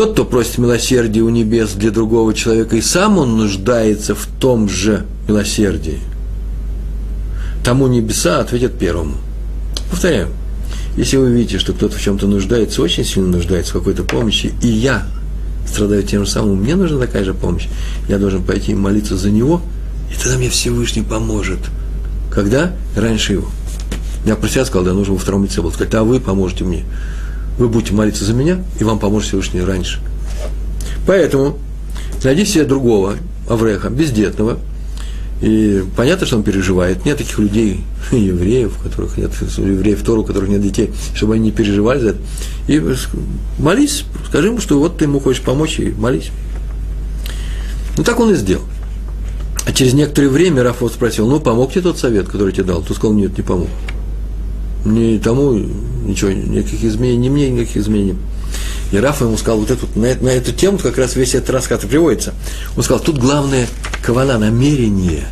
Тот, 0.00 0.12
кто 0.12 0.24
просит 0.24 0.56
милосердия 0.56 1.20
у 1.20 1.28
небес 1.28 1.72
для 1.72 1.90
другого 1.90 2.32
человека, 2.32 2.74
и 2.74 2.80
сам 2.80 3.18
он 3.18 3.36
нуждается 3.36 4.14
в 4.14 4.26
том 4.40 4.66
же 4.66 5.04
милосердии. 5.28 5.98
Тому 7.62 7.86
небеса 7.86 8.40
ответят 8.40 8.78
первому. 8.78 9.16
Повторяю, 9.90 10.28
если 10.96 11.18
вы 11.18 11.30
видите, 11.30 11.58
что 11.58 11.74
кто-то 11.74 11.98
в 11.98 12.00
чем-то 12.00 12.26
нуждается, 12.26 12.80
очень 12.80 13.04
сильно 13.04 13.28
нуждается 13.28 13.72
в 13.72 13.78
какой-то 13.80 14.04
помощи, 14.04 14.54
и 14.62 14.68
я 14.68 15.06
страдаю 15.68 16.02
тем 16.02 16.24
же 16.24 16.30
самым, 16.30 16.62
мне 16.62 16.76
нужна 16.76 16.98
такая 16.98 17.22
же 17.22 17.34
помощь, 17.34 17.66
я 18.08 18.18
должен 18.18 18.42
пойти 18.42 18.72
молиться 18.72 19.18
за 19.18 19.30
него, 19.30 19.60
и 20.10 20.18
тогда 20.18 20.38
мне 20.38 20.48
Всевышний 20.48 21.02
поможет. 21.02 21.58
Когда? 22.32 22.72
Раньше 22.96 23.34
его. 23.34 23.50
Я 24.24 24.36
про 24.36 24.48
себя 24.48 24.64
сказал, 24.64 24.86
да, 24.86 24.94
нужно 24.94 25.12
во 25.12 25.20
втором 25.20 25.44
лице 25.44 25.60
был 25.60 25.72
сказать, 25.72 25.92
а 25.92 26.04
вы 26.04 26.20
поможете 26.20 26.64
мне 26.64 26.86
вы 27.60 27.68
будете 27.68 27.92
молиться 27.92 28.24
за 28.24 28.32
меня, 28.32 28.64
и 28.80 28.84
вам 28.84 28.98
поможет 28.98 29.28
Всевышний 29.28 29.60
раньше. 29.60 30.00
Поэтому 31.06 31.58
найди 32.24 32.46
себе 32.46 32.64
другого 32.64 33.16
Авреха, 33.48 33.90
бездетного, 33.90 34.58
и 35.42 35.84
понятно, 35.94 36.26
что 36.26 36.36
он 36.36 36.42
переживает. 36.42 37.04
Нет 37.04 37.18
таких 37.18 37.38
людей, 37.38 37.84
евреев, 38.12 38.72
у 38.78 38.88
которых 38.88 39.18
нет, 39.18 39.30
евреев 39.58 40.02
Тору, 40.02 40.22
у 40.22 40.24
которых 40.24 40.48
нет 40.48 40.62
детей, 40.62 40.90
чтобы 41.14 41.34
они 41.34 41.44
не 41.44 41.52
переживали 41.52 42.00
за 42.00 42.08
это. 42.08 42.18
И 42.66 42.82
молись, 43.58 44.04
скажи 44.26 44.48
ему, 44.48 44.60
что 44.60 44.78
вот 44.78 44.96
ты 44.96 45.04
ему 45.04 45.20
хочешь 45.20 45.42
помочь, 45.42 45.78
и 45.80 45.90
молись. 45.90 46.30
Ну, 47.98 48.04
так 48.04 48.18
он 48.20 48.32
и 48.32 48.36
сделал. 48.36 48.64
А 49.66 49.72
через 49.72 49.92
некоторое 49.92 50.28
время 50.28 50.62
Рафот 50.62 50.92
спросил, 50.94 51.28
ну, 51.28 51.40
помог 51.40 51.72
тебе 51.72 51.82
тот 51.82 51.98
совет, 51.98 52.26
который 52.26 52.52
тебе 52.52 52.64
дал? 52.64 52.80
Ты 52.82 52.94
сказал, 52.94 53.12
нет, 53.12 53.36
не 53.36 53.44
помог. 53.44 53.68
Ни 54.84 55.18
тому 55.18 55.52
ничего, 56.06 56.30
никаких 56.30 56.84
изменений, 56.84 57.18
ни 57.18 57.28
мне 57.28 57.50
никаких 57.50 57.78
изменений. 57.78 58.16
И 58.92 58.96
Рафа 58.96 59.24
ему 59.24 59.36
сказал, 59.36 59.60
вот 59.60 59.70
эту, 59.70 59.86
на, 59.94 60.14
на 60.16 60.28
эту 60.30 60.52
тему 60.52 60.78
как 60.78 60.98
раз 60.98 61.14
весь 61.16 61.34
этот 61.34 61.50
рассказ 61.50 61.84
и 61.84 61.86
приводится. 61.86 62.34
Он 62.76 62.82
сказал, 62.82 63.02
тут 63.02 63.18
главное 63.18 63.68
кавана, 64.02 64.38
намерение, 64.38 65.24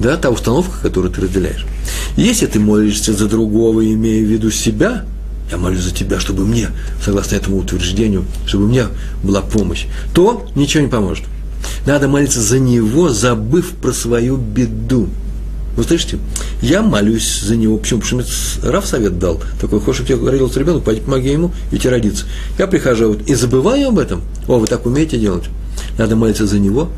да, 0.00 0.16
та 0.16 0.30
установка, 0.30 0.72
которую 0.82 1.12
ты 1.12 1.20
разделяешь. 1.20 1.64
Если 2.16 2.46
ты 2.46 2.58
молишься 2.58 3.12
за 3.12 3.26
другого, 3.28 3.84
имея 3.84 4.24
в 4.24 4.28
виду 4.28 4.50
себя, 4.50 5.04
я 5.50 5.56
молюсь 5.56 5.82
за 5.82 5.92
тебя, 5.92 6.18
чтобы 6.18 6.44
мне, 6.44 6.68
согласно 7.04 7.36
этому 7.36 7.58
утверждению, 7.58 8.24
чтобы 8.46 8.66
мне 8.66 8.86
была 9.22 9.40
помощь, 9.40 9.86
то 10.14 10.46
ничего 10.54 10.82
не 10.82 10.88
поможет. 10.88 11.24
Надо 11.86 12.08
молиться 12.08 12.40
за 12.40 12.58
него, 12.58 13.10
забыв 13.10 13.72
про 13.80 13.92
свою 13.92 14.36
беду. 14.36 15.08
Вы 15.76 15.82
слышите? 15.84 16.18
Я 16.60 16.82
молюсь 16.82 17.40
за 17.40 17.56
него. 17.56 17.76
Почему? 17.78 18.00
Потому 18.00 18.22
что 18.22 18.70
Раф 18.70 18.86
совет 18.86 19.18
дал. 19.18 19.40
Такой, 19.60 19.80
хочешь, 19.80 20.04
чтобы 20.04 20.20
тебе 20.20 20.30
родился 20.30 20.60
ребенок, 20.60 20.84
пойди 20.84 21.00
помоги 21.00 21.30
ему, 21.30 21.52
и 21.72 21.78
тебе 21.78 21.90
родится. 21.90 22.26
Я 22.58 22.66
прихожу 22.66 23.08
вот, 23.08 23.28
и 23.28 23.34
забываю 23.34 23.88
об 23.88 23.98
этом. 23.98 24.22
О, 24.46 24.58
вы 24.58 24.66
так 24.66 24.86
умеете 24.86 25.18
делать? 25.18 25.44
Надо 25.98 26.16
молиться 26.16 26.46
за 26.46 26.58
него, 26.58 26.90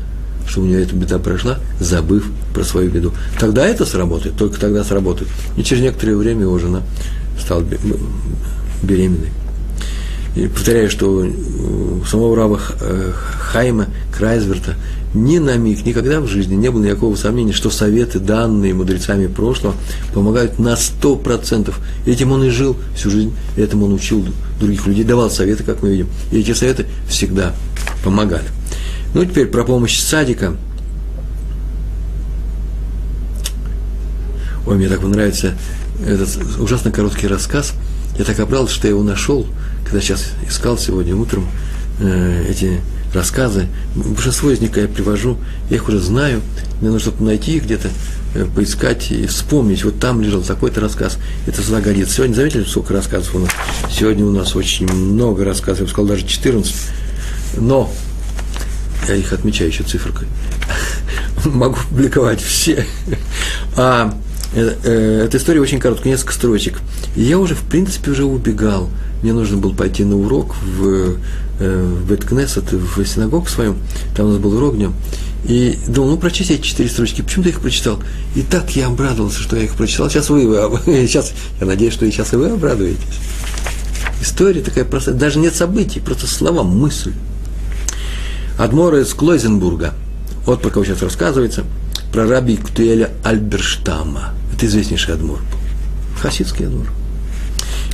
чтобы 0.47 0.67
у 0.67 0.69
него 0.69 0.79
эта 0.79 0.95
беда 0.95 1.17
прошла, 1.19 1.57
забыв 1.79 2.25
про 2.53 2.63
свою 2.63 2.89
беду. 2.89 3.13
Тогда 3.39 3.65
это 3.65 3.85
сработает, 3.85 4.37
только 4.37 4.59
тогда 4.59 4.83
сработает. 4.83 5.29
И 5.57 5.63
через 5.63 5.81
некоторое 5.81 6.15
время 6.15 6.43
его 6.43 6.57
жена 6.59 6.81
стала 7.39 7.63
беременной. 8.83 9.29
И 10.35 10.47
повторяю, 10.47 10.89
что 10.89 11.09
у 11.09 12.05
самого 12.05 12.35
раба 12.35 12.59
э, 12.79 13.11
Хайма 13.39 13.87
Крайзверта 14.15 14.75
ни 15.23 15.37
на 15.37 15.57
миг, 15.57 15.85
никогда 15.85 16.19
в 16.21 16.27
жизни 16.27 16.55
не 16.55 16.71
было 16.71 16.83
никакого 16.83 17.15
сомнения, 17.15 17.53
что 17.53 17.69
советы, 17.69 18.19
данные 18.19 18.73
мудрецами 18.73 19.27
прошлого, 19.27 19.75
помогают 20.13 20.59
на 20.59 20.75
сто 20.75 21.15
процентов. 21.15 21.79
Этим 22.05 22.31
он 22.31 22.43
и 22.43 22.49
жил 22.49 22.77
всю 22.95 23.09
жизнь, 23.09 23.33
этому 23.55 23.85
он 23.85 23.93
учил 23.93 24.25
других 24.59 24.85
людей, 24.87 25.03
давал 25.03 25.29
советы, 25.29 25.63
как 25.63 25.81
мы 25.83 25.89
видим. 25.89 26.07
И 26.31 26.39
эти 26.39 26.53
советы 26.53 26.87
всегда 27.07 27.53
помогали. 28.03 28.47
Ну, 29.13 29.25
теперь 29.25 29.47
про 29.47 29.63
помощь 29.63 29.99
садика. 29.99 30.55
Ой, 34.65 34.75
мне 34.75 34.89
так 34.89 35.01
понравится 35.01 35.53
этот 36.05 36.29
ужасно 36.59 36.91
короткий 36.91 37.27
рассказ. 37.27 37.73
Я 38.17 38.25
так 38.25 38.39
обрадовался, 38.39 38.75
что 38.75 38.87
я 38.87 38.93
его 38.93 39.03
нашел, 39.03 39.45
когда 39.85 40.01
сейчас 40.01 40.31
искал 40.47 40.77
сегодня 40.77 41.15
утром 41.15 41.47
э, 41.99 42.45
эти 42.49 42.81
рассказы, 43.17 43.67
большинство 43.95 44.51
из 44.51 44.61
них 44.61 44.77
я 44.77 44.87
привожу, 44.87 45.37
я 45.69 45.77
их 45.77 45.87
уже 45.89 45.99
знаю, 45.99 46.41
мне 46.79 46.89
нужно 46.89 47.11
чтобы 47.11 47.25
найти 47.25 47.57
их 47.57 47.63
где-то, 47.63 47.89
э, 48.35 48.45
поискать 48.55 49.11
и 49.11 49.25
вспомнить, 49.25 49.83
вот 49.83 49.99
там 49.99 50.21
лежал 50.21 50.41
такой-то 50.41 50.79
рассказ, 50.79 51.17
это 51.45 51.81
годится. 51.81 52.15
Сегодня, 52.15 52.35
заметили, 52.35 52.63
сколько 52.63 52.93
рассказов 52.93 53.35
у 53.35 53.39
нас? 53.39 53.49
Сегодня 53.91 54.25
у 54.25 54.31
нас 54.31 54.55
очень 54.55 54.87
много 54.91 55.43
рассказов, 55.43 55.79
я 55.79 55.85
бы 55.85 55.91
сказал, 55.91 56.07
даже 56.07 56.25
14. 56.25 56.75
Но, 57.57 57.91
я 59.07 59.15
их 59.15 59.33
отмечаю 59.33 59.69
еще 59.71 59.83
циферкой, 59.83 60.27
могу 61.45 61.77
публиковать 61.89 62.41
все. 62.41 62.85
А 63.75 64.13
эта 64.61 65.37
история 65.37 65.61
очень 65.61 65.79
короткая, 65.79 66.13
несколько 66.13 66.33
строчек. 66.33 66.79
Я 67.15 67.37
уже, 67.37 67.55
в 67.55 67.61
принципе, 67.61 68.11
уже 68.11 68.25
убегал. 68.25 68.89
Мне 69.21 69.33
нужно 69.33 69.57
было 69.57 69.73
пойти 69.73 70.03
на 70.03 70.17
урок 70.17 70.55
в, 70.55 71.17
в 71.59 72.09
Беткнессет, 72.09 72.71
в 72.71 73.05
синагогу 73.05 73.47
своем. 73.47 73.77
Там 74.15 74.27
у 74.27 74.29
нас 74.31 74.39
был 74.39 74.55
урок 74.55 74.75
днем. 74.75 74.93
И 75.45 75.77
думал, 75.87 76.11
ну, 76.11 76.17
прочесть 76.17 76.51
эти 76.51 76.61
четыре 76.61 76.89
строчки. 76.89 77.21
Почему 77.21 77.43
ты 77.43 77.49
их 77.49 77.61
прочитал? 77.61 77.99
И 78.35 78.41
так 78.41 78.75
я 78.75 78.87
обрадовался, 78.87 79.39
что 79.39 79.55
я 79.55 79.63
их 79.63 79.75
прочитал. 79.75 80.09
Сейчас 80.09 80.29
вы, 80.29 80.41
сейчас, 80.85 81.33
я 81.59 81.65
надеюсь, 81.65 81.93
что 81.93 82.05
и 82.05 82.11
сейчас 82.11 82.33
и 82.33 82.35
вы 82.35 82.49
обрадуетесь. 82.49 83.03
История 84.21 84.61
такая 84.61 84.85
простая. 84.85 85.15
Даже 85.15 85.39
нет 85.39 85.55
событий, 85.55 85.99
просто 85.99 86.27
слова, 86.27 86.63
мысль. 86.63 87.13
Адмор 88.57 88.95
из 88.95 89.13
Клойзенбурга. 89.13 89.93
Вот 90.45 90.61
про 90.61 90.69
кого 90.69 90.85
сейчас 90.85 91.01
рассказывается. 91.01 91.63
Про 92.11 92.27
раби 92.27 92.57
Ктуэля 92.57 93.11
Альберштама. 93.23 94.33
Это 94.57 94.65
известнейший 94.65 95.13
адмор 95.13 95.37
был. 95.37 96.19
Хасидский 96.19 96.65
адмор. 96.65 96.87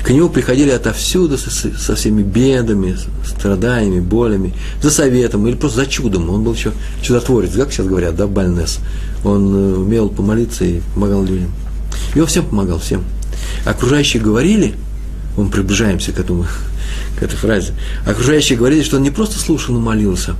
К 0.01 0.09
нему 0.11 0.29
приходили 0.29 0.69
отовсюду 0.69 1.37
со, 1.37 1.49
со 1.51 1.95
всеми 1.95 2.23
бедами, 2.23 2.97
страданиями, 3.25 3.99
болями, 3.99 4.53
за 4.81 4.89
советом 4.89 5.45
или 5.45 5.55
просто 5.55 5.81
за 5.81 5.87
чудом. 5.87 6.29
Он 6.29 6.41
был 6.41 6.53
еще 6.53 6.71
чудотворец, 7.01 7.51
как 7.53 7.73
сейчас 7.73 7.85
говорят, 7.85 8.15
да, 8.15 8.27
Бальнес. 8.27 8.79
Он 9.25 9.53
э, 9.53 9.75
умел 9.75 10.07
помолиться 10.07 10.63
и 10.63 10.79
помогал 10.93 11.25
людям. 11.25 11.51
И 12.15 12.21
он 12.21 12.27
всем 12.27 12.45
помогал, 12.45 12.79
всем. 12.79 13.03
Окружающие 13.65 14.23
говорили, 14.23 14.73
мы 15.35 15.49
приближаемся 15.49 16.13
к 16.13 16.19
этому, 16.19 16.45
к 17.19 17.23
этой 17.23 17.35
фразе, 17.35 17.73
окружающие 18.05 18.57
говорили, 18.57 18.83
что 18.83 18.95
он 18.95 19.03
не 19.03 19.11
просто 19.11 19.37
слушал, 19.37 19.73
но 19.73 19.81
молился. 19.81 20.35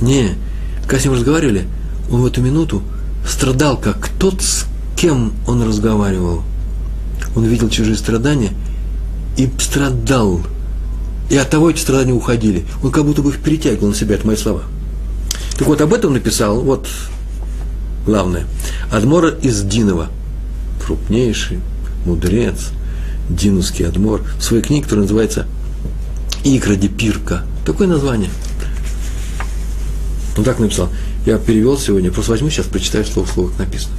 Не, 0.00 0.30
когда 0.82 0.98
с 0.98 1.04
ним 1.04 1.14
разговаривали, 1.14 1.66
он 2.10 2.22
в 2.22 2.26
эту 2.26 2.42
минуту 2.42 2.82
страдал, 3.24 3.76
как 3.76 4.08
тот, 4.18 4.42
кем 4.96 5.32
он 5.46 5.62
разговаривал. 5.62 6.42
Он 7.34 7.44
видел 7.44 7.68
чужие 7.68 7.96
страдания– 7.96 8.50
и 9.36 9.50
страдал. 9.58 10.40
И 11.28 11.36
от 11.36 11.50
того 11.50 11.70
эти 11.70 11.78
страдания 11.78 12.12
уходили. 12.12 12.64
Он 12.82 12.90
как 12.90 13.04
будто 13.04 13.22
бы 13.22 13.30
их 13.30 13.42
перетягивал 13.42 13.88
на 13.88 13.94
себя, 13.94 14.14
это 14.14 14.26
мои 14.26 14.36
слова. 14.36 14.62
Так 15.58 15.66
вот, 15.66 15.80
об 15.80 15.92
этом 15.92 16.12
написал, 16.12 16.60
вот 16.62 16.88
главное, 18.06 18.46
Адмора 18.90 19.30
из 19.30 19.62
Динова, 19.62 20.08
крупнейший 20.84 21.60
мудрец, 22.04 22.70
динусский 23.28 23.86
Адмор, 23.86 24.22
в 24.38 24.42
своей 24.42 24.62
книге, 24.62 24.84
которая 24.84 25.02
называется 25.02 25.46
«Икра 26.44 26.76
Пирка». 26.76 27.44
Такое 27.64 27.88
название. 27.88 28.30
Он 30.36 30.44
так 30.44 30.60
написал. 30.60 30.90
Я 31.24 31.38
перевел 31.38 31.76
сегодня, 31.76 32.12
просто 32.12 32.32
возьму 32.32 32.50
сейчас, 32.50 32.66
прочитаю 32.66 33.04
слово 33.04 33.26
в 33.26 33.30
слово, 33.32 33.48
как 33.48 33.58
написано. 33.60 33.94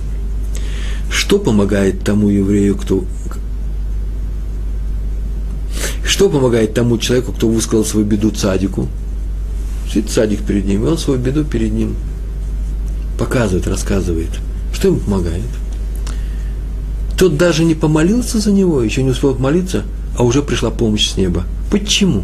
Что 1.10 1.40
помогает 1.40 2.04
тому 2.04 2.30
еврею, 2.30 2.76
кто 2.76 3.04
что 6.18 6.30
помогает 6.30 6.74
тому 6.74 6.98
человеку, 6.98 7.32
кто 7.32 7.48
высказал 7.48 7.86
свою 7.86 8.06
беду 8.06 8.32
цадику? 8.32 8.88
Сидит 9.88 10.10
цадик 10.10 10.42
перед 10.42 10.66
ним, 10.66 10.84
и 10.84 10.88
он 10.88 10.98
свою 10.98 11.20
беду 11.20 11.44
перед 11.44 11.72
ним 11.72 11.96
показывает, 13.20 13.68
рассказывает. 13.68 14.30
Что 14.74 14.88
ему 14.88 14.98
помогает? 14.98 15.44
Тот 17.18 17.38
даже 17.38 17.66
не 17.66 17.76
помолился 17.76 18.40
за 18.40 18.52
него, 18.52 18.82
еще 18.82 19.04
не 19.04 19.10
успел 19.10 19.36
молиться, 19.38 19.84
а 20.18 20.24
уже 20.24 20.42
пришла 20.42 20.72
помощь 20.72 21.10
с 21.10 21.18
неба. 21.18 21.44
Почему? 21.70 22.24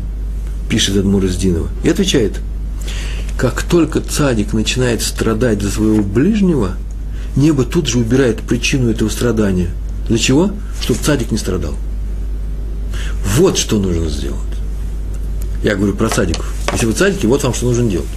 Пишет 0.70 0.98
Адмур 0.98 1.26
Издинова. 1.26 1.68
И 1.84 1.90
отвечает, 1.90 2.40
как 3.38 3.64
только 3.64 4.02
цадик 4.02 4.54
начинает 4.54 5.02
страдать 5.02 5.62
за 5.62 5.70
своего 5.70 6.02
ближнего, 6.02 6.78
небо 7.36 7.64
тут 7.64 7.88
же 7.88 8.00
убирает 8.00 8.42
причину 8.42 8.90
этого 8.90 9.10
страдания. 9.10 9.70
Для 10.08 10.18
чего? 10.18 10.52
Чтобы 10.82 11.00
цадик 11.00 11.32
не 11.32 11.38
страдал. 11.38 11.76
Вот 13.36 13.58
что 13.58 13.80
нужно 13.80 14.10
сделать. 14.10 14.40
Я 15.64 15.76
говорю 15.76 15.96
про 15.96 16.10
садиков. 16.10 16.54
Если 16.74 16.86
вы 16.86 16.94
садики, 16.94 17.26
вот 17.26 17.44
вам 17.44 17.54
что 17.54 17.66
нужно 17.66 17.90
делать. 17.90 18.08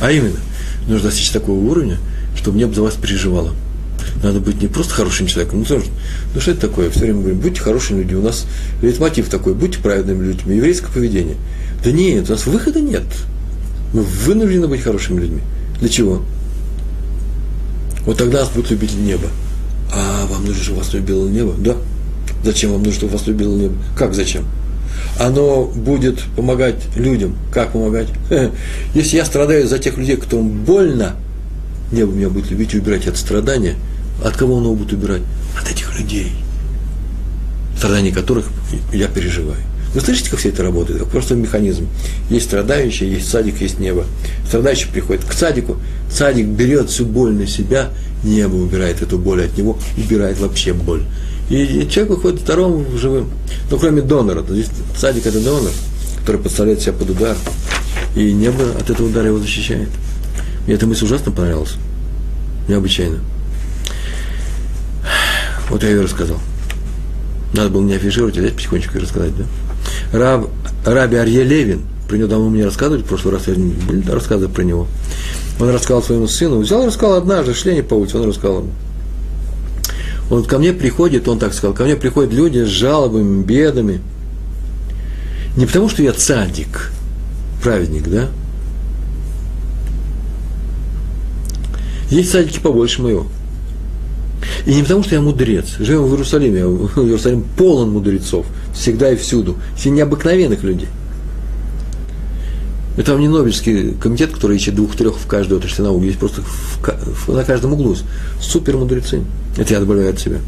А 0.00 0.12
именно, 0.12 0.38
нужно 0.86 1.08
достичь 1.08 1.30
такого 1.30 1.58
уровня, 1.58 1.98
чтобы 2.36 2.58
небо 2.58 2.72
за 2.72 2.82
вас 2.82 2.94
переживало. 2.94 3.52
Надо 4.22 4.40
быть 4.40 4.62
не 4.62 4.68
просто 4.68 4.94
хорошим 4.94 5.26
человеком, 5.26 5.60
ну, 5.60 5.64
тоже, 5.64 5.84
ну 6.34 6.40
что 6.40 6.52
это 6.52 6.62
такое? 6.62 6.90
Все 6.90 7.00
время 7.00 7.20
говорим, 7.20 7.40
будьте 7.40 7.60
хорошими 7.60 7.98
людьми. 7.98 8.16
У 8.16 8.22
нас 8.22 8.46
ведь 8.80 8.98
мотив 8.98 9.28
такой, 9.28 9.54
будьте 9.54 9.78
праведными 9.80 10.24
людьми, 10.24 10.56
еврейское 10.56 10.90
поведение. 10.90 11.36
Да 11.84 11.92
нет, 11.92 12.28
у 12.28 12.32
нас 12.32 12.46
выхода 12.46 12.80
нет. 12.80 13.04
Мы 13.92 14.02
вынуждены 14.02 14.68
быть 14.68 14.82
хорошими 14.82 15.20
людьми. 15.20 15.42
Для 15.80 15.88
чего? 15.88 16.22
Вот 18.08 18.16
тогда 18.16 18.38
нас 18.38 18.48
будут 18.48 18.70
любить 18.70 18.94
небо. 18.94 19.28
А 19.92 20.24
вам 20.28 20.46
нужно, 20.46 20.62
чтобы 20.62 20.78
вас 20.78 20.94
любило 20.94 21.28
небо? 21.28 21.52
Да. 21.58 21.76
Зачем 22.42 22.72
вам 22.72 22.82
нужно, 22.82 23.00
чтобы 23.00 23.12
вас 23.12 23.26
любило 23.26 23.54
небо? 23.54 23.74
Как 23.98 24.14
зачем? 24.14 24.46
Оно 25.20 25.64
будет 25.64 26.22
помогать 26.34 26.76
людям. 26.96 27.36
Как 27.52 27.72
помогать? 27.72 28.08
Если 28.94 29.16
я 29.18 29.26
страдаю 29.26 29.68
за 29.68 29.78
тех 29.78 29.98
людей, 29.98 30.16
которым 30.16 30.64
больно, 30.64 31.16
небо 31.92 32.10
меня 32.10 32.30
будет 32.30 32.50
любить 32.50 32.72
и 32.72 32.78
убирать 32.78 33.06
от 33.06 33.18
страдания. 33.18 33.74
От 34.24 34.38
кого 34.38 34.56
оно 34.56 34.72
будет 34.72 34.94
убирать? 34.94 35.20
От 35.60 35.70
этих 35.70 35.94
людей, 35.98 36.32
страдания 37.76 38.10
которых 38.10 38.46
я 38.90 39.08
переживаю. 39.08 39.60
Вы 39.94 40.00
слышите, 40.00 40.30
как 40.30 40.38
все 40.38 40.48
это 40.48 40.62
работает? 40.62 41.00
Как 41.00 41.08
просто 41.10 41.34
механизм. 41.34 41.86
Есть 42.30 42.46
страдающий, 42.46 43.06
есть 43.06 43.28
садик, 43.28 43.60
есть 43.60 43.78
небо. 43.78 44.06
Страдающий 44.46 44.88
приходит 44.88 45.24
к 45.24 45.32
садику, 45.32 45.76
садик 46.10 46.46
берет 46.46 46.90
всю 46.90 47.04
боль 47.04 47.32
на 47.32 47.46
себя, 47.46 47.90
небо 48.24 48.54
убирает 48.54 49.02
эту 49.02 49.18
боль 49.18 49.44
от 49.44 49.56
него, 49.56 49.78
убирает 49.96 50.38
вообще 50.40 50.72
боль. 50.72 51.02
И 51.50 51.88
человек 51.90 52.16
выходит 52.16 52.40
здоровым, 52.40 52.98
живым. 52.98 53.30
Ну, 53.70 53.78
кроме 53.78 54.02
донора. 54.02 54.44
Здесь 54.48 54.68
садик– 54.96 55.26
это 55.26 55.40
донор, 55.40 55.70
который 56.20 56.40
подставляет 56.40 56.80
себя 56.80 56.92
под 56.92 57.10
удар. 57.10 57.36
И 58.14 58.32
небо 58.32 58.64
от 58.78 58.90
этого 58.90 59.06
удара 59.06 59.28
его 59.28 59.38
защищает. 59.38 59.88
Мне 60.66 60.74
эта 60.74 60.86
мысль 60.86 61.04
ужасно 61.04 61.32
понравилась. 61.32 61.76
Необычайно. 62.68 63.20
Вот 65.70 65.82
я 65.82 65.90
ее 65.90 66.02
рассказал. 66.02 66.38
Надо 67.54 67.70
было 67.70 67.82
не 67.82 67.94
афишировать, 67.94 68.36
а 68.36 68.40
взять 68.40 68.54
потихонечку 68.54 68.98
и 68.98 69.00
рассказать, 69.00 69.32
да? 69.36 69.44
Раб, 70.12 70.50
Раби 70.84 71.16
Арье 71.16 71.44
Левин, 71.44 71.82
про 72.08 72.16
него 72.16 72.26
давно 72.26 72.48
мне 72.48 72.64
рассказывали, 72.64 73.02
в 73.02 73.06
прошлый 73.06 73.34
раз 73.34 73.48
я 73.48 73.54
были 73.54 74.10
рассказы 74.10 74.48
про 74.48 74.62
него. 74.62 74.88
Он 75.60 75.68
рассказал 75.68 76.02
своему 76.02 76.26
сыну, 76.26 76.58
взял 76.58 76.82
и 76.82 76.86
рассказал 76.86 77.16
однажды, 77.18 77.52
шли 77.52 77.72
они 77.72 77.82
по 77.82 77.94
улице, 77.94 78.16
он 78.16 78.26
рассказал 78.26 78.60
ему. 78.60 78.70
Вот 80.30 80.46
ко 80.46 80.58
мне 80.58 80.72
приходит, 80.72 81.28
он 81.28 81.38
так 81.38 81.52
сказал, 81.52 81.74
ко 81.74 81.84
мне 81.84 81.96
приходят 81.96 82.32
люди 82.32 82.64
с 82.64 82.68
жалобами, 82.68 83.42
бедами. 83.42 84.00
Не 85.56 85.66
потому, 85.66 85.90
что 85.90 86.02
я 86.02 86.12
цадик, 86.12 86.92
праведник, 87.62 88.08
да? 88.08 88.28
Есть 92.10 92.30
садики 92.30 92.58
побольше 92.58 93.02
моего. 93.02 93.26
И 94.64 94.74
не 94.74 94.82
потому, 94.82 95.02
что 95.02 95.14
я 95.14 95.20
мудрец. 95.20 95.76
Живем 95.78 96.04
в 96.04 96.12
Иерусалиме, 96.12 96.62
а 96.62 97.00
Иерусалим 97.00 97.44
полон 97.56 97.90
мудрецов. 97.90 98.46
Всегда 98.72 99.10
и 99.10 99.16
всюду. 99.16 99.56
Все 99.76 99.90
необыкновенных 99.90 100.62
людей. 100.62 100.88
Это 102.98 103.12
вам 103.12 103.20
не 103.20 103.28
Нобелевский 103.28 103.94
комитет, 103.94 104.32
который 104.32 104.56
ищет 104.56 104.74
двух-трех 104.74 105.16
в 105.18 105.26
каждой 105.28 105.58
отрасли 105.58 105.82
науки. 105.82 106.06
Есть 106.06 106.18
просто 106.18 106.42
в, 106.42 107.28
в, 107.28 107.32
на 107.32 107.44
каждом 107.44 107.74
углу 107.74 107.96
супер 108.40 108.76
мудрецы. 108.76 109.22
Это 109.56 109.74
я 109.74 109.78
добавляю 109.78 110.10
от 110.10 110.18
себя. 110.18 110.40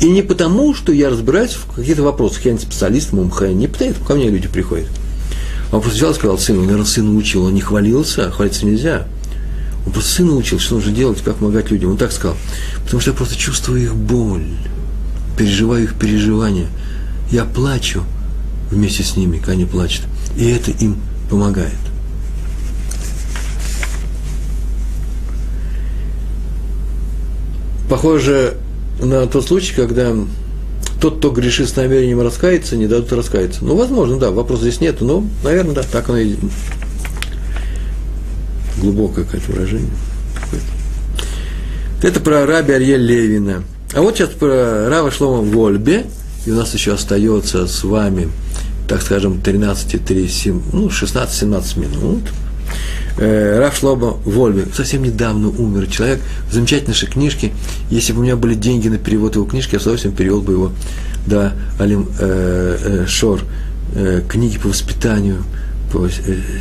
И 0.00 0.10
не 0.10 0.22
потому, 0.22 0.74
что 0.74 0.90
я 0.90 1.10
разбираюсь 1.10 1.52
в 1.52 1.76
каких-то 1.76 2.02
вопросах. 2.02 2.44
Я 2.44 2.54
не 2.54 2.58
специалист, 2.58 3.12
мумха, 3.12 3.52
не 3.52 3.68
поэтому 3.68 4.04
ко 4.04 4.16
мне 4.16 4.28
люди 4.28 4.48
приходят. 4.48 4.88
Он 5.70 5.80
просто 5.80 5.98
взял 5.98 6.10
и 6.10 6.14
сказал 6.14 6.38
сыну, 6.38 6.62
наверное, 6.62 6.86
сын 6.86 7.16
учил, 7.16 7.44
он 7.44 7.54
не 7.54 7.60
хвалился, 7.60 8.32
хвалиться 8.32 8.66
нельзя. 8.66 9.06
Он 9.86 9.92
просто 9.92 10.10
сына 10.10 10.34
учил, 10.34 10.58
что 10.58 10.74
нужно 10.74 10.90
делать, 10.90 11.22
как 11.22 11.36
помогать 11.36 11.70
людям. 11.70 11.92
Он 11.92 11.96
так 11.96 12.10
сказал, 12.10 12.36
потому 12.84 13.00
что 13.00 13.12
я 13.12 13.16
просто 13.16 13.36
чувствую 13.36 13.80
их 13.84 13.94
боль, 13.94 14.48
переживаю 15.38 15.84
их 15.84 15.94
переживания. 15.94 16.66
Я 17.30 17.44
плачу 17.44 18.02
вместе 18.72 19.04
с 19.04 19.16
ними, 19.16 19.36
когда 19.38 19.52
они 19.52 19.66
плачут. 19.66 20.02
И 20.36 20.46
это 20.46 20.72
им 20.72 20.96
помогает. 21.30 21.72
Похоже 27.88 28.56
на 29.00 29.26
тот 29.26 29.46
случай, 29.46 29.74
когда 29.74 30.12
тот, 31.00 31.18
кто 31.18 31.30
грешит 31.30 31.68
с 31.68 31.76
намерением 31.76 32.20
раскаяться, 32.20 32.76
не 32.76 32.86
дадут 32.86 33.12
раскаяться. 33.12 33.64
Ну, 33.64 33.76
возможно, 33.76 34.18
да, 34.18 34.30
вопрос 34.30 34.60
здесь 34.60 34.80
нет, 34.80 35.00
но, 35.00 35.24
наверное, 35.44 35.74
да, 35.74 35.82
так 35.82 36.08
оно 36.08 36.18
и 36.18 36.36
глубокое 38.78 39.24
какое-то 39.24 39.52
выражение. 39.52 39.90
Это 42.02 42.20
про 42.20 42.46
раби 42.46 42.72
Арье 42.72 42.96
Левина. 42.96 43.62
А 43.94 44.02
вот 44.02 44.16
сейчас 44.16 44.30
про 44.30 44.88
Рава 44.88 45.10
Шлома 45.10 45.42
Вольбе. 45.42 46.06
И 46.44 46.50
у 46.50 46.54
нас 46.54 46.72
еще 46.74 46.92
остается 46.92 47.66
с 47.66 47.82
вами, 47.82 48.28
так 48.88 49.02
скажем, 49.02 49.40
13, 49.40 50.04
3, 50.04 50.28
7, 50.28 50.62
ну, 50.72 50.88
16-17 50.88 51.78
минут. 51.78 52.22
Э, 53.18 53.58
Раф 53.58 53.78
Шлома 53.78 54.16
Вольбе. 54.24 54.66
Совсем 54.74 55.02
недавно 55.02 55.48
умер 55.48 55.86
человек 55.86 56.20
замечательной 56.50 56.94
книжке. 56.94 57.52
Если 57.90 58.12
бы 58.12 58.20
у 58.20 58.22
меня 58.22 58.36
были 58.36 58.54
деньги 58.54 58.88
на 58.88 58.98
перевод 58.98 59.36
его 59.36 59.46
книжки, 59.46 59.74
я 59.74 59.80
с 59.80 59.82
удовольствием 59.82 60.14
перевел 60.14 60.42
бы 60.42 60.52
его 60.52 60.72
да, 61.26 61.54
Алим 61.78 62.08
э, 62.18 62.78
э, 62.80 63.06
Шор, 63.06 63.42
книги 64.28 64.58
по 64.58 64.68
воспитанию, 64.68 65.42
по 65.90 66.08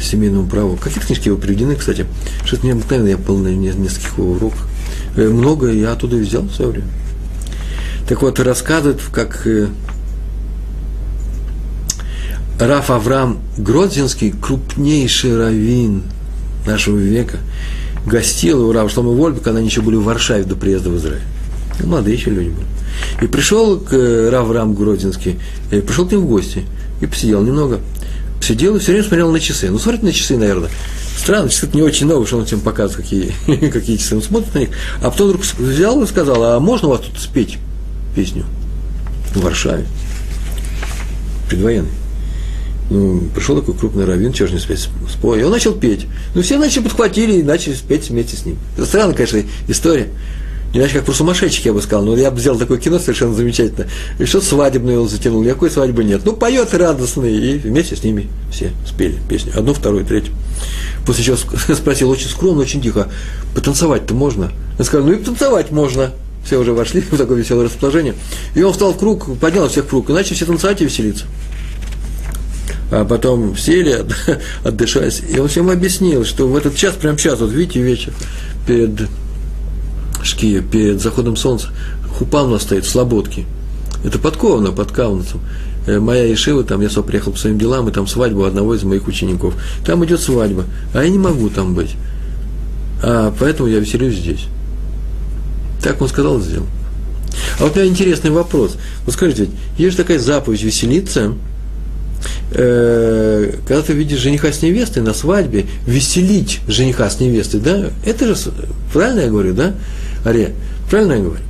семейному 0.01 0.47
праву. 0.47 0.77
Какие 0.77 1.03
книжки 1.03 1.27
его 1.27 1.37
приведены, 1.37 1.75
кстати? 1.75 2.05
Что-то 2.45 2.65
необыкновенно, 2.67 3.07
я 3.07 3.17
был 3.17 3.39
на 3.39 3.49
нескольких 3.49 4.17
его 4.17 4.31
уроках. 4.31 4.67
Много 5.17 5.71
я 5.71 5.91
оттуда 5.91 6.15
взял 6.17 6.43
в 6.43 6.53
свое 6.53 6.71
время. 6.71 6.87
Так 8.07 8.21
вот, 8.21 8.39
рассказывает, 8.39 9.01
как 9.11 9.45
Раф 12.59 12.89
Авраам 12.89 13.39
Гродзинский, 13.57 14.31
крупнейший 14.31 15.37
раввин 15.37 16.03
нашего 16.65 16.97
века, 16.97 17.39
гостил 18.05 18.69
у 18.69 18.71
Рава 18.71 18.89
Шлома 18.89 19.11
Вольба, 19.11 19.41
когда 19.41 19.59
они 19.59 19.67
еще 19.67 19.81
были 19.81 19.97
в 19.97 20.03
Варшаве 20.03 20.45
до 20.45 20.55
приезда 20.55 20.89
в 20.89 20.97
Израиль. 20.97 21.21
Ну, 21.79 21.87
молодые 21.87 22.15
еще 22.15 22.29
люди 22.29 22.49
были. 22.49 22.67
И 23.21 23.27
пришел 23.27 23.77
к 23.77 23.91
э, 23.91 24.29
Рав 24.29 24.49
Рам 24.51 24.73
Гродзинский, 24.73 25.37
и 25.69 25.81
пришел 25.81 26.07
к 26.07 26.11
ним 26.11 26.21
в 26.21 26.27
гости, 26.27 26.63
и 27.01 27.07
посидел 27.07 27.41
немного. 27.41 27.81
Сидел 28.41 28.77
и 28.77 28.79
все 28.79 28.91
время 28.91 29.03
смотрел 29.05 29.31
на 29.31 29.39
часы. 29.41 29.69
Ну, 29.69 29.77
смотрит 29.77 30.03
на 30.03 30.13
часы, 30.13 30.37
наверное. 30.37 30.69
Странно, 31.17 31.49
часы 31.49 31.69
не 31.73 31.81
очень 31.81 32.07
новые, 32.07 32.25
что 32.25 32.37
он 32.37 32.45
всем 32.45 32.61
показывает, 32.61 33.03
какие, 33.03 33.33
какие 33.69 33.97
часы. 33.97 34.15
Он 34.15 34.21
смотрит 34.21 34.53
на 34.53 34.59
них. 34.59 34.69
А 35.01 35.09
потом 35.09 35.27
вдруг 35.27 35.43
взял 35.57 36.01
и 36.01 36.07
сказал, 36.07 36.41
а 36.43 36.59
можно 36.61 36.87
у 36.87 36.91
вас 36.91 37.01
тут 37.01 37.19
спеть 37.19 37.57
песню 38.15 38.45
в 39.33 39.41
Варшаве? 39.41 39.85
Предвоенный. 41.49 41.89
Ну, 42.89 43.23
пришел 43.33 43.59
такой 43.59 43.73
крупный 43.75 44.05
раввин, 44.05 44.31
чего 44.31 44.47
же 44.47 44.53
не 44.53 44.59
спеть, 44.59 44.89
спой. 45.09 45.39
И 45.39 45.43
он 45.43 45.51
начал 45.51 45.73
петь. 45.73 46.05
Ну, 46.35 46.41
все 46.41 46.57
начали 46.57 46.83
подхватили 46.83 47.39
и 47.39 47.43
начали 47.43 47.73
спеть 47.73 48.09
вместе 48.09 48.37
с 48.37 48.45
ним. 48.45 48.57
Это 48.77 48.85
странная, 48.85 49.15
конечно, 49.15 49.41
история. 49.67 50.09
Иначе 50.75 50.95
как 50.95 51.05
про 51.05 51.13
сумасшедших, 51.13 51.65
я 51.65 51.73
бы 51.73 51.81
сказал. 51.81 52.03
Но 52.03 52.17
я 52.17 52.29
бы 52.29 52.39
сделал 52.39 52.59
такое 52.59 52.77
кино 52.77 52.99
совершенно 52.99 53.33
замечательно. 53.33 53.87
И 54.19 54.25
что 54.25 54.41
свадебное 54.41 54.95
его 54.95 55.07
затянул. 55.07 55.41
Никакой 55.41 55.71
свадьбы 55.71 56.03
нет. 56.03 56.21
Ну, 56.25 56.33
поет 56.33 56.73
радостный. 56.73 57.33
И 57.33 57.57
вместе 57.57 57.95
с 57.95 58.03
ними 58.03 58.27
все 58.51 58.71
спели 58.85 59.17
песню. 59.29 59.53
Одну, 59.55 59.73
вторую, 59.73 60.05
третью. 60.05 60.33
После 61.05 61.23
чего 61.23 61.37
спросил 61.75 62.09
очень 62.09 62.27
скромно, 62.27 62.61
очень 62.61 62.81
тихо. 62.81 63.07
Потанцевать-то 63.55 64.13
можно? 64.13 64.51
Он 64.77 64.83
сказал, 64.83 65.07
ну 65.07 65.13
и 65.13 65.15
потанцевать 65.15 65.71
можно. 65.71 66.11
Все 66.43 66.59
уже 66.59 66.73
вошли 66.73 66.99
в 67.11 67.17
такое 67.17 67.37
веселое 67.37 67.67
расположение. 67.67 68.13
И 68.53 68.61
он 68.61 68.73
встал 68.73 68.93
в 68.93 68.97
круг, 68.97 69.39
поднял 69.39 69.69
всех 69.69 69.85
в 69.85 69.87
круг. 69.87 70.09
Иначе 70.09 70.35
все 70.35 70.45
танцевать 70.45 70.81
и 70.81 70.85
веселиться. 70.85 71.25
А 72.91 73.03
потом 73.03 73.57
сели, 73.57 74.05
отдышались. 74.63 75.21
И 75.27 75.39
он 75.39 75.47
всем 75.47 75.69
объяснил, 75.69 76.23
что 76.23 76.47
в 76.47 76.55
этот 76.55 76.75
час, 76.75 76.95
прям 76.95 77.17
час, 77.17 77.39
вот 77.39 77.51
видите, 77.51 77.81
вечер, 77.81 78.13
перед 78.67 79.07
шкия 80.23 80.61
перед 80.61 81.01
заходом 81.01 81.35
солнца, 81.35 81.69
хупан 82.17 82.47
у 82.47 82.51
нас 82.51 82.63
стоит 82.63 82.85
в 82.85 82.89
Слободке. 82.89 83.45
Это 84.03 84.19
подковано 84.19 84.71
под 84.71 84.91
Кауницем. 84.91 85.41
Э, 85.87 85.99
моя 85.99 86.25
Ешива, 86.25 86.63
там 86.63 86.81
я 86.81 86.89
сам 86.89 87.03
приехал 87.03 87.31
по 87.31 87.37
своим 87.37 87.57
делам, 87.57 87.87
и 87.87 87.91
там 87.91 88.07
свадьба 88.07 88.47
одного 88.47 88.75
из 88.75 88.83
моих 88.83 89.07
учеников. 89.07 89.55
Там 89.85 90.03
идет 90.05 90.19
свадьба, 90.19 90.65
а 90.93 91.03
я 91.03 91.09
не 91.09 91.17
могу 91.17 91.49
там 91.49 91.73
быть. 91.73 91.95
А 93.01 93.33
поэтому 93.39 93.69
я 93.69 93.79
веселюсь 93.79 94.15
здесь. 94.15 94.45
Так 95.81 96.01
он 96.01 96.07
сказал, 96.07 96.39
сделал. 96.39 96.67
А 97.59 97.63
вот 97.63 97.75
у 97.75 97.79
меня 97.79 97.89
интересный 97.89 98.31
вопрос. 98.31 98.77
Вот 99.05 99.13
скажите, 99.13 99.49
есть 99.77 99.91
же 99.91 99.97
такая 99.97 100.19
заповедь 100.19 100.63
веселиться, 100.63 101.33
э, 102.51 103.53
когда 103.67 103.81
ты 103.81 103.93
видишь 103.93 104.19
жениха 104.19 104.51
с 104.51 104.61
невестой 104.61 105.03
на 105.03 105.13
свадьбе, 105.13 105.65
веселить 105.85 106.59
жениха 106.67 107.09
с 107.09 107.19
невестой, 107.19 107.59
да? 107.59 107.89
Это 108.05 108.27
же, 108.27 108.35
правильно 108.93 109.21
я 109.21 109.29
говорю, 109.29 109.53
да? 109.53 109.73
Аре. 110.23 110.53
Правильно 110.89 111.13
я 111.13 111.19
говорю? 111.19 111.41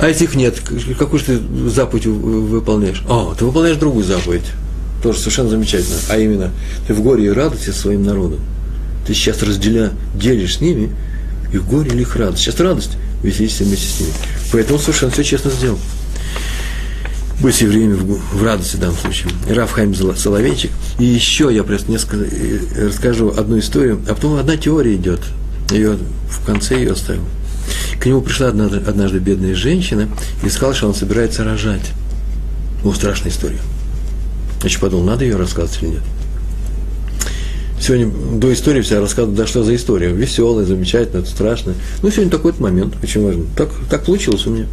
А 0.00 0.08
если 0.08 0.24
их 0.24 0.34
нет, 0.34 0.60
какую 0.98 1.20
же 1.20 1.26
ты 1.26 1.70
заповедь 1.70 2.06
выполняешь? 2.06 3.02
О, 3.08 3.34
ты 3.38 3.44
выполняешь 3.44 3.76
другую 3.76 4.04
заповедь. 4.04 4.46
Тоже 5.02 5.18
совершенно 5.18 5.50
замечательно. 5.50 5.96
А 6.08 6.18
именно, 6.18 6.50
ты 6.86 6.94
в 6.94 7.02
горе 7.02 7.26
и 7.26 7.28
радости 7.28 7.70
своим 7.70 8.04
народом. 8.04 8.40
Ты 9.06 9.14
сейчас 9.14 9.42
разделя, 9.42 9.90
делишь 10.14 10.56
с 10.56 10.60
ними 10.60 10.90
их 11.52 11.64
горе 11.66 11.90
или 11.90 12.02
их 12.02 12.16
радость. 12.16 12.42
Сейчас 12.42 12.58
радость, 12.60 12.92
веселись 13.22 13.60
вместе 13.60 13.86
с 13.86 14.00
ними. 14.00 14.12
Поэтому 14.52 14.78
совершенно 14.78 15.12
все 15.12 15.22
честно 15.22 15.50
сделал. 15.50 15.78
Быть 17.42 17.60
евреями 17.60 17.94
в, 17.94 18.38
в 18.38 18.42
радости 18.42 18.76
в 18.76 18.80
данном 18.80 18.96
случае. 18.96 19.32
Рафхайм 19.48 19.94
Соловейчик. 19.94 20.70
И 20.98 21.04
еще 21.04 21.50
я 21.52 21.64
просто 21.64 21.90
несколько 21.90 22.24
э, 22.24 22.86
расскажу 22.86 23.34
одну 23.36 23.58
историю, 23.58 24.00
а 24.08 24.14
потом 24.14 24.38
одна 24.38 24.56
теория 24.56 24.94
идет– 24.94 25.20
ее 25.72 25.98
в 26.28 26.44
конце 26.44 26.76
ее 26.76 26.92
оставил. 26.92 27.22
К 27.98 28.06
нему 28.06 28.20
пришла 28.20 28.48
однажды, 28.48 28.78
однажды 28.78 29.18
бедная 29.18 29.54
женщина 29.54 30.08
и 30.44 30.48
сказала, 30.48 30.74
что 30.74 30.88
он 30.88 30.94
собирается 30.94 31.44
рожать. 31.44 31.92
Ну, 32.84 32.92
страшная 32.92 33.30
история. 33.30 33.60
Еще 34.64 34.78
подумал, 34.78 35.04
надо 35.04 35.24
ее 35.24 35.36
рассказывать 35.36 35.82
или 35.82 35.90
нет. 35.90 36.02
Сегодня 37.80 38.12
до 38.38 38.52
истории 38.52 38.80
вся 38.80 39.00
рассказывают, 39.00 39.36
да 39.36 39.46
что 39.46 39.64
за 39.64 39.74
история. 39.74 40.12
Веселая, 40.12 40.64
замечательная, 40.64 41.24
страшная. 41.24 41.74
Ну, 42.02 42.10
сегодня 42.10 42.30
такой 42.30 42.52
момент, 42.58 42.94
очень 43.02 43.24
важный. 43.24 43.46
Так, 43.56 43.70
так 43.90 44.04
получилось 44.04 44.46
у 44.46 44.50
меня. 44.50 44.66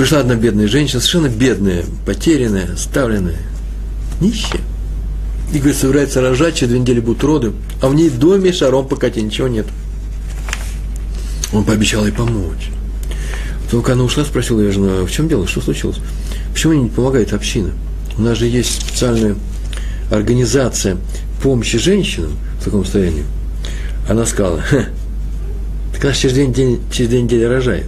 Пришла 0.00 0.20
одна 0.20 0.34
бедная 0.34 0.66
женщина, 0.66 0.98
совершенно 0.98 1.28
бедная, 1.28 1.84
потерянная, 2.06 2.74
ставленная, 2.78 3.36
нищая. 4.18 4.62
И 5.52 5.58
говорит, 5.58 5.76
собирается 5.76 6.22
рожать, 6.22 6.54
через 6.54 6.70
две 6.70 6.78
недели 6.78 7.00
будут 7.00 7.22
роды, 7.22 7.52
а 7.82 7.88
в 7.88 7.94
ней 7.94 8.08
в 8.08 8.18
доме 8.18 8.50
шаром 8.50 8.88
покати, 8.88 9.20
ничего 9.20 9.46
нет. 9.46 9.66
Он 11.52 11.64
пообещал 11.64 12.06
ей 12.06 12.12
помочь. 12.12 12.70
Только 13.70 13.92
она 13.92 14.04
ушла, 14.04 14.24
спросила 14.24 14.62
ее 14.62 14.72
жена, 14.72 15.04
в 15.04 15.10
чем 15.10 15.28
дело, 15.28 15.46
что 15.46 15.60
случилось? 15.60 15.98
Почему 16.54 16.72
не 16.72 16.88
помогает 16.88 17.34
община? 17.34 17.72
У 18.16 18.22
нас 18.22 18.38
же 18.38 18.46
есть 18.46 18.80
специальная 18.80 19.36
организация 20.10 20.96
помощи 21.42 21.76
женщинам 21.76 22.38
в 22.58 22.64
таком 22.64 22.84
состоянии. 22.84 23.24
Она 24.08 24.24
сказала, 24.24 24.62
так 25.92 26.02
она 26.02 26.14
через 26.14 26.34
день, 26.36 26.54
день, 26.54 26.80
через 26.90 27.10
две 27.10 27.20
недели 27.20 27.44
рожает. 27.44 27.84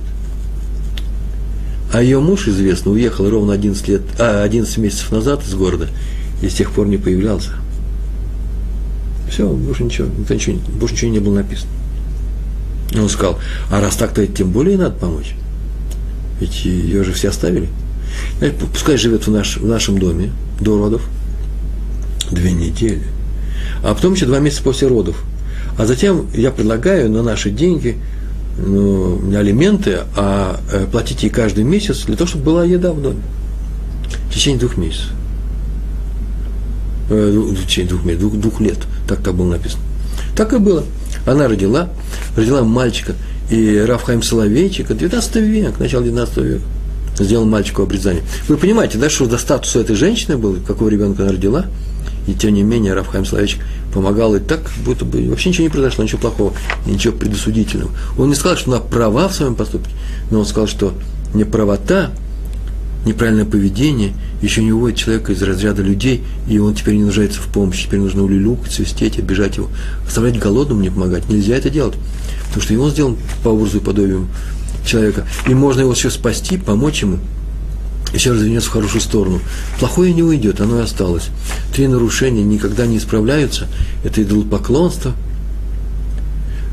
А 1.92 2.02
ее 2.02 2.20
муж, 2.20 2.48
известно, 2.48 2.92
уехал 2.92 3.28
ровно 3.28 3.52
11, 3.52 3.88
лет, 3.88 4.02
а, 4.18 4.42
11 4.44 4.78
месяцев 4.78 5.12
назад 5.12 5.42
из 5.46 5.54
города– 5.54 5.88
и 6.42 6.48
с 6.48 6.54
тех 6.54 6.72
пор 6.72 6.88
не 6.88 6.98
появлялся. 6.98 7.52
Все, 9.30 9.48
больше 9.48 9.84
ничего, 9.84 10.08
ничего, 10.28 10.58
больше 10.78 10.94
ничего 10.94 11.10
не 11.12 11.18
было 11.20 11.36
написано. 11.36 11.70
И 12.90 12.98
он 12.98 13.08
сказал, 13.08 13.38
а 13.70 13.80
раз 13.80 13.96
так-то 13.96 14.26
тем 14.26 14.50
более 14.50 14.76
надо 14.76 14.96
помочь. 14.96 15.34
Ведь 16.40 16.64
ее 16.64 17.04
же 17.04 17.12
все 17.12 17.30
оставили. 17.30 17.68
Пускай 18.72 18.98
живет 18.98 19.26
в, 19.26 19.30
наш, 19.30 19.56
в 19.56 19.64
нашем 19.64 19.98
доме 19.98 20.32
до 20.60 20.76
родов 20.76 21.08
две 22.30 22.52
недели, 22.52 23.02
а 23.82 23.94
потом 23.94 24.14
еще 24.14 24.26
два 24.26 24.40
месяца 24.40 24.62
после 24.62 24.88
родов. 24.88 25.22
А 25.78 25.86
затем 25.86 26.26
я 26.34 26.50
предлагаю 26.50 27.08
на 27.10 27.22
наши 27.22 27.50
деньги 27.50 27.96
ну, 28.58 29.18
не 29.22 29.36
алименты, 29.36 30.00
а 30.16 30.60
э, 30.72 30.86
платить 30.90 31.22
ей 31.22 31.30
каждый 31.30 31.64
месяц 31.64 32.04
для 32.04 32.16
того, 32.16 32.28
чтобы 32.28 32.44
была 32.44 32.64
еда 32.64 32.92
в 32.92 33.00
доме. 33.00 33.22
В 34.28 34.34
течение 34.34 34.60
двух 34.60 34.76
месяцев. 34.76 35.10
Э, 37.10 37.30
в 37.30 37.66
течение 37.66 37.90
двух, 37.90 38.04
двух, 38.18 38.34
двух 38.34 38.60
лет, 38.60 38.78
так 39.08 39.22
так 39.22 39.34
было 39.34 39.52
написано. 39.52 39.82
Так 40.36 40.52
и 40.52 40.58
было. 40.58 40.84
Она 41.26 41.48
родила, 41.48 41.88
родила 42.36 42.62
мальчика, 42.62 43.14
и 43.50 43.78
Рафхайм 43.78 44.22
Соловейчик, 44.22 44.94
19 44.94 45.36
век, 45.36 45.78
начало 45.78 46.04
19 46.04 46.36
века, 46.38 46.64
сделал 47.18 47.44
мальчику 47.44 47.82
обрезание. 47.82 48.22
Вы 48.48 48.56
понимаете, 48.56 48.98
да, 48.98 49.10
что 49.10 49.26
до 49.26 49.38
статуса 49.38 49.80
этой 49.80 49.96
женщины 49.96 50.36
был, 50.36 50.56
какого 50.66 50.88
ребенка 50.88 51.22
она 51.22 51.32
родила, 51.32 51.66
и 52.26 52.34
тем 52.34 52.54
не 52.54 52.62
менее 52.62 52.94
Рафхайм 52.94 53.24
Соловейчик 53.24 53.60
помогал 53.92 54.34
и 54.34 54.40
так, 54.40 54.70
будто 54.84 55.04
бы 55.04 55.28
вообще 55.28 55.50
ничего 55.50 55.64
не 55.64 55.70
произошло, 55.70 56.04
ничего 56.04 56.18
плохого, 56.18 56.54
ничего 56.86 57.14
предосудительного. 57.14 57.90
Он 58.18 58.28
не 58.28 58.34
сказал, 58.34 58.56
что 58.56 58.72
она 58.72 58.80
права 58.80 59.28
в 59.28 59.34
своем 59.34 59.54
поступке, 59.54 59.90
но 60.30 60.40
он 60.40 60.46
сказал, 60.46 60.66
что 60.66 60.94
неправота 61.34 62.10
неправильное 63.04 63.44
поведение 63.44 64.14
еще 64.40 64.62
не 64.62 64.72
уводит 64.72 64.98
человека 64.98 65.32
из 65.32 65.42
разряда 65.42 65.82
людей, 65.82 66.22
и 66.48 66.58
он 66.58 66.74
теперь 66.74 66.94
не 66.94 67.04
нуждается 67.04 67.40
в 67.40 67.46
помощи, 67.46 67.86
теперь 67.86 68.00
нужно 68.00 68.22
улюлюкать, 68.22 68.72
свистеть, 68.72 69.18
обижать 69.18 69.56
его. 69.56 69.68
Оставлять 70.06 70.38
голодным 70.38 70.82
не 70.82 70.90
помогать, 70.90 71.28
нельзя 71.28 71.56
это 71.56 71.70
делать, 71.70 71.94
потому 72.46 72.62
что 72.62 72.74
и 72.74 72.76
он 72.76 72.90
сделан 72.90 73.16
по 73.42 73.48
образу 73.48 73.78
и 73.78 73.80
подобию 73.80 74.26
человека, 74.86 75.26
и 75.46 75.54
можно 75.54 75.80
его 75.80 75.92
еще 75.92 76.10
спасти, 76.10 76.56
помочь 76.56 77.02
ему, 77.02 77.18
все 78.18 78.32
развернется 78.32 78.68
в 78.68 78.72
хорошую 78.72 79.00
сторону. 79.00 79.40
Плохое 79.78 80.12
не 80.12 80.22
уйдет, 80.22 80.60
оно 80.60 80.80
и 80.80 80.82
осталось. 80.82 81.28
Три 81.74 81.88
нарушения 81.88 82.42
никогда 82.42 82.86
не 82.86 82.98
исправляются, 82.98 83.68
это 84.04 84.22
идолопоклонство, 84.22 85.12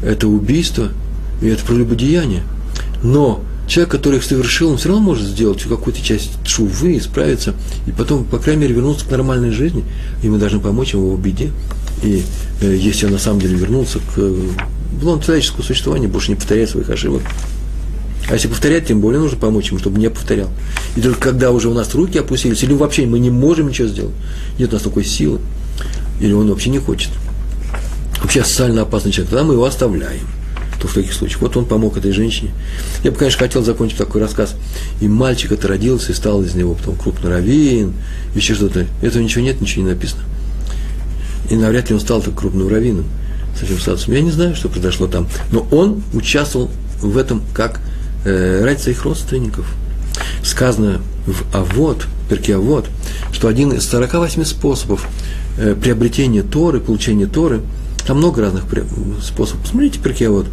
это 0.04 0.28
убийство, 0.28 0.90
и 1.42 1.48
это 1.48 1.64
прелюбодеяние. 1.66 2.44
Но 3.04 3.44
человек, 3.68 3.92
который 3.92 4.18
их 4.18 4.24
совершил, 4.24 4.72
он 4.72 4.78
все 4.78 4.90
равно 4.90 5.04
может 5.04 5.26
сделать 5.26 5.62
какую-то 5.64 6.02
часть 6.02 6.32
шувы, 6.46 6.98
исправиться, 6.98 7.54
и 7.88 7.92
потом, 7.92 8.26
по 8.26 8.40
крайней 8.40 8.64
мере, 8.64 8.76
вернуться 8.76 9.06
к 9.06 9.12
нормальной 9.12 9.52
жизни, 9.52 9.84
и 10.24 10.30
мы 10.30 10.38
должны 10.38 10.60
помочь 10.60 10.94
ему 10.94 11.12
в 11.12 11.22
беде. 11.22 11.52
И 12.04 12.24
э, 12.62 12.76
если 12.76 13.06
он 13.06 13.14
на 13.14 13.20
самом 13.20 13.40
деле 13.40 13.56
вернулся 13.56 14.00
к 14.00 14.18
э, 14.18 14.50
человеческому 15.24 15.64
существованию, 15.64 16.10
больше 16.10 16.32
не 16.32 16.36
повторяет 16.36 16.70
своих 16.70 16.90
ошибок, 16.90 17.22
а 18.28 18.34
если 18.34 18.48
повторять, 18.48 18.88
тем 18.88 19.02
более 19.02 19.20
нужно 19.20 19.38
помочь 19.38 19.70
ему, 19.70 19.80
чтобы 19.80 20.00
не 20.00 20.10
повторял. 20.10 20.50
И 20.96 21.02
только 21.02 21.20
когда 21.20 21.52
уже 21.52 21.70
у 21.70 21.74
нас 21.74 21.94
руки 21.96 22.18
опустились, 22.20 22.62
или 22.64 22.74
вообще 22.74 23.06
мы 23.06 23.20
не 23.20 23.30
можем 23.30 23.70
ничего 23.70 23.88
сделать, 23.88 24.14
нет 24.58 24.70
у 24.70 24.74
нас 24.74 24.84
такой 24.84 25.06
силы, 25.06 25.40
или 26.20 26.34
он 26.34 26.50
вообще 26.50 26.70
не 26.70 26.80
хочет. 26.80 27.10
Вообще 28.22 28.44
социально 28.44 28.82
опасный 28.82 29.12
человек, 29.12 29.32
тогда 29.32 29.46
мы 29.46 29.54
его 29.54 29.66
оставляем 29.66 30.28
то 30.80 30.88
в 30.88 30.94
таких 30.94 31.14
случаях. 31.14 31.42
Вот 31.42 31.58
он 31.58 31.66
помог 31.66 31.98
этой 31.98 32.12
женщине. 32.12 32.52
Я 33.04 33.12
бы, 33.12 33.18
конечно, 33.18 33.40
хотел 33.40 33.64
закончить 33.64 33.98
такой 33.98 34.22
рассказ. 34.22 34.56
И 35.02 35.08
мальчик 35.08 35.52
это 35.52 35.68
родился, 35.68 36.12
и 36.12 36.16
стал 36.16 36.42
из 36.42 36.56
него 36.56 36.74
потом 36.74 36.96
крупный 36.96 37.30
раввин, 37.30 37.94
еще 38.34 38.56
что-то. 38.56 38.88
Этого 39.02 39.22
ничего 39.22 39.44
нет, 39.44 39.60
ничего 39.60 39.84
не 39.84 39.90
написано. 39.90 40.24
И 41.50 41.56
навряд 41.56 41.90
ли 41.90 41.96
он 41.96 42.02
стал 42.02 42.22
так 42.22 42.36
крупным 42.36 42.70
раввином 42.70 43.06
с 43.60 43.64
этим 43.64 43.80
статусом. 43.80 44.14
Я 44.14 44.22
не 44.22 44.32
знаю, 44.32 44.56
что 44.56 44.70
произошло 44.70 45.08
там. 45.08 45.28
Но 45.52 45.68
он 45.72 46.02
участвовал 46.14 46.70
в 47.02 47.18
этом 47.18 47.44
как 47.54 47.82
э, 48.26 48.64
ради 48.64 48.80
своих 48.80 49.04
родственников. 49.04 49.66
Сказано 50.44 51.02
в 51.26 51.56
Авод, 51.56 52.08
перке 52.30 52.56
Авод, 52.56 52.88
что 53.32 53.48
один 53.48 53.72
из 53.72 53.88
48 53.88 54.44
способов 54.44 55.08
э, 55.58 55.76
приобретения 55.76 56.44
Торы, 56.44 56.80
получения 56.80 57.28
Торы– 57.28 57.62
там 58.10 58.18
много 58.18 58.42
разных 58.42 58.64
способов. 59.22 59.62
Посмотрите, 59.62 60.00
перке 60.00 60.30
вот. 60.30 60.48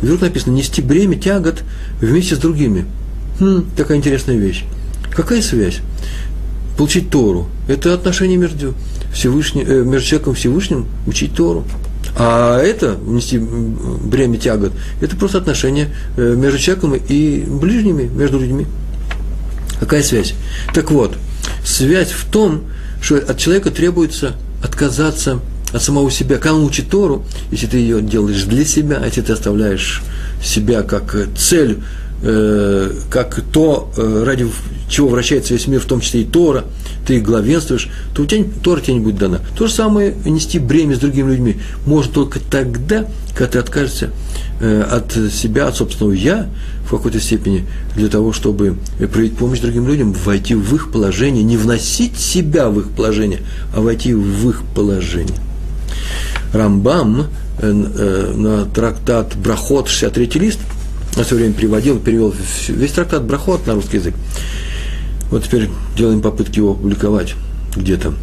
И 0.00 0.06
вдруг 0.06 0.22
написано 0.22 0.54
«нести 0.54 0.80
бремя, 0.80 1.18
тягот 1.18 1.62
вместе 2.00 2.36
с 2.36 2.38
другими». 2.38 2.86
Хм, 3.38 3.66
такая 3.76 3.98
интересная 3.98 4.36
вещь. 4.36 4.64
Какая 5.14 5.42
связь? 5.42 5.80
Получить 6.78 7.10
Тору– 7.10 7.48
это 7.68 7.92
отношение 7.92 8.38
между, 8.38 8.72
Всевышним, 9.12 9.66
э, 9.68 9.84
между 9.84 10.08
человеком 10.08 10.34
Всевышним, 10.34 10.86
учить 11.06 11.34
Тору. 11.34 11.64
А 12.16 12.58
это, 12.58 12.96
нести 13.06 13.38
бремя 13.38 14.38
тягот, 14.38 14.72
это 15.00 15.16
просто 15.16 15.38
отношение 15.38 15.94
э, 16.16 16.34
между 16.34 16.58
человеком 16.58 16.94
и 16.94 17.44
ближними, 17.46 18.04
между 18.04 18.38
людьми. 18.38 18.66
Какая 19.80 20.02
связь? 20.02 20.34
Так 20.74 20.90
вот, 20.90 21.16
связь 21.64 22.10
в 22.10 22.30
том, 22.30 22.64
что 23.00 23.16
от 23.16 23.38
человека 23.38 23.70
требуется 23.70 24.34
отказаться 24.62 25.40
от 25.72 25.82
самого 25.82 26.10
себя. 26.10 26.36
Когда 26.36 26.54
он 26.54 26.64
учит 26.64 26.90
Тору, 26.90 27.24
если 27.50 27.66
ты 27.66 27.78
ее 27.78 28.02
делаешь 28.02 28.44
для 28.44 28.64
себя, 28.64 29.02
если 29.04 29.22
ты 29.22 29.32
оставляешь 29.32 30.02
себя 30.42 30.82
как 30.82 31.16
цель, 31.36 31.78
э, 32.22 32.92
как 33.10 33.42
то, 33.52 33.90
э, 33.96 34.24
ради 34.24 34.46
чего 34.88 35.08
вращается 35.08 35.54
весь 35.54 35.66
мир, 35.66 35.80
в 35.80 35.86
том 35.86 36.00
числе 36.00 36.22
и 36.22 36.24
Тора, 36.24 36.64
ты 37.06 37.20
главенствуешь, 37.20 37.88
то 38.14 38.22
у 38.22 38.26
тебя 38.26 38.44
Тора 38.62 38.80
тебе 38.80 38.94
не 38.94 39.00
будет 39.00 39.18
дана. 39.18 39.40
То 39.56 39.66
же 39.66 39.72
самое 39.72 40.14
нести 40.24 40.58
бремя 40.58 40.94
с 40.94 40.98
другими 40.98 41.30
людьми 41.30 41.56
можно 41.86 42.12
только 42.12 42.38
тогда, 42.38 43.06
когда 43.34 43.52
ты 43.52 43.58
откажешься 43.58 44.10
э, 44.60 44.82
от 44.82 45.12
себя, 45.32 45.68
от 45.68 45.76
собственного 45.76 46.12
«я» 46.12 46.48
в 46.86 46.90
какой-то 46.90 47.20
степени, 47.20 47.66
для 47.96 48.08
того, 48.08 48.32
чтобы 48.32 48.76
проявить 49.12 49.36
помощь 49.36 49.60
другим 49.60 49.88
людям, 49.88 50.12
войти 50.12 50.54
в 50.54 50.74
их 50.74 50.92
положение, 50.92 51.42
не 51.42 51.56
вносить 51.56 52.18
себя 52.18 52.68
в 52.68 52.78
их 52.78 52.90
положение, 52.90 53.40
а 53.74 53.80
войти 53.80 54.14
в 54.14 54.48
их 54.48 54.62
положение. 54.74 55.36
Рамбам 56.52 57.28
на 57.62 58.64
трактат 58.66 59.36
Брахот, 59.36 59.88
63 59.88 60.40
лист, 60.40 60.58
на 61.16 61.24
свое 61.24 61.42
время 61.42 61.54
переводил, 61.54 61.98
перевел 61.98 62.34
весь 62.68 62.92
трактат 62.92 63.24
Брахот 63.24 63.66
на 63.66 63.74
русский 63.74 63.98
язык. 63.98 64.14
Вот 65.30 65.44
теперь 65.44 65.68
делаем 65.96 66.20
попытки 66.20 66.58
его 66.58 66.72
опубликовать 66.72 67.34
где-то. 67.76 68.14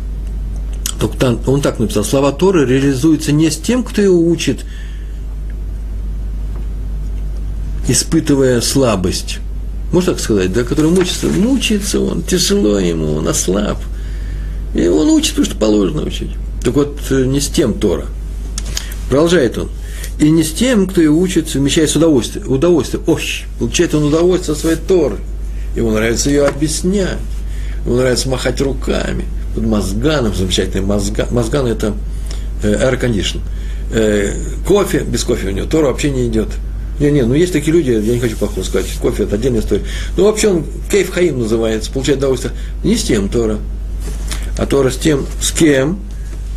Он 1.48 1.62
так 1.62 1.80
написал, 1.80 2.04
слова 2.04 2.32
Торы 2.32 2.66
реализуются 2.66 3.32
не 3.32 3.50
с 3.50 3.58
тем, 3.58 3.84
кто 3.84 4.02
его 4.02 4.20
учит, 4.20 4.66
испытывая 7.88 8.62
слабость. 8.62 9.40
Можно 9.94 10.14
так 10.14 10.22
сказать, 10.22 10.54
да, 10.54 10.64
который 10.64 10.92
мучится, 10.92 11.28
мучается 11.28 12.00
он, 12.00 12.22
тяжело 12.22 12.80
ему, 12.80 13.16
он 13.16 13.28
ослаб. 13.28 13.80
И 14.76 14.88
он 14.88 15.10
учит, 15.10 15.32
потому 15.32 15.46
что 15.46 15.56
положено 15.56 16.04
учить. 16.04 16.32
Так 16.64 16.76
вот, 16.76 17.00
э, 17.10 17.26
не 17.26 17.40
с 17.40 17.48
тем 17.48 17.74
Тора– 17.74 18.06
Продолжает 19.10 19.58
он. 19.58 19.70
И 20.20 20.30
не 20.30 20.44
с 20.44 20.52
тем, 20.52 20.86
кто 20.86 21.02
ее 21.02 21.12
учит, 21.12 21.48
совмещает 21.50 21.90
с 21.90 21.96
удовольствием. 21.96 22.52
Удовольствие. 22.52 23.02
Ой, 23.08 23.24
получает 23.58 23.96
он 23.96 24.04
удовольствие 24.04 24.54
от 24.54 24.60
своей 24.60 24.76
Торы. 24.76 25.18
Ему 25.76 25.92
нравится 25.92 26.30
ее 26.30 26.46
объяснять. 26.46 27.18
Ему 27.86 27.96
нравится 27.96 28.28
махать 28.28 28.60
руками. 28.60 29.26
Под 29.56 29.66
мозганом, 29.66 30.36
замечательный 30.36 30.86
мозган. 30.86 31.28
Мозган– 31.32 31.66
это 31.68 31.94
э, 32.64 32.74
air 32.74 32.98
Э, 33.92 34.36
кофе, 34.68 35.00
без 35.00 35.24
кофе 35.24 35.48
у 35.48 35.52
него, 35.52 35.66
Тора 35.66 35.88
вообще 35.88 36.12
не 36.12 36.28
идет. 36.28 36.50
Не, 37.00 37.10
не, 37.10 37.24
ну 37.24 37.34
есть 37.34 37.54
такие 37.54 37.72
люди, 37.72 37.92
я 37.92 38.14
не 38.14 38.20
хочу 38.20 38.36
плохого 38.36 38.64
сказать, 38.64 38.88
кофе– 39.02 39.24
это 39.26 39.36
отдельная 39.36 39.62
история. 39.62 39.84
Ну, 40.16 40.26
вообще 40.26 40.50
он 40.50 40.66
кейф 40.92 41.10
хаим 41.10 41.40
называется, 41.40 41.92
получает 41.92 42.20
удовольствие. 42.20 42.54
Не 42.84 42.96
с 42.96 43.04
тем 43.04 43.30
Тора, 43.30 43.58
а 44.60 44.66
Тора 44.68 44.92
с 44.92 44.98
тем, 44.98 45.26
с 45.42 45.52
кем, 45.52 46.00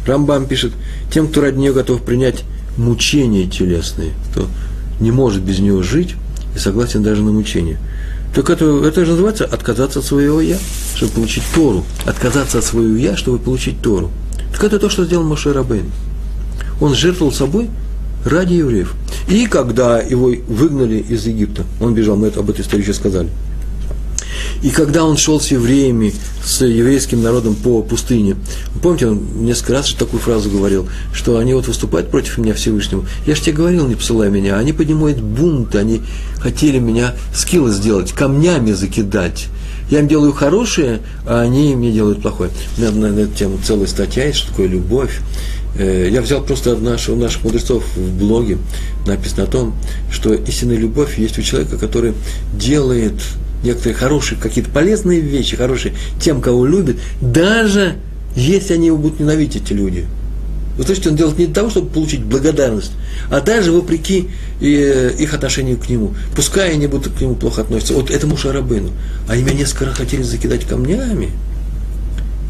Рамбам 0.06 0.46
пишет, 0.46 0.72
тем, 1.10 1.28
кто 1.28 1.40
ради 1.40 1.56
нее 1.56 1.72
готов 1.72 2.02
принять 2.02 2.44
мучения 2.76 3.46
телесные, 3.46 4.12
кто 4.30 4.46
не 5.00 5.10
может 5.10 5.42
без 5.42 5.58
нее 5.58 5.82
жить 5.82 6.14
и 6.54 6.58
согласен 6.58 7.02
даже 7.02 7.22
на 7.22 7.32
мучения. 7.32 7.78
Так 8.34 8.48
это, 8.50 8.64
это 8.84 9.04
же 9.04 9.12
называется 9.12 9.44
отказаться 9.44 9.98
от 9.98 10.04
своего 10.04 10.40
«я», 10.40 10.56
чтобы 10.94 11.12
получить 11.12 11.42
Тору. 11.54 11.84
Отказаться 12.06 12.58
от 12.58 12.64
своего 12.64 12.96
«я», 12.96 13.16
чтобы 13.16 13.38
получить 13.38 13.80
Тору. 13.82 14.10
Так 14.52 14.64
это 14.64 14.78
то, 14.78 14.88
что 14.88 15.04
сделал 15.04 15.24
Моше 15.24 15.52
Рабейн. 15.52 15.90
Он 16.80 16.94
жертвовал 16.94 17.32
собой 17.32 17.68
ради 18.24 18.54
евреев. 18.54 18.94
И 19.28 19.46
когда 19.46 20.00
его 20.00 20.32
выгнали 20.48 20.96
из 20.96 21.26
Египта, 21.26 21.64
он 21.80 21.94
бежал, 21.94 22.16
мы 22.16 22.28
это, 22.28 22.40
об 22.40 22.50
этой 22.50 22.62
истории 22.62 22.82
еще 22.82 22.94
сказали– 22.94 23.28
и 24.62 24.70
когда 24.70 25.04
он 25.04 25.16
шел 25.16 25.40
с 25.40 25.50
евреями, 25.50 26.12
с 26.44 26.64
еврейским 26.64 27.22
народом 27.22 27.54
по 27.54 27.82
пустыне, 27.82 28.36
помните, 28.82 29.08
он 29.08 29.44
несколько 29.44 29.74
раз 29.74 29.92
такую 29.92 30.20
фразу 30.20 30.50
говорил, 30.50 30.88
что 31.12 31.38
они 31.38 31.54
вот 31.54 31.66
выступают 31.66 32.10
против 32.10 32.38
меня 32.38 32.54
Всевышнего. 32.54 33.06
Я 33.26 33.34
же 33.34 33.42
тебе 33.42 33.56
говорил, 33.56 33.86
не 33.86 33.94
посылай 33.94 34.30
меня. 34.30 34.58
Они 34.58 34.72
поднимают 34.72 35.20
бунт, 35.20 35.74
они 35.74 36.02
хотели 36.38 36.78
меня 36.78 37.14
скиллы 37.34 37.70
сделать, 37.70 38.12
камнями 38.12 38.72
закидать. 38.72 39.48
Я 39.90 40.00
им 40.00 40.08
делаю 40.08 40.32
хорошее, 40.32 41.00
а 41.26 41.42
они 41.42 41.76
мне 41.76 41.92
делают 41.92 42.22
плохое. 42.22 42.50
У 42.76 42.80
меня 42.80 42.90
на 42.92 43.18
эту 43.18 43.34
тему 43.34 43.58
целая 43.62 43.86
статья 43.86 44.26
есть, 44.26 44.38
что 44.38 44.50
такое 44.50 44.66
любовь. 44.66 45.20
Э, 45.76 46.08
я 46.10 46.22
взял 46.22 46.42
просто 46.42 46.76
нашего, 46.76 47.16
наших 47.16 47.44
мудрецов 47.44 47.84
в 47.96 48.18
блоге, 48.18 48.58
написано 49.06 49.44
о 49.44 49.46
том, 49.46 49.74
что 50.10 50.34
истинная 50.34 50.76
любовь 50.76 51.18
есть 51.18 51.38
у 51.38 51.42
человека, 51.42 51.78
который 51.78 52.14
делает 52.54 53.14
некоторые 53.62 53.94
хорошие, 53.94 54.38
какие-то 54.38 54.70
полезные 54.70 55.20
вещи, 55.20 55.56
хорошие 55.56 55.94
тем, 56.20 56.40
кого 56.40 56.66
любит, 56.66 56.98
даже 57.20 57.96
если 58.34 58.74
они 58.74 58.86
его 58.86 58.98
будут 58.98 59.20
ненавидеть, 59.20 59.62
эти 59.62 59.72
люди. 59.72 60.06
Вы 60.76 60.84
слышите, 60.84 61.10
он 61.10 61.16
делает 61.16 61.38
не 61.38 61.46
для 61.46 61.54
того, 61.54 61.68
чтобы 61.68 61.90
получить 61.90 62.22
благодарность, 62.22 62.92
а 63.30 63.40
даже 63.40 63.72
вопреки 63.72 64.30
э, 64.60 65.12
их 65.18 65.34
отношению 65.34 65.76
к 65.76 65.88
нему. 65.88 66.14
Пускай 66.34 66.72
они 66.72 66.86
будут 66.86 67.12
к 67.12 67.20
нему 67.20 67.34
плохо 67.34 67.60
относиться. 67.60 67.92
Вот 67.92 68.10
этому 68.10 68.38
Шарабыну. 68.38 68.90
Они 69.28 69.42
меня 69.42 69.54
несколько 69.54 69.86
раз 69.86 69.98
хотели 69.98 70.22
закидать 70.22 70.64
камнями. 70.64 71.30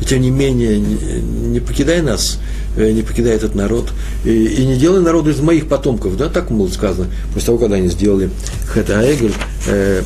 И 0.00 0.04
тем 0.04 0.20
не 0.20 0.30
менее, 0.30 0.78
не 0.78 1.58
покидай 1.58 2.00
нас, 2.00 2.38
э, 2.76 2.92
не 2.92 3.02
покидай 3.02 3.34
этот 3.34 3.56
народ, 3.56 3.92
и, 4.24 4.30
и 4.30 4.66
не 4.66 4.76
делай 4.76 5.00
народу 5.00 5.30
из 5.30 5.40
моих 5.40 5.68
потомков, 5.68 6.16
да, 6.16 6.28
так 6.28 6.50
было 6.50 6.68
сказано, 6.68 7.08
после 7.34 7.46
того, 7.46 7.58
когда 7.58 7.76
они 7.76 7.88
сделали 7.88 8.30
Хэта 8.68 9.00
Аэгель, 9.00 9.34
э, 9.66 10.02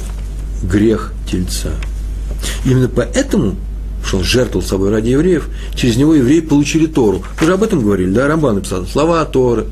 грех 0.62 1.12
тельца. 1.30 1.70
Именно 2.64 2.88
поэтому, 2.88 3.56
что 4.04 4.18
он 4.18 4.24
жертвовал 4.24 4.66
собой 4.66 4.90
ради 4.90 5.10
евреев, 5.10 5.48
через 5.74 5.96
него 5.96 6.14
евреи 6.14 6.40
получили 6.40 6.86
Тору. 6.86 7.22
Мы 7.40 7.46
же 7.46 7.52
об 7.52 7.62
этом 7.62 7.80
говорили, 7.80 8.10
да, 8.10 8.26
Рамбан 8.26 8.56
написал, 8.56 8.86
слова 8.86 9.24
Торы. 9.24 9.66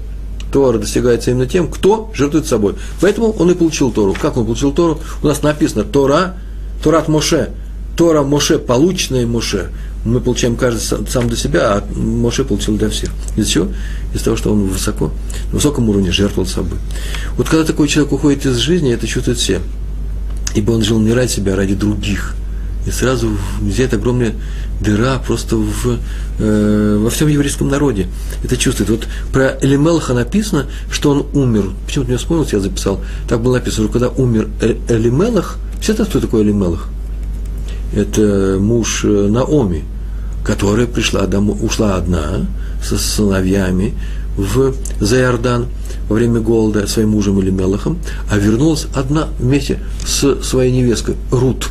Тора 0.53 0.78
достигается 0.78 1.32
именно 1.32 1.47
тем, 1.47 1.68
кто 1.68 2.12
жертвует 2.14 2.47
собой. 2.47 2.76
Поэтому 3.01 3.30
он 3.30 3.51
и 3.51 3.55
получил 3.55 3.91
Тору. 3.91 4.14
Как 4.20 4.37
он 4.37 4.45
получил 4.45 4.72
Тору? 4.72 5.01
У 5.20 5.26
нас 5.26 5.43
написано 5.43 5.82
Тора, 5.82 6.37
Торат 6.82 7.09
Моше. 7.09 7.51
Тора 7.97 8.22
Моше, 8.22 8.59
полученная 8.59 9.26
Моше. 9.26 9.70
Мы 10.05 10.20
получаем 10.20 10.55
каждый 10.55 10.80
сам 10.80 11.28
для 11.28 11.37
себя, 11.37 11.72
а 11.72 11.85
Моше 11.99 12.45
получил 12.45 12.76
для 12.76 12.89
всех. 12.89 13.11
Из-за 13.37 13.51
чего? 13.51 13.68
Из-за 14.12 14.26
того, 14.26 14.37
что 14.37 14.53
он 14.53 14.66
высоко, 14.66 15.11
на 15.51 15.55
высоком 15.55 15.89
уровне 15.89 16.12
жертвовал 16.12 16.47
собой. 16.47 16.78
Вот 17.37 17.49
когда 17.49 17.64
такой 17.64 17.89
человек 17.89 18.12
уходит 18.12 18.47
из 18.47 18.57
жизни, 18.59 18.93
это 18.93 19.09
чувствуют 19.09 19.41
все 19.41 19.61
ибо 20.55 20.73
он 20.73 20.83
жил 20.83 20.99
не 21.01 21.13
ради 21.13 21.31
себя, 21.31 21.55
а 21.55 21.57
ради 21.57 21.75
других. 21.75 22.35
и 22.87 22.91
сразу 22.91 23.31
взять 23.63 23.95
огромная 23.95 24.35
дыра 24.81 25.19
просто 25.19 25.57
в, 25.57 25.99
э, 26.39 26.99
во 27.01 27.09
всем 27.09 27.29
еврейском 27.29 27.69
народе. 27.69 28.09
Это 28.43 28.57
чувствует. 28.57 28.91
Вот 28.91 29.07
про 29.33 29.57
Элимелаха 29.63 30.13
написано, 30.13 30.67
что 30.91 31.13
он 31.13 31.27
умер. 31.33 31.71
Почему-то 31.87 32.11
мне 32.11 32.19
вспомнилось, 32.19 32.53
я 32.53 32.61
записал. 32.61 33.01
Так 33.27 33.41
было 33.41 33.55
написано, 33.55 33.85
что 33.85 33.93
когда 33.93 34.09
умер 34.09 34.49
Элимелах, 34.89 35.57
все 35.81 35.95
знают, 35.95 36.11
кто 36.11 36.21
такой 36.21 36.43
Элимелах? 36.43 36.89
Это 37.95 38.59
муж 38.61 39.05
э, 39.05 39.29
Наоми, 39.29 39.85
которая 40.45 40.87
пришла 40.87 41.27
домой, 41.27 41.57
ушла 41.63 41.97
одна 41.97 42.47
со 42.83 42.99
сыновьями 42.99 43.95
в 44.37 44.75
Заярдан 45.01 45.67
во 46.09 46.15
время 46.15 46.41
голода 46.41 46.87
своим 46.87 47.11
мужем 47.11 47.39
или 47.41 47.51
Мелахом, 47.51 47.99
а 48.31 48.39
вернулась 48.39 48.87
одна 48.95 49.29
вместе 49.39 49.79
с 50.07 50.43
своей 50.43 50.73
невесткой 50.73 51.17
Рут. 51.31 51.69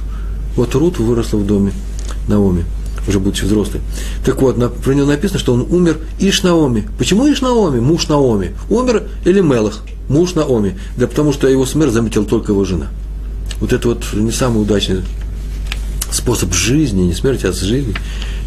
Вот 0.55 0.73
Рут 0.75 0.99
выросла 0.99 1.37
в 1.37 1.45
доме 1.45 1.73
Наоми, 2.27 2.65
уже 3.07 3.19
будучи 3.19 3.43
взрослой. 3.43 3.81
Так 4.25 4.41
вот, 4.41 4.57
на, 4.57 4.69
про 4.69 4.93
него 4.93 5.07
написано, 5.07 5.39
что 5.39 5.53
он 5.53 5.67
умер 5.69 5.97
Иш 6.19 6.43
Наоми. 6.43 6.87
Почему 6.97 7.31
Иш 7.31 7.41
Наоми? 7.41 7.79
Муж 7.79 8.07
Наоми. 8.07 8.51
Умер 8.69 9.03
или 9.25 9.41
Мелах? 9.41 9.83
Муж 10.09 10.35
Наоми. 10.35 10.77
Да 10.97 11.07
потому 11.07 11.33
что 11.33 11.47
его 11.47 11.65
смерть 11.65 11.93
заметила 11.93 12.25
только 12.25 12.51
его 12.51 12.65
жена. 12.65 12.87
Вот 13.59 13.73
это 13.73 13.87
вот 13.87 14.03
не 14.13 14.31
самый 14.31 14.61
удачный 14.61 15.01
способ 16.11 16.53
жизни, 16.53 17.03
не 17.03 17.13
смерти, 17.13 17.45
а 17.45 17.51
жизни 17.51 17.93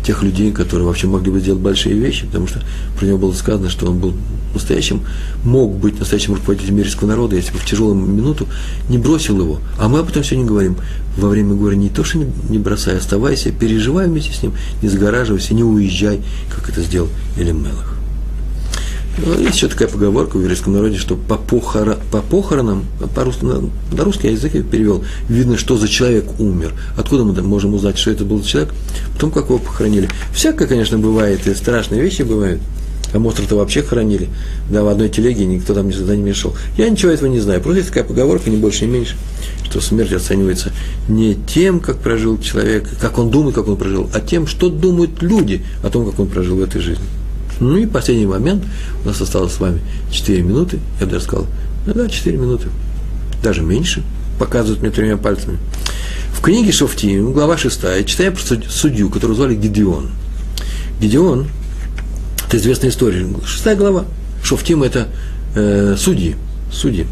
тех 0.04 0.22
людей, 0.22 0.52
которые 0.52 0.86
вообще 0.86 1.08
могли 1.08 1.32
бы 1.32 1.40
сделать 1.40 1.60
большие 1.60 1.98
вещи, 1.98 2.26
потому 2.26 2.46
что 2.46 2.62
про 2.98 3.06
него 3.06 3.18
было 3.18 3.32
сказано, 3.32 3.68
что 3.68 3.86
он 3.86 3.98
был 3.98 4.14
настоящим, 4.56 5.02
мог 5.44 5.74
быть 5.76 5.98
настоящим 5.98 6.34
руководителем 6.34 6.76
еврейского 6.76 7.08
народа, 7.08 7.36
если 7.36 7.52
бы 7.52 7.58
в 7.58 7.64
тяжелую 7.64 7.94
минуту 7.94 8.46
не 8.88 8.98
бросил 8.98 9.38
его. 9.40 9.60
А 9.78 9.88
мы 9.88 10.00
об 10.00 10.08
этом 10.08 10.24
сегодня 10.24 10.46
говорим. 10.46 10.76
Во 11.16 11.28
время 11.28 11.54
горя 11.54 11.76
не 11.76 11.88
то, 11.88 12.04
что 12.04 12.18
не 12.50 12.58
бросай, 12.58 12.98
оставайся, 12.98 13.50
переживай 13.50 14.06
вместе 14.06 14.34
с 14.34 14.42
ним, 14.42 14.52
не 14.82 14.88
загораживайся, 14.88 15.54
не 15.54 15.64
уезжай, 15.64 16.20
как 16.54 16.68
это 16.68 16.82
сделал 16.82 17.08
Элимелах. 17.38 17.96
Ну, 19.18 19.38
есть 19.40 19.56
еще 19.56 19.68
такая 19.68 19.88
поговорка 19.88 20.36
в 20.36 20.42
еврейском 20.42 20.74
народе, 20.74 20.98
что 20.98 21.16
по, 21.16 21.36
похора, 21.36 21.96
по 22.12 22.20
похоронам, 22.20 22.84
по-русски, 23.14 23.44
на 23.44 24.04
русский 24.04 24.28
язык 24.28 24.54
я 24.54 24.62
перевел, 24.62 25.04
видно, 25.28 25.56
что 25.56 25.78
за 25.78 25.88
человек 25.88 26.38
умер. 26.38 26.74
Откуда 26.98 27.24
мы 27.24 27.32
можем 27.42 27.72
узнать, 27.72 27.98
что 27.98 28.10
это 28.10 28.24
был 28.24 28.42
человек? 28.42 28.74
Потом, 29.14 29.30
как 29.30 29.46
его 29.46 29.58
похоронили. 29.58 30.10
Всякое, 30.34 30.68
конечно, 30.68 30.98
бывает, 30.98 31.46
и 31.46 31.54
страшные 31.54 32.02
вещи 32.02 32.22
бывают. 32.22 32.60
А 33.16 33.18
Моцарта 33.18 33.56
вообще 33.56 33.82
хоронили. 33.82 34.28
Да, 34.68 34.84
в 34.84 34.88
одной 34.88 35.08
телеге 35.08 35.46
никто 35.46 35.72
там 35.72 35.88
никогда 35.88 36.14
не 36.14 36.22
мешал. 36.22 36.54
Я 36.76 36.90
ничего 36.90 37.10
этого 37.10 37.30
не 37.30 37.40
знаю. 37.40 37.62
Просто 37.62 37.78
есть 37.78 37.88
такая 37.88 38.04
поговорка, 38.04 38.50
не 38.50 38.58
больше, 38.58 38.84
не 38.84 38.92
меньше, 38.92 39.16
что 39.64 39.80
смерть 39.80 40.12
оценивается 40.12 40.70
не 41.08 41.34
тем, 41.34 41.80
как 41.80 41.96
прожил 41.96 42.38
человек, 42.38 42.86
как 43.00 43.18
он 43.18 43.30
думает, 43.30 43.54
как 43.54 43.68
он 43.68 43.78
прожил, 43.78 44.10
а 44.12 44.20
тем, 44.20 44.46
что 44.46 44.68
думают 44.68 45.22
люди 45.22 45.64
о 45.82 45.88
том, 45.88 46.04
как 46.04 46.20
он 46.20 46.28
прожил 46.28 46.56
в 46.56 46.62
этой 46.62 46.82
жизни. 46.82 47.06
Ну 47.58 47.78
и 47.78 47.86
последний 47.86 48.26
момент, 48.26 48.64
у 49.02 49.08
нас 49.08 49.18
осталось 49.18 49.54
с 49.54 49.60
вами 49.60 49.80
4 50.10 50.42
минуты, 50.42 50.78
я 51.00 51.06
даже 51.06 51.24
сказал, 51.24 51.46
ну 51.86 51.94
да, 51.94 52.10
4 52.10 52.36
минуты, 52.36 52.68
даже 53.42 53.62
меньше, 53.62 54.02
показывают 54.38 54.82
мне 54.82 54.90
тремя 54.90 55.16
пальцами. 55.16 55.56
В 56.34 56.42
книге 56.42 56.70
Шофтим, 56.70 57.32
глава 57.32 57.56
6, 57.56 58.04
читаем 58.04 58.34
про 58.34 58.42
судью, 58.68 59.08
которого 59.08 59.36
звали 59.36 59.54
Гедеон. 59.54 60.10
Гедеон, 61.00 61.46
это 62.46 62.56
известная 62.58 62.90
история, 62.90 63.26
шестая 63.44 63.76
глава. 63.76 64.04
Шофтим– 64.42 64.82
это 64.84 65.08
э, 65.54 65.96
судьи, 65.98 66.36
судьи. 66.70 67.06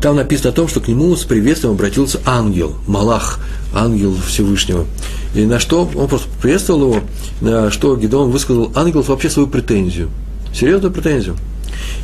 Там 0.00 0.16
написано 0.16 0.50
о 0.50 0.52
том, 0.52 0.68
что 0.68 0.80
к 0.80 0.88
нему 0.88 1.14
с 1.16 1.24
приветствием 1.24 1.74
обратился 1.74 2.20
ангел, 2.24 2.76
Малах, 2.86 3.40
ангел 3.74 4.16
Всевышнего. 4.26 4.86
И 5.34 5.44
на 5.44 5.58
что 5.60 5.90
он 5.94 6.08
просто 6.08 6.28
приветствовал 6.40 6.82
его, 6.82 7.00
на 7.40 7.70
что 7.70 7.96
Гедеон 7.96 8.30
высказал 8.30 8.72
ангел 8.74 9.02
вообще 9.02 9.28
свою 9.30 9.48
претензию, 9.48 10.10
серьезную 10.54 10.92
претензию. 10.92 11.36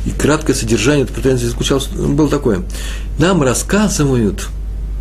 И 0.05 0.11
краткое 0.11 0.53
содержание 0.53 1.03
этой 1.03 1.13
претензии 1.13 1.47
заключалось, 1.47 1.87
было 1.87 2.29
такое. 2.29 2.63
Нам 3.17 3.41
рассказывают, 3.41 4.47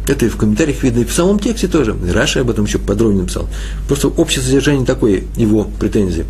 это 0.07 0.27
и 0.27 0.29
в 0.29 0.37
комментариях 0.37 0.83
видно, 0.83 1.01
и 1.01 1.05
в 1.05 1.13
самом 1.13 1.39
тексте 1.39 1.69
тоже. 1.69 1.97
Раша 2.13 2.41
об 2.41 2.51
этом 2.51 2.65
еще 2.65 2.79
подробнее 2.79 3.23
написал. 3.23 3.49
Просто 3.89 4.09
общее 4.09 4.43
содержание 4.43 4.85
такое 4.85 5.25
его 5.37 5.65
претензии. 5.65 6.27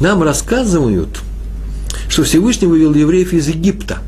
Нам 0.00 0.22
рассказывают, 0.22 1.20
что 2.08 2.22
Всевышний 2.24 2.68
вывел 2.68 2.92
евреев 2.94 3.32
из 3.32 3.48
Египта, 3.48 3.98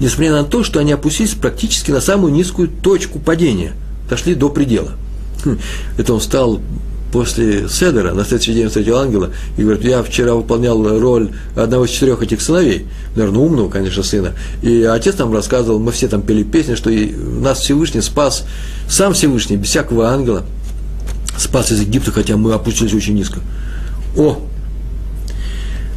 несмотря 0.00 0.32
на 0.32 0.44
то, 0.44 0.62
что 0.62 0.80
они 0.80 0.92
опустились 0.92 1.34
практически 1.34 1.90
на 1.90 2.00
самую 2.00 2.32
низкую 2.32 2.68
точку 2.68 3.18
падения, 3.18 3.72
дошли 4.08 4.34
до 4.34 4.50
предела. 4.50 4.92
Хм, 5.44 5.58
это 5.96 6.12
он 6.14 6.20
стал 6.20 6.60
после 7.14 7.68
Седера, 7.68 8.12
на 8.12 8.24
следующий 8.24 8.54
день 8.54 8.66
встретил 8.66 8.96
ангела 8.96 9.30
и 9.56 9.62
говорит, 9.62 9.84
я 9.84 10.02
вчера 10.02 10.34
выполнял 10.34 10.82
роль 10.98 11.30
одного 11.54 11.84
из 11.84 11.90
четырех 11.90 12.20
этих 12.24 12.40
сыновей, 12.40 12.88
наверное, 13.14 13.38
умного, 13.38 13.70
конечно, 13.70 14.02
сына. 14.02 14.32
И 14.62 14.82
отец 14.82 15.16
нам 15.18 15.32
рассказывал, 15.32 15.78
мы 15.78 15.92
все 15.92 16.08
там 16.08 16.22
пели 16.22 16.42
песни, 16.42 16.74
что 16.74 16.90
и 16.90 17.12
нас 17.12 17.60
Всевышний 17.60 18.00
спас, 18.00 18.44
сам 18.88 19.12
Всевышний, 19.12 19.56
без 19.56 19.68
всякого 19.68 20.08
ангела, 20.08 20.42
спас 21.38 21.70
из 21.70 21.82
Египта, 21.82 22.10
хотя 22.10 22.36
мы 22.36 22.52
опустились 22.52 22.92
очень 22.92 23.14
низко. 23.14 23.38
О, 24.16 24.40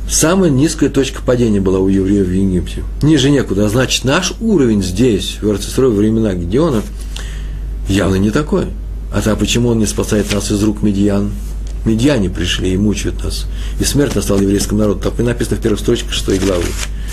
Самая 0.08 0.52
низкая 0.52 0.92
точка 0.92 1.24
падения 1.24 1.60
была 1.60 1.80
у 1.80 1.88
евреев 1.88 2.28
в 2.28 2.32
Египте. 2.32 2.84
Ниже 3.02 3.32
некуда. 3.32 3.68
Значит, 3.70 4.06
наш 4.06 4.34
уровень 4.40 4.84
здесь, 4.84 5.40
в 5.42 5.50
Арцистрой 5.50 5.90
времена 5.90 6.36
Гедеона, 6.36 6.84
явно 7.90 8.16
не 8.18 8.30
такой. 8.30 8.68
А 9.12 9.22
то 9.22 9.36
почему 9.36 9.70
он 9.70 9.80
не 9.80 9.86
спасает 9.86 10.34
нас 10.34 10.52
из 10.52 10.62
рук 10.64 10.82
медьян? 10.84 11.32
Медьяне 11.86 12.30
пришли 12.30 12.74
и 12.74 12.78
мучают 12.78 13.24
нас. 13.24 13.46
И 13.80 13.84
смерть 13.84 14.16
настала 14.16 14.42
еврейскому 14.42 14.82
народу. 14.82 15.00
Так 15.00 15.20
и 15.20 15.24
написано 15.24 15.58
в 15.58 15.62
первых 15.62 15.80
строчках 15.80 16.12
шестой 16.12 16.38
главы. 16.38 16.66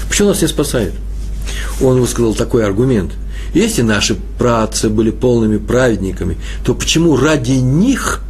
Почему 0.09 0.29
нас 0.29 0.43
не 0.43 0.49
спасает? 0.49 0.93
Он 1.81 2.01
высказал 2.01 2.35
такой 2.35 2.65
аргумент. 2.65 3.13
Если 3.55 3.83
наши 3.83 4.17
працы 4.39 4.89
были 4.89 5.11
полными 5.11 5.59
праведниками, 5.59 6.37
то 6.65 6.75
почему 6.75 7.17
ради 7.17 7.53
них 7.53 8.21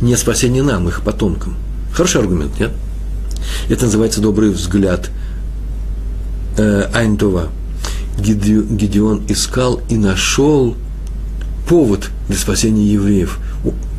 не 0.00 0.16
спасение 0.16 0.62
нам, 0.62 0.88
их 0.88 1.02
потомкам? 1.02 1.56
Хороший 1.92 2.20
аргумент, 2.20 2.58
нет? 2.60 2.70
Это 3.68 3.86
называется 3.86 4.20
добрый 4.20 4.50
взгляд 4.50 5.10
э, 6.56 6.88
Айнтова. 6.94 7.48
Гедеон 8.18 9.24
искал 9.28 9.80
и 9.88 9.96
нашел 9.96 10.76
повод 11.68 12.10
для 12.28 12.38
спасения 12.38 12.86
евреев. 12.86 13.38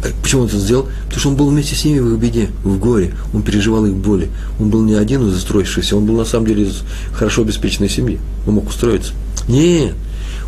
Э, 0.03 0.09
почему 0.21 0.43
он 0.43 0.47
это 0.47 0.57
сделал? 0.57 0.87
Потому 1.05 1.19
что 1.19 1.29
он 1.29 1.35
был 1.35 1.49
вместе 1.49 1.75
с 1.75 1.83
ними 1.85 1.99
в 1.99 2.13
их 2.13 2.19
беде, 2.19 2.49
в 2.63 2.77
горе. 2.79 3.13
Он 3.33 3.41
переживал 3.41 3.85
их 3.85 3.93
боли. 3.93 4.29
Он 4.59 4.69
был 4.69 4.83
не 4.83 4.93
один 4.93 5.27
из 5.27 5.35
устроившихся, 5.35 5.95
он 5.95 6.05
был 6.05 6.15
на 6.15 6.25
самом 6.25 6.47
деле 6.47 6.63
из 6.63 6.83
хорошо 7.13 7.41
обеспеченной 7.41 7.89
семьи. 7.89 8.19
Он 8.45 8.55
мог 8.55 8.69
устроиться. 8.69 9.13
Нет, 9.47 9.93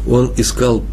он 0.08 0.32
искал 0.38 0.84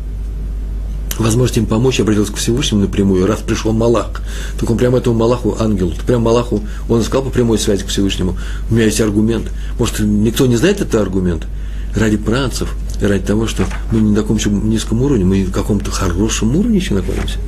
возможность 1.19 1.59
им 1.59 1.67
помочь, 1.67 2.01
обратился 2.01 2.33
к 2.33 2.37
Всевышнему 2.37 2.83
напрямую, 2.83 3.27
раз 3.27 3.41
пришел 3.41 3.73
Малах, 3.73 4.23
так 4.59 4.71
он 4.71 4.77
прямо 4.77 4.99
этому 4.99 5.17
Малаху, 5.17 5.57
ангелу, 5.59 5.95
прямо 6.07 6.25
Малаху, 6.25 6.63
он 6.89 7.01
искал 7.01 7.23
по 7.23 7.31
прямой 7.31 7.59
связи 7.59 7.85
к 7.85 7.89
Всевышнему. 7.89 8.37
У 8.71 8.75
меня 8.75 8.85
есть 8.85 9.01
аргумент. 9.01 9.51
Может, 9.79 10.01
никто 10.01 10.47
не 10.47 10.57
знает 10.57 10.81
этот 10.81 10.97
аргумент? 10.97 11.47
Ради 11.95 12.19
працев, 12.19 12.75
ради 13.01 13.25
того, 13.25 13.47
что 13.47 13.65
мы 13.93 14.01
не 14.01 14.11
на 14.11 14.17
таком 14.17 14.37
еще 14.37 14.51
низком 14.51 15.03
уровне, 15.03 15.25
мы 15.25 15.45
на 15.45 15.53
каком-то 15.53 15.91
хорошем 15.91 16.57
уровне 16.57 16.79
еще 16.79 16.95
находимся. 16.95 17.39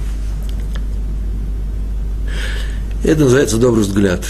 Это 3.05 3.23
называется 3.23 3.59
добрый 3.59 3.85
взгляд. 3.85 4.25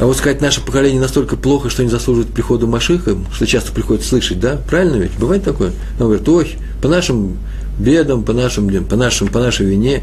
А 0.00 0.06
вот 0.06 0.16
сказать, 0.16 0.40
наше 0.40 0.60
поколение 0.60 1.00
настолько 1.00 1.36
плохо, 1.36 1.70
что 1.70 1.82
не 1.82 1.90
заслуживает 1.90 2.32
прихода 2.32 2.66
Машиха, 2.66 3.16
что 3.32 3.46
часто 3.46 3.72
приходится 3.72 4.10
слышать, 4.10 4.38
да? 4.38 4.60
Правильно 4.68 4.96
ведь? 4.96 5.12
Бывает 5.18 5.42
такое? 5.42 5.72
Он 5.98 6.06
говорит, 6.06 6.28
ой, 6.28 6.56
по 6.80 6.86
нашим 6.86 7.38
бедам, 7.78 8.22
по, 8.22 8.32
нашим, 8.32 8.84
по, 8.84 8.94
нашим, 8.94 9.28
по 9.28 9.40
нашей 9.40 9.66
вине 9.66 10.02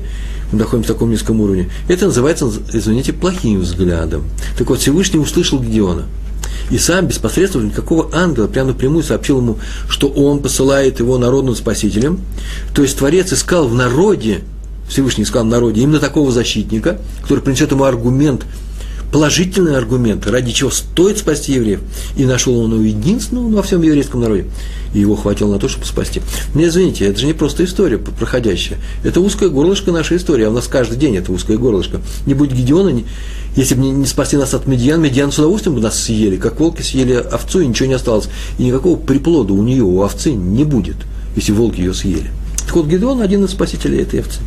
мы 0.51 0.59
находимся 0.59 0.91
в 0.91 0.95
таком 0.95 1.11
низком 1.11 1.39
уровне. 1.39 1.69
Это 1.87 2.05
называется, 2.07 2.51
извините, 2.73 3.13
плохим 3.13 3.61
взглядом. 3.61 4.25
Так 4.57 4.69
вот, 4.69 4.79
Всевышний 4.79 5.19
услышал 5.19 5.59
Гедеона. 5.59 6.05
И 6.69 6.77
сам 6.77 7.07
без 7.07 7.17
посредства 7.17 7.59
никакого 7.61 8.09
ангела 8.13 8.47
прямо 8.47 8.69
напрямую 8.69 9.03
сообщил 9.03 9.39
ему, 9.39 9.59
что 9.87 10.07
он 10.07 10.39
посылает 10.39 10.99
его 10.99 11.17
народным 11.17 11.55
спасителем. 11.55 12.19
То 12.73 12.81
есть 12.81 12.97
Творец 12.97 13.31
искал 13.33 13.67
в 13.67 13.73
народе, 13.73 14.41
Всевышний 14.87 15.23
искал 15.23 15.43
в 15.43 15.47
народе 15.47 15.81
именно 15.81 15.99
такого 15.99 16.31
защитника, 16.31 16.99
который 17.21 17.41
принесет 17.41 17.71
ему 17.71 17.83
аргумент 17.83 18.45
положительный 19.15 19.77
аргумент, 19.77 20.27
ради 20.27 20.51
чего 20.51 20.69
стоит 20.69 21.19
спасти 21.19 21.53
евреев. 21.53 21.79
И 22.17 22.25
нашел 22.25 22.57
он 22.59 22.73
его 22.73 22.83
единственного 22.83 23.49
во 23.49 23.63
всем 23.63 23.81
еврейском 23.81 24.19
народе. 24.19 24.45
И 24.93 24.99
его 24.99 25.15
хватило 25.15 25.53
на 25.53 25.59
то, 25.59 25.69
чтобы 25.69 25.85
спасти. 25.85 26.21
Мне 26.53 26.67
извините, 26.67 27.05
это 27.05 27.21
же 27.21 27.25
не 27.25 27.31
просто 27.31 27.63
история 27.63 27.97
проходящая. 27.97 28.77
Это 29.05 29.21
узкое 29.21 29.47
горлышко 29.47 29.93
нашей 29.93 30.17
истории. 30.17 30.43
А 30.43 30.49
у 30.49 30.53
нас 30.53 30.67
каждый 30.67 30.97
день 30.97 31.15
это 31.15 31.31
узкое 31.31 31.57
горлышко. 31.57 32.01
Не 32.25 32.33
будь 32.33 32.51
Гедеона, 32.51 33.03
если 33.55 33.75
бы 33.75 33.81
не, 33.81 34.05
спасти 34.05 34.35
нас 34.35 34.53
от 34.53 34.67
медиан, 34.67 35.01
медиан 35.01 35.31
с 35.31 35.39
удовольствием 35.39 35.75
бы 35.75 35.81
нас 35.81 35.97
съели, 35.97 36.35
как 36.35 36.59
волки 36.59 36.81
съели 36.81 37.13
овцу, 37.13 37.61
и 37.61 37.67
ничего 37.67 37.87
не 37.87 37.93
осталось. 37.93 38.27
И 38.57 38.63
никакого 38.63 38.97
приплода 38.97 39.53
у 39.53 39.63
нее, 39.63 39.83
у 39.83 40.01
овцы 40.01 40.33
не 40.33 40.65
будет, 40.65 40.97
если 41.35 41.53
волки 41.53 41.79
ее 41.79 41.93
съели. 41.93 42.29
Так 42.65 42.75
вот, 42.75 42.87
Гедеон 42.87 43.21
один 43.21 43.45
из 43.45 43.51
спасителей 43.51 44.01
этой 44.01 44.19
овцы. 44.19 44.41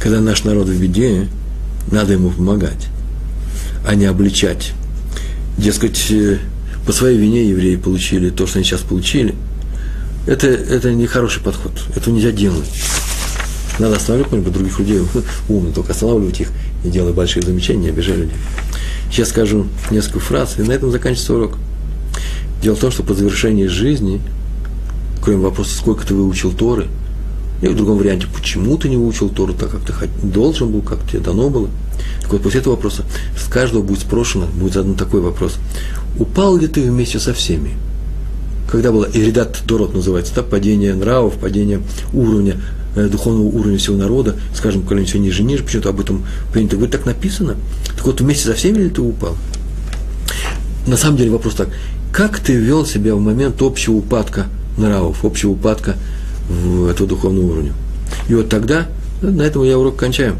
Когда 0.00 0.20
наш 0.20 0.44
народ 0.44 0.68
в 0.68 0.80
беде, 0.80 1.28
надо 1.90 2.12
ему 2.12 2.30
помогать, 2.30 2.88
а 3.86 3.94
не 3.94 4.04
обличать. 4.04 4.72
Дескать, 5.56 6.10
э, 6.10 6.38
по 6.86 6.92
своей 6.92 7.18
вине 7.18 7.48
евреи 7.48 7.76
получили 7.76 8.30
то, 8.30 8.46
что 8.46 8.58
они 8.58 8.64
сейчас 8.64 8.80
получили. 8.80 9.34
Это, 10.26 10.46
это 10.46 10.92
не 10.92 11.06
хороший 11.06 11.42
подход. 11.42 11.72
Это 11.96 12.10
нельзя 12.10 12.32
делать. 12.32 12.68
Надо 13.78 13.96
останавливать, 13.96 14.32
может 14.32 14.44
быть, 14.44 14.54
других 14.54 14.78
людей. 14.78 15.00
Умно, 15.48 15.72
только 15.72 15.92
останавливать 15.92 16.40
их, 16.40 16.52
не 16.84 16.90
делая 16.90 17.12
больших 17.12 17.44
замечаний, 17.44 17.82
не 17.84 17.88
обижая 17.88 18.16
людей. 18.16 18.36
Сейчас 19.10 19.30
скажу 19.30 19.66
несколько 19.90 20.20
фраз, 20.20 20.58
и 20.58 20.62
на 20.62 20.72
этом 20.72 20.90
заканчивается 20.90 21.34
урок. 21.34 21.58
Дело 22.62 22.74
в 22.74 22.80
том, 22.80 22.90
что 22.90 23.02
по 23.02 23.14
завершении 23.14 23.66
жизни, 23.66 24.20
кроме 25.22 25.38
вопроса, 25.38 25.76
сколько 25.76 26.06
ты 26.06 26.14
выучил 26.14 26.52
Торы, 26.52 26.86
и 27.62 27.66
в 27.66 27.74
другом 27.74 27.98
варианте, 27.98 28.26
почему 28.32 28.76
ты 28.76 28.88
не 28.88 28.96
выучил 28.96 29.28
Тору 29.28 29.52
так, 29.52 29.70
как 29.70 29.80
ты 29.82 30.08
должен 30.22 30.70
был, 30.70 30.82
как 30.82 30.98
тебе 31.08 31.20
дано 31.20 31.50
было. 31.50 31.68
Так 32.22 32.32
вот, 32.32 32.42
после 32.42 32.60
этого 32.60 32.74
вопроса 32.74 33.04
с 33.36 33.48
каждого 33.48 33.82
будет 33.82 34.00
спрошено, 34.00 34.46
будет 34.46 34.74
задан 34.74 34.94
такой 34.94 35.20
вопрос. 35.20 35.56
Упал 36.18 36.56
ли 36.56 36.68
ты 36.68 36.82
вместе 36.82 37.18
со 37.18 37.34
всеми? 37.34 37.72
Когда 38.70 38.92
было 38.92 39.08
Иридат 39.12 39.62
Дорот 39.66 39.94
называется, 39.94 40.34
да, 40.34 40.42
падение 40.42 40.94
нравов, 40.94 41.34
падение 41.34 41.80
уровня, 42.12 42.60
духовного 43.06 43.46
уровня 43.46 43.78
всего 43.78 43.96
народа, 43.96 44.34
скажем, 44.54 44.82
коли 44.82 45.04
все 45.04 45.18
ниже, 45.18 45.42
ниже, 45.42 45.62
почему-то 45.62 45.90
об 45.90 46.00
этом 46.00 46.24
принято 46.52 46.76
говорить, 46.76 46.92
так 46.92 47.06
написано. 47.06 47.54
Так 47.96 48.06
вот, 48.06 48.20
вместе 48.20 48.46
со 48.46 48.54
всеми 48.54 48.78
ли 48.78 48.88
ты 48.88 49.00
упал? 49.02 49.36
На 50.86 50.96
самом 50.96 51.18
деле 51.18 51.30
вопрос 51.30 51.54
так, 51.54 51.68
как 52.12 52.40
ты 52.40 52.54
вел 52.54 52.86
себя 52.86 53.14
в 53.14 53.20
момент 53.20 53.62
общего 53.62 53.94
упадка 53.94 54.46
нравов, 54.76 55.24
общего 55.24 55.52
упадка 55.52 55.96
в 56.48 56.86
этого 56.86 57.08
духовного 57.08 57.52
уровня. 57.52 57.72
И 58.28 58.34
вот 58.34 58.48
тогда, 58.48 58.86
на 59.20 59.42
этом 59.42 59.62
я 59.64 59.78
урок 59.78 59.96
кончаю. 59.96 60.36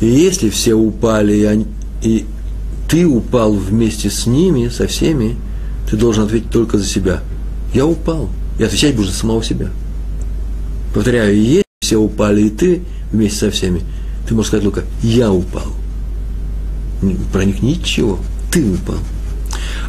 И 0.00 0.06
если 0.06 0.50
все 0.50 0.74
упали, 0.74 1.34
и, 1.34 1.44
они, 1.44 1.66
и 2.02 2.26
ты 2.88 3.06
упал 3.06 3.54
вместе 3.54 4.10
с 4.10 4.26
ними, 4.26 4.68
со 4.68 4.86
всеми, 4.86 5.36
ты 5.88 5.96
должен 5.96 6.24
ответить 6.24 6.50
только 6.50 6.78
за 6.78 6.84
себя. 6.84 7.20
Я 7.74 7.86
упал. 7.86 8.28
И 8.58 8.62
отвечать 8.62 8.94
будешь 8.94 9.10
за 9.10 9.16
самого 9.16 9.42
себя. 9.42 9.68
Повторяю, 10.92 11.40
если 11.40 11.69
все 11.90 11.96
упали, 11.96 12.42
и 12.42 12.50
ты 12.50 12.82
вместе 13.10 13.38
со 13.40 13.50
всеми, 13.50 13.82
ты 14.28 14.34
можешь 14.34 14.46
сказать 14.46 14.62
только 14.62 14.84
«я 15.02 15.32
упал». 15.32 15.66
Про 17.32 17.44
них 17.44 17.62
ничего. 17.62 18.20
Ты 18.52 18.64
упал. 18.74 18.98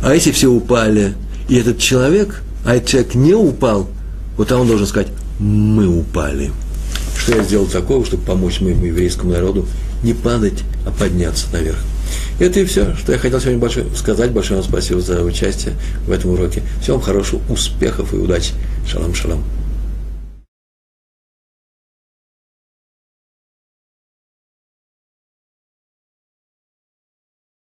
А 0.02 0.16
если 0.16 0.32
все 0.32 0.47
упали, 0.47 1.14
и 1.47 1.58
этот 1.58 1.78
человек, 1.78 2.41
а 2.66 2.74
этот 2.74 2.89
человек 2.89 3.14
не 3.14 3.36
упал, 3.36 3.88
вот 4.36 4.47
там 4.47 4.62
он 4.62 4.68
должен 4.68 4.88
сказать 4.88 5.10
мы 5.38 5.88
упали. 5.88 6.52
Что 7.20 7.36
я 7.36 7.43
сделал 7.43 7.68
такого, 7.68 8.04
чтобы 8.04 8.24
помочь 8.24 8.62
моему 8.62 8.86
еврейскому 8.86 9.34
народу 9.34 9.68
не 10.02 10.16
падать, 10.16 10.64
а 10.88 10.91
подняться 10.91 11.45
наверх. 11.54 11.78
Это 12.39 12.62
и 12.62 12.66
все, 12.66 12.95
что 12.95 13.12
я 13.12 13.20
хотел 13.20 13.39
сегодня 13.39 13.60
большое, 13.60 13.86
сказать. 13.95 14.32
Большое 14.32 14.60
вам 14.60 14.68
спасибо 14.68 15.02
за 15.02 15.22
участие 15.22 15.76
в 16.08 16.12
этом 16.12 16.32
уроке. 16.32 16.64
Всем 16.82 16.99
хорошего, 16.99 17.41
успехов 17.47 18.12
и 18.12 18.18
удачи. 18.18 18.54
Шалом, 18.88 19.14
шалом. 19.14 19.43